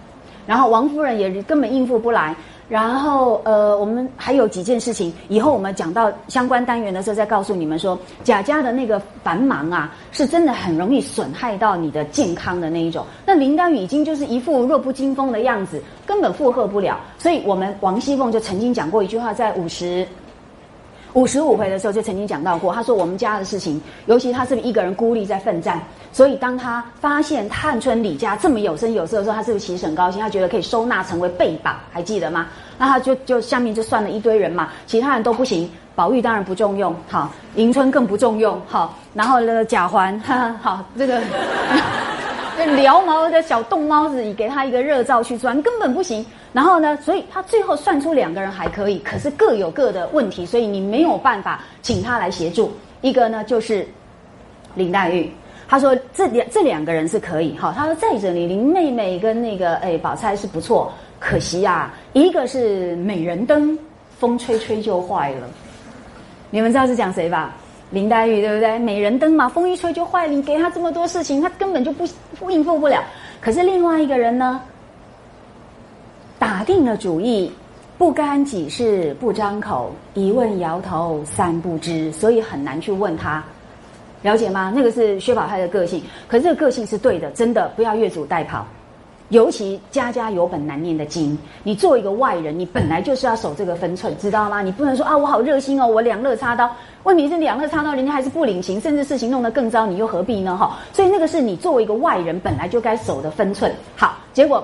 [0.47, 2.33] 然后王夫人也根本应付不来。
[2.67, 13.05] 然后呃，我们还有几件事情，以后我们讲到相关单元的时候再告诉你们说，贾家的那个繁忙啊，是真的很容易损害到你的健康的那一种。
[13.25, 16.99] 那林黛玉已经就是一副弱不禁风的样子，根本负荷不了。
[17.19, 20.07] 所以我们王熙凤就曾经讲过一句话，在五十。
[21.15, 25.81] 五十五回的时候就曾经讲到过，他说我们家的事情，尤其他是不是一个人孤立在奋战？
[26.11, 30.19] 所以当他发现探春李家这么有声有色的时候，他是不是其实很高兴？
[30.19, 32.47] 他觉得可以收纳成为备榜，还记得吗？
[32.77, 40.19] 那他就就下面就算了一堆人嘛，其他人都不行，宝玉当然不重用，好，迎春更不重用，好，然后呢贾环，
[40.61, 41.21] 好这个。
[42.75, 46.25] 撩毛的小冻猫子，你给他一个热灶去钻，根本不行。
[46.55, 52.71] 然后呢，所以他最后算出两个人还可以，可是各有各的问题，所以你没有办法请他来协助。
[53.01, 53.85] 一个呢就是
[54.73, 55.29] 林黛玉，
[55.67, 57.57] 他说这两这两个人是可以。
[57.57, 63.77] 哈，他说在这里林妹妹跟那个哎宝钗是不错，可惜呀，一个是美人灯，
[64.17, 65.47] 风吹吹就坏了。
[66.51, 67.53] 你们知道是讲谁吧？
[67.91, 68.79] 林黛玉对不对？
[68.79, 70.31] 美人灯嘛，风一吹就坏了。
[70.31, 73.03] 你给他这么多事情，他根本就不应付不了。
[73.41, 74.61] 可是另外一个人呢，
[76.37, 77.51] 打定了主意，
[77.97, 83.43] 不干己事不张口，一问摇头三不知，所以很难去问他，
[84.21, 84.71] 了解吗？
[84.75, 88.61] 那个是薛宝钗的个性，可是这个个性是对的，真的不要越俎代庖。
[89.29, 94.61] 尤其家家有本难念的经，你作为一个外人，你本来就是要守这个分寸，知道吗？
[94.61, 96.69] 你不能说啊，我好热心哦，我两肋插刀。
[97.01, 100.55] 问题是两肋插刀，人家还是不领情，甚至事情弄得更糟，你又何必呢？
[100.55, 103.73] 哈，所以那个是你作为一个外人本来就该守的分寸。
[103.95, 104.63] 好，结果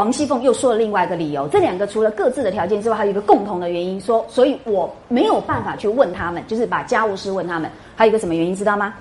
[0.00, 7.70] 王熙凤又说了另外一个理由，这两个除了各自的条件之外，还有一个共同的原因，说所以我没有办法去问他们，就是把家务事问他们。
[7.94, 8.94] 还有一个什么原因，知道吗？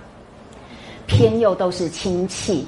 [1.07, 2.67] 偏又都是亲戚。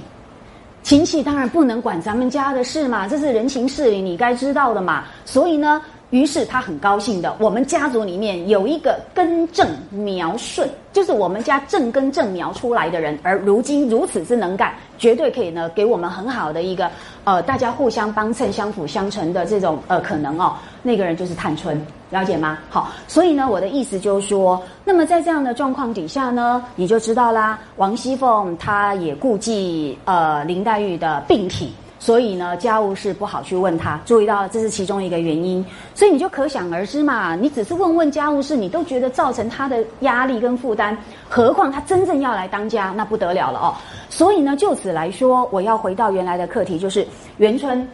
[0.82, 5.04] 亲戚当然不能管咱们家的事嘛，这是人情事理，你该知道的嘛。
[5.26, 5.82] 所以呢，
[6.12, 16.92] 于是他很高兴的，我们家族里面有一个根正苗顺，就是我们家正根正苗出来的人，而如今如此之能干，绝对可以呢给我们很好的一个
[17.24, 20.54] 呃，大家互相帮衬、相辅相成的这种呃可能哦。
[20.84, 21.82] 那个人就是探春。
[22.10, 22.58] 了解吗？
[22.70, 27.58] 好，所以呢，我的意思就是说，那么在这样的状况底下呢，你就知道啦。
[27.78, 31.72] 王熙凤她也顾忌呃林黛玉的病体，
[32.02, 34.02] 所以呢，家务事不好去问他。
[34.08, 35.64] 注意到这是其中一个原因，
[35.94, 37.36] 所以你就可想而知嘛。
[37.36, 40.98] 你只是问问家务事，你都觉得造成他的压力跟负担，
[41.30, 43.76] 何况他真正要来当家，那不得了了哦。
[44.10, 47.06] 所以呢，就此来说，我要回到原来的课题，就是
[47.38, 47.88] 元春。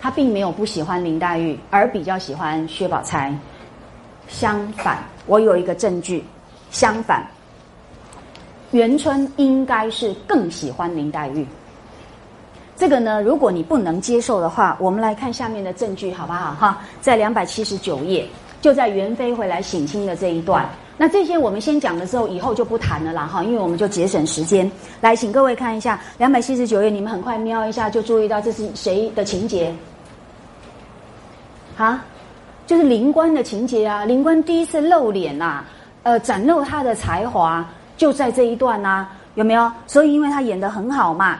[0.00, 3.30] 他并没有不喜欢林黛玉，而比较喜欢薛宝钗。
[4.26, 6.24] 相反，我有一个证据，
[6.70, 7.26] 相反，
[8.70, 11.46] 元春应该是更喜欢林黛玉。
[12.76, 16.54] 这个呢，如果你不能接受的话，我们来看下面的证据，好不好？
[16.54, 18.26] 哈，在两百七十九页，
[18.60, 20.68] 就在元妃回来省亲的这一段。
[20.98, 24.70] 那这些我们先讲的时候，以后就不谈了啦，哈，因为我们就节省时间。
[25.00, 29.74] 来，请各位看一下两百七十九页，你们很快瞄一下就注意到这是谁的情节？
[31.78, 32.04] 啊，
[32.66, 34.04] 就是灵官的情节啊！
[34.04, 35.62] 灵官第一次露脸呐，
[36.02, 37.66] 呃，展露他的才华，
[37.98, 39.70] 就在这一段呐，有没有？
[39.86, 41.38] 所以因为他演的很好嘛，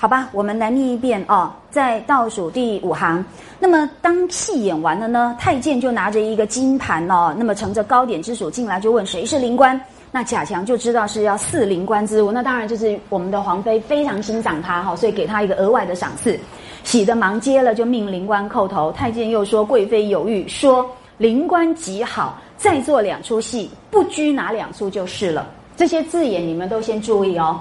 [0.00, 3.24] 好吧，我们来念一遍哦，在倒数第五行。
[3.58, 9.78] 那么当戏演完了呢，太监就拿着一个金盘哦，那么盛着糕点之属进来，就问谁是灵官。
[10.12, 16.38] 那贾强就知道是要赐灵官之物，那当然就是我们的皇妃非常欣赏他哈，所以给他一个额外的赏赐。
[16.84, 18.92] 喜的忙接了，就命灵官叩头。
[18.92, 27.60] 太监又说：“贵妃有谕，说灵官极好，再做两出戏，不拘哪两出就是了。”这些字眼你们都先注意哦。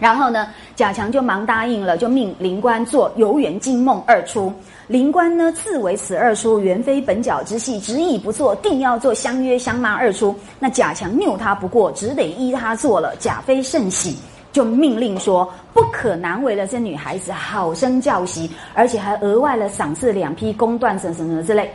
[0.00, 4.52] 然后呢，贾强就忙答应了，就命灵官做《游园惊梦》二出。
[4.88, 10.34] 灵官呢自为此二出原非本角之戏，执意不做，定要做相约相骂二出。
[10.58, 13.14] 那贾强拗他不过，只得依他做了。
[13.20, 14.16] 贾妃甚喜。
[14.52, 21.70] 就命令说，不可难为了这女孩子，好生教习，而且还额外的赏赐两批宫缎什么什么之类。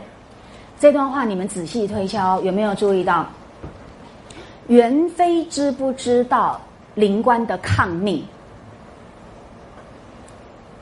[0.78, 3.26] 这段话你们仔细推敲，有没有注意到？
[4.66, 6.60] 元妃知不知道
[6.96, 8.24] 灵官的抗命？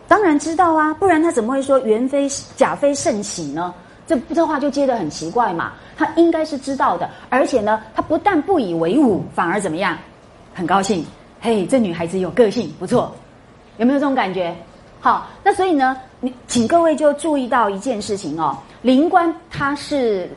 [0.09, 2.27] 当然知道啊，不然他怎么会说元妃
[2.57, 3.75] 贾妃甚喜呢？
[4.07, 5.73] 这这话就接得很奇怪嘛。
[5.97, 9.99] 他应该是知道的，而且呢，他不但不以为忤，反而怎么样？
[10.55, 11.05] 很高兴，
[11.41, 13.15] 嘿，这女孩子有个性，不错，
[13.79, 14.55] 有没有这种感觉？
[15.01, 20.31] 好，那所以呢，你请各位就注意到一件事情哦，林官他是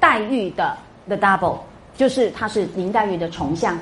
[0.00, 0.76] 黛玉的
[1.06, 1.58] the double，
[1.96, 3.78] 就是他是林黛玉的重像。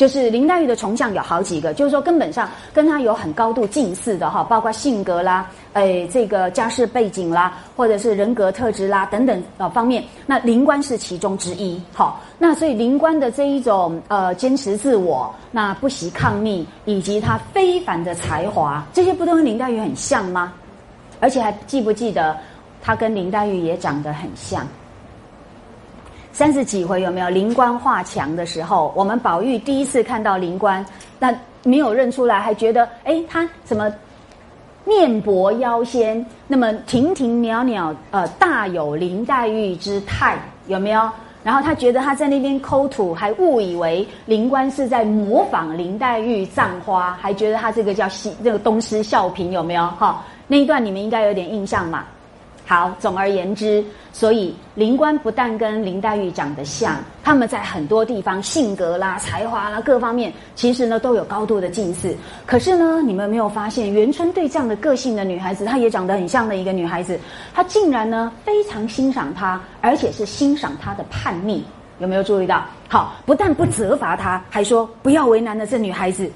[0.00, 11.78] 就是林黛玉的重像有好几个，就是说根本上跟她有很高度近似的哈，包括性格啦，诶，这个家世背景啦，或者是人格特质啦等等呃方面，那灵官是其中之一。
[11.92, 20.54] 好，那所以灵官的这一种呃坚持自我，那不惜抗逆，以及他非凡的才华，这些不都跟林黛玉很像吗？
[21.20, 22.34] 而且还记不记得
[22.80, 24.66] 他跟林黛玉也长得很像？
[26.32, 28.92] 三十几回有没有灵官画墙的时候？
[28.96, 30.84] 我们宝玉第一次看到灵官，
[31.18, 31.34] 那
[31.64, 33.92] 没有认出来，还觉得哎，他怎么
[34.84, 41.10] 面薄腰纤，那么亭亭袅袅，呃，大有林黛玉之态，有没有？
[41.42, 49.86] 然后他觉得他在那边抠土，还误以为灵官是在模仿林黛玉葬花，还觉得他这个叫西这个东施效颦，有没有？
[49.98, 52.04] 哈，那一段你们应该有点印象嘛。
[52.70, 62.16] 好，总而言之，所以林官不但跟林黛玉长得像，他们在很多地方性格啦、才华啦各方面，其实呢都有高度的近似。
[62.46, 67.18] 可是呢，你们没有发现，元春对这样的个性的女孩子，她也长得很像的一个女孩子，
[67.52, 71.64] 她竟然呢非常欣赏她，而且是欣赏她的叛逆。
[71.98, 72.64] 有没有注意到？
[72.88, 76.30] 好，不但不责罚她，还说不要为难了这女孩子。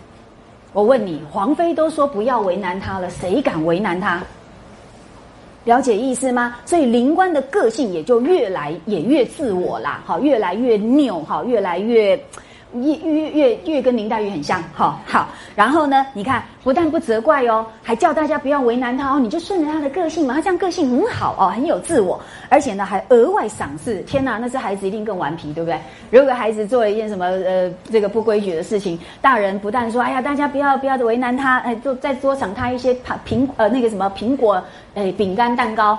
[0.72, 4.20] 我问你，皇妃都说不要为难她了，谁敢为难她？
[5.64, 6.56] 了解意思吗？
[6.66, 12.18] 所以灵官的个性也就越来也越自我啦，好，越来越拗，好，越来越。
[12.74, 15.28] 越越越越跟林黛玉很像，好好。
[15.54, 23.98] 然后呢，你看，不但不责怪哦，还叫大家不要为难他哦，你就顺着他的个性嘛，他这样个性很好哦，很有自我，而且呢，还额外赏赐。
[24.02, 25.78] 天哪，那这孩子一定更顽皮，对不对？
[26.10, 32.94] 如果孩子做了一件什么呃这个不规矩的事情，大人不但说哎呀，大家不要不要为难他，哎，就再多赏他一些
[33.26, 34.62] 苹呃那个什么苹果
[34.94, 35.98] 哎饼干蛋糕，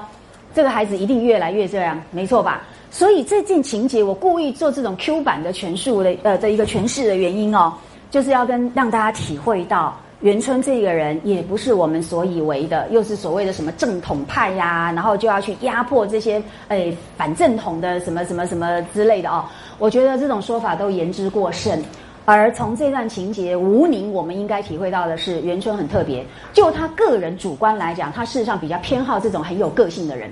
[0.53, 2.61] 这个孩子一定越来越这样，没错吧？
[2.96, 7.74] 所以这件情节，我故意做这种 Q 版的诠述的，呃的一个诠释的原因哦，
[8.10, 19.44] 就是要跟让大家体会到，元春这个人也不是我们所以为的，又是所谓的什么正统派呀，然后就要去压迫这些诶反正统的什么什么什么之类的哦。
[19.78, 21.84] 我觉得这种说法都言之过甚。
[22.24, 26.26] 而从这段情节，吴宁我们应该体会到的是，元春很特别。
[26.54, 30.32] 就他个人主观来讲，他事实上比较偏好这种很有个性的人。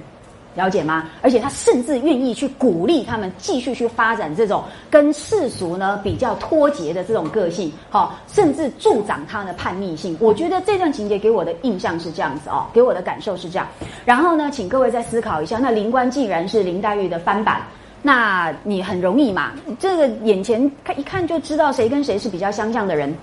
[0.56, 1.10] 了解吗？
[1.22, 10.16] 而且他甚至愿意去鼓励他们继续去发展这种跟世俗呢比较脱节的这种个性，好，甚至助长他的叛逆性。
[10.20, 13.68] 我觉得这段情节给我的印象是这样子哦，给我的感受是这样。
[14.06, 17.62] 然后呢，请各位再思考一下，那林官既然是林黛玉的翻版，
[18.02, 23.14] 那你很容易嘛，这个眼前看一看就知道谁跟谁是比较相像的人。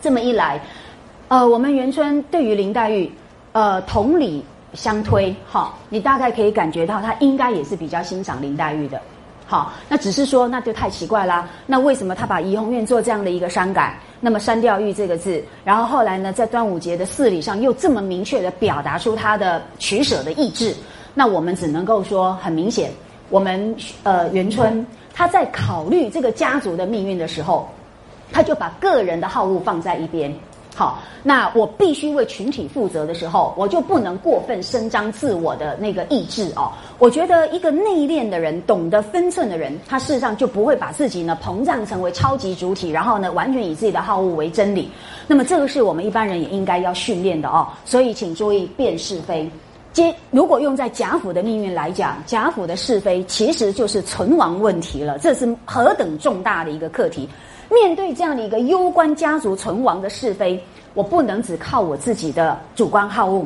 [0.00, 0.60] 这么一来，
[1.26, 3.10] 呃，我们元春对于林黛玉，
[3.52, 4.44] 呃，同理。
[4.74, 9.00] 相推，好，你大概可以感觉到他应该也是比较欣赏林黛玉的，
[9.46, 11.48] 好，那只是说那就太奇怪啦。
[11.66, 20.74] 那为什么他把怡红院做这样的一个删改，那么删掉“玉”这个字，然后后来呢，在端午节的四礼上又这么明确的表达出他的取舍的意志？
[21.14, 22.90] 那我们只能够说，很明显，
[23.30, 27.66] 我们呃元春他在考虑这个家族的命运的时候，
[28.30, 30.32] 他就把个人的好恶放在一边。
[30.78, 36.70] 好，那我必须为群体负责的时候，我就不能过分伸张自我的那个意志哦。
[37.00, 44.88] 我觉得一个内敛的人，懂得分寸的人，他事实上就不会把自己呢膨胀成为超级主体，然后呢完全以自己的好恶为真理。
[45.26, 47.66] 那么这个是我们一般人也应该要训练的哦。
[47.84, 49.50] 所以请注意辨是非。
[49.92, 55.18] 接如果用在贾府的命运来讲，贾府的是非其实就是存亡问题了。
[55.18, 57.28] 这是何等重大的一个课题。
[57.70, 60.62] 面对这样的一个攸关家族存亡的是非，
[60.94, 63.44] 我不能只靠我自己的主观好恶，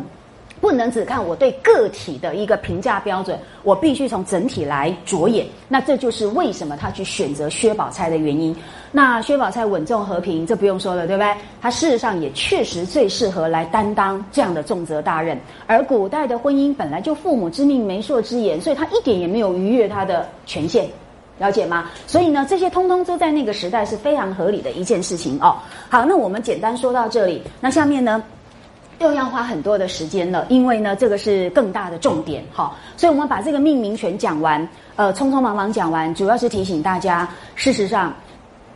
[0.60, 5.44] 不能只看我对个体的一个评价标准，我必须从整体来着眼。
[5.68, 8.54] 那这就是为什么他去选择薛宝钗的原因。
[8.92, 11.34] 那薛宝钗稳重和平，这不用说了，对不对？
[11.60, 15.36] 他事实上也确实最适合来担当这样的重责大任。
[15.66, 20.86] 而古代的婚姻本来就父母之命、媒妁之言，所以他一点也没有逾越他的权限。
[21.42, 21.90] 了解吗？
[22.06, 25.56] 所以呢，这些通通都在那个时代是非常合理的一件事情哦。
[25.90, 28.22] 好，那我们简单说到这里，那下面呢
[29.00, 32.72] 又要花很多的时间了，因为呢这个是更大的重点哈。
[32.96, 38.14] 所以我们把这个命名权讲完，呃，匆匆忙忙讲完，主要是提醒大家，事实上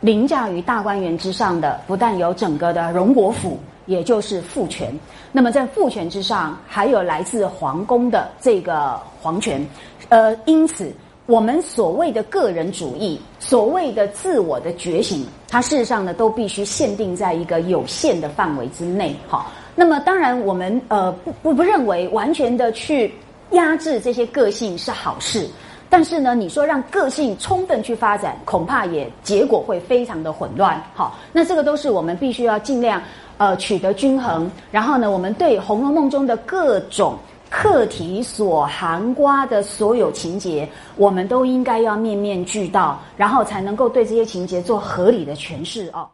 [0.01, 4.93] 凌驾于大观园之上的，不但有整个的荣国府，也就是父权。
[5.31, 9.65] 那么在父权之上，还有来自皇宫的这个皇权。
[10.09, 10.91] 呃，因此。
[11.27, 19.13] 我们所谓的个人主义，所谓的自我的觉醒，它事实上呢，都必须限定在一个有限的范围之内。
[19.27, 23.13] 好，那么当然，我们呃不不不认为完全的去
[23.51, 25.45] 压制这些个性是好事，
[25.89, 30.81] 但是呢，你说让个性充分去发展，恐怕也结果会非常的混乱。
[30.93, 33.01] 好，那这个都是我们必须要尽量
[33.37, 34.49] 呃取得均衡。
[34.71, 37.17] 然后呢，我们对《红楼梦》中的各种。
[37.49, 46.09] 课题所含瓜的所有情节，我们都应该要面面俱到，然后才能够对这些情节做合理的诠释哦。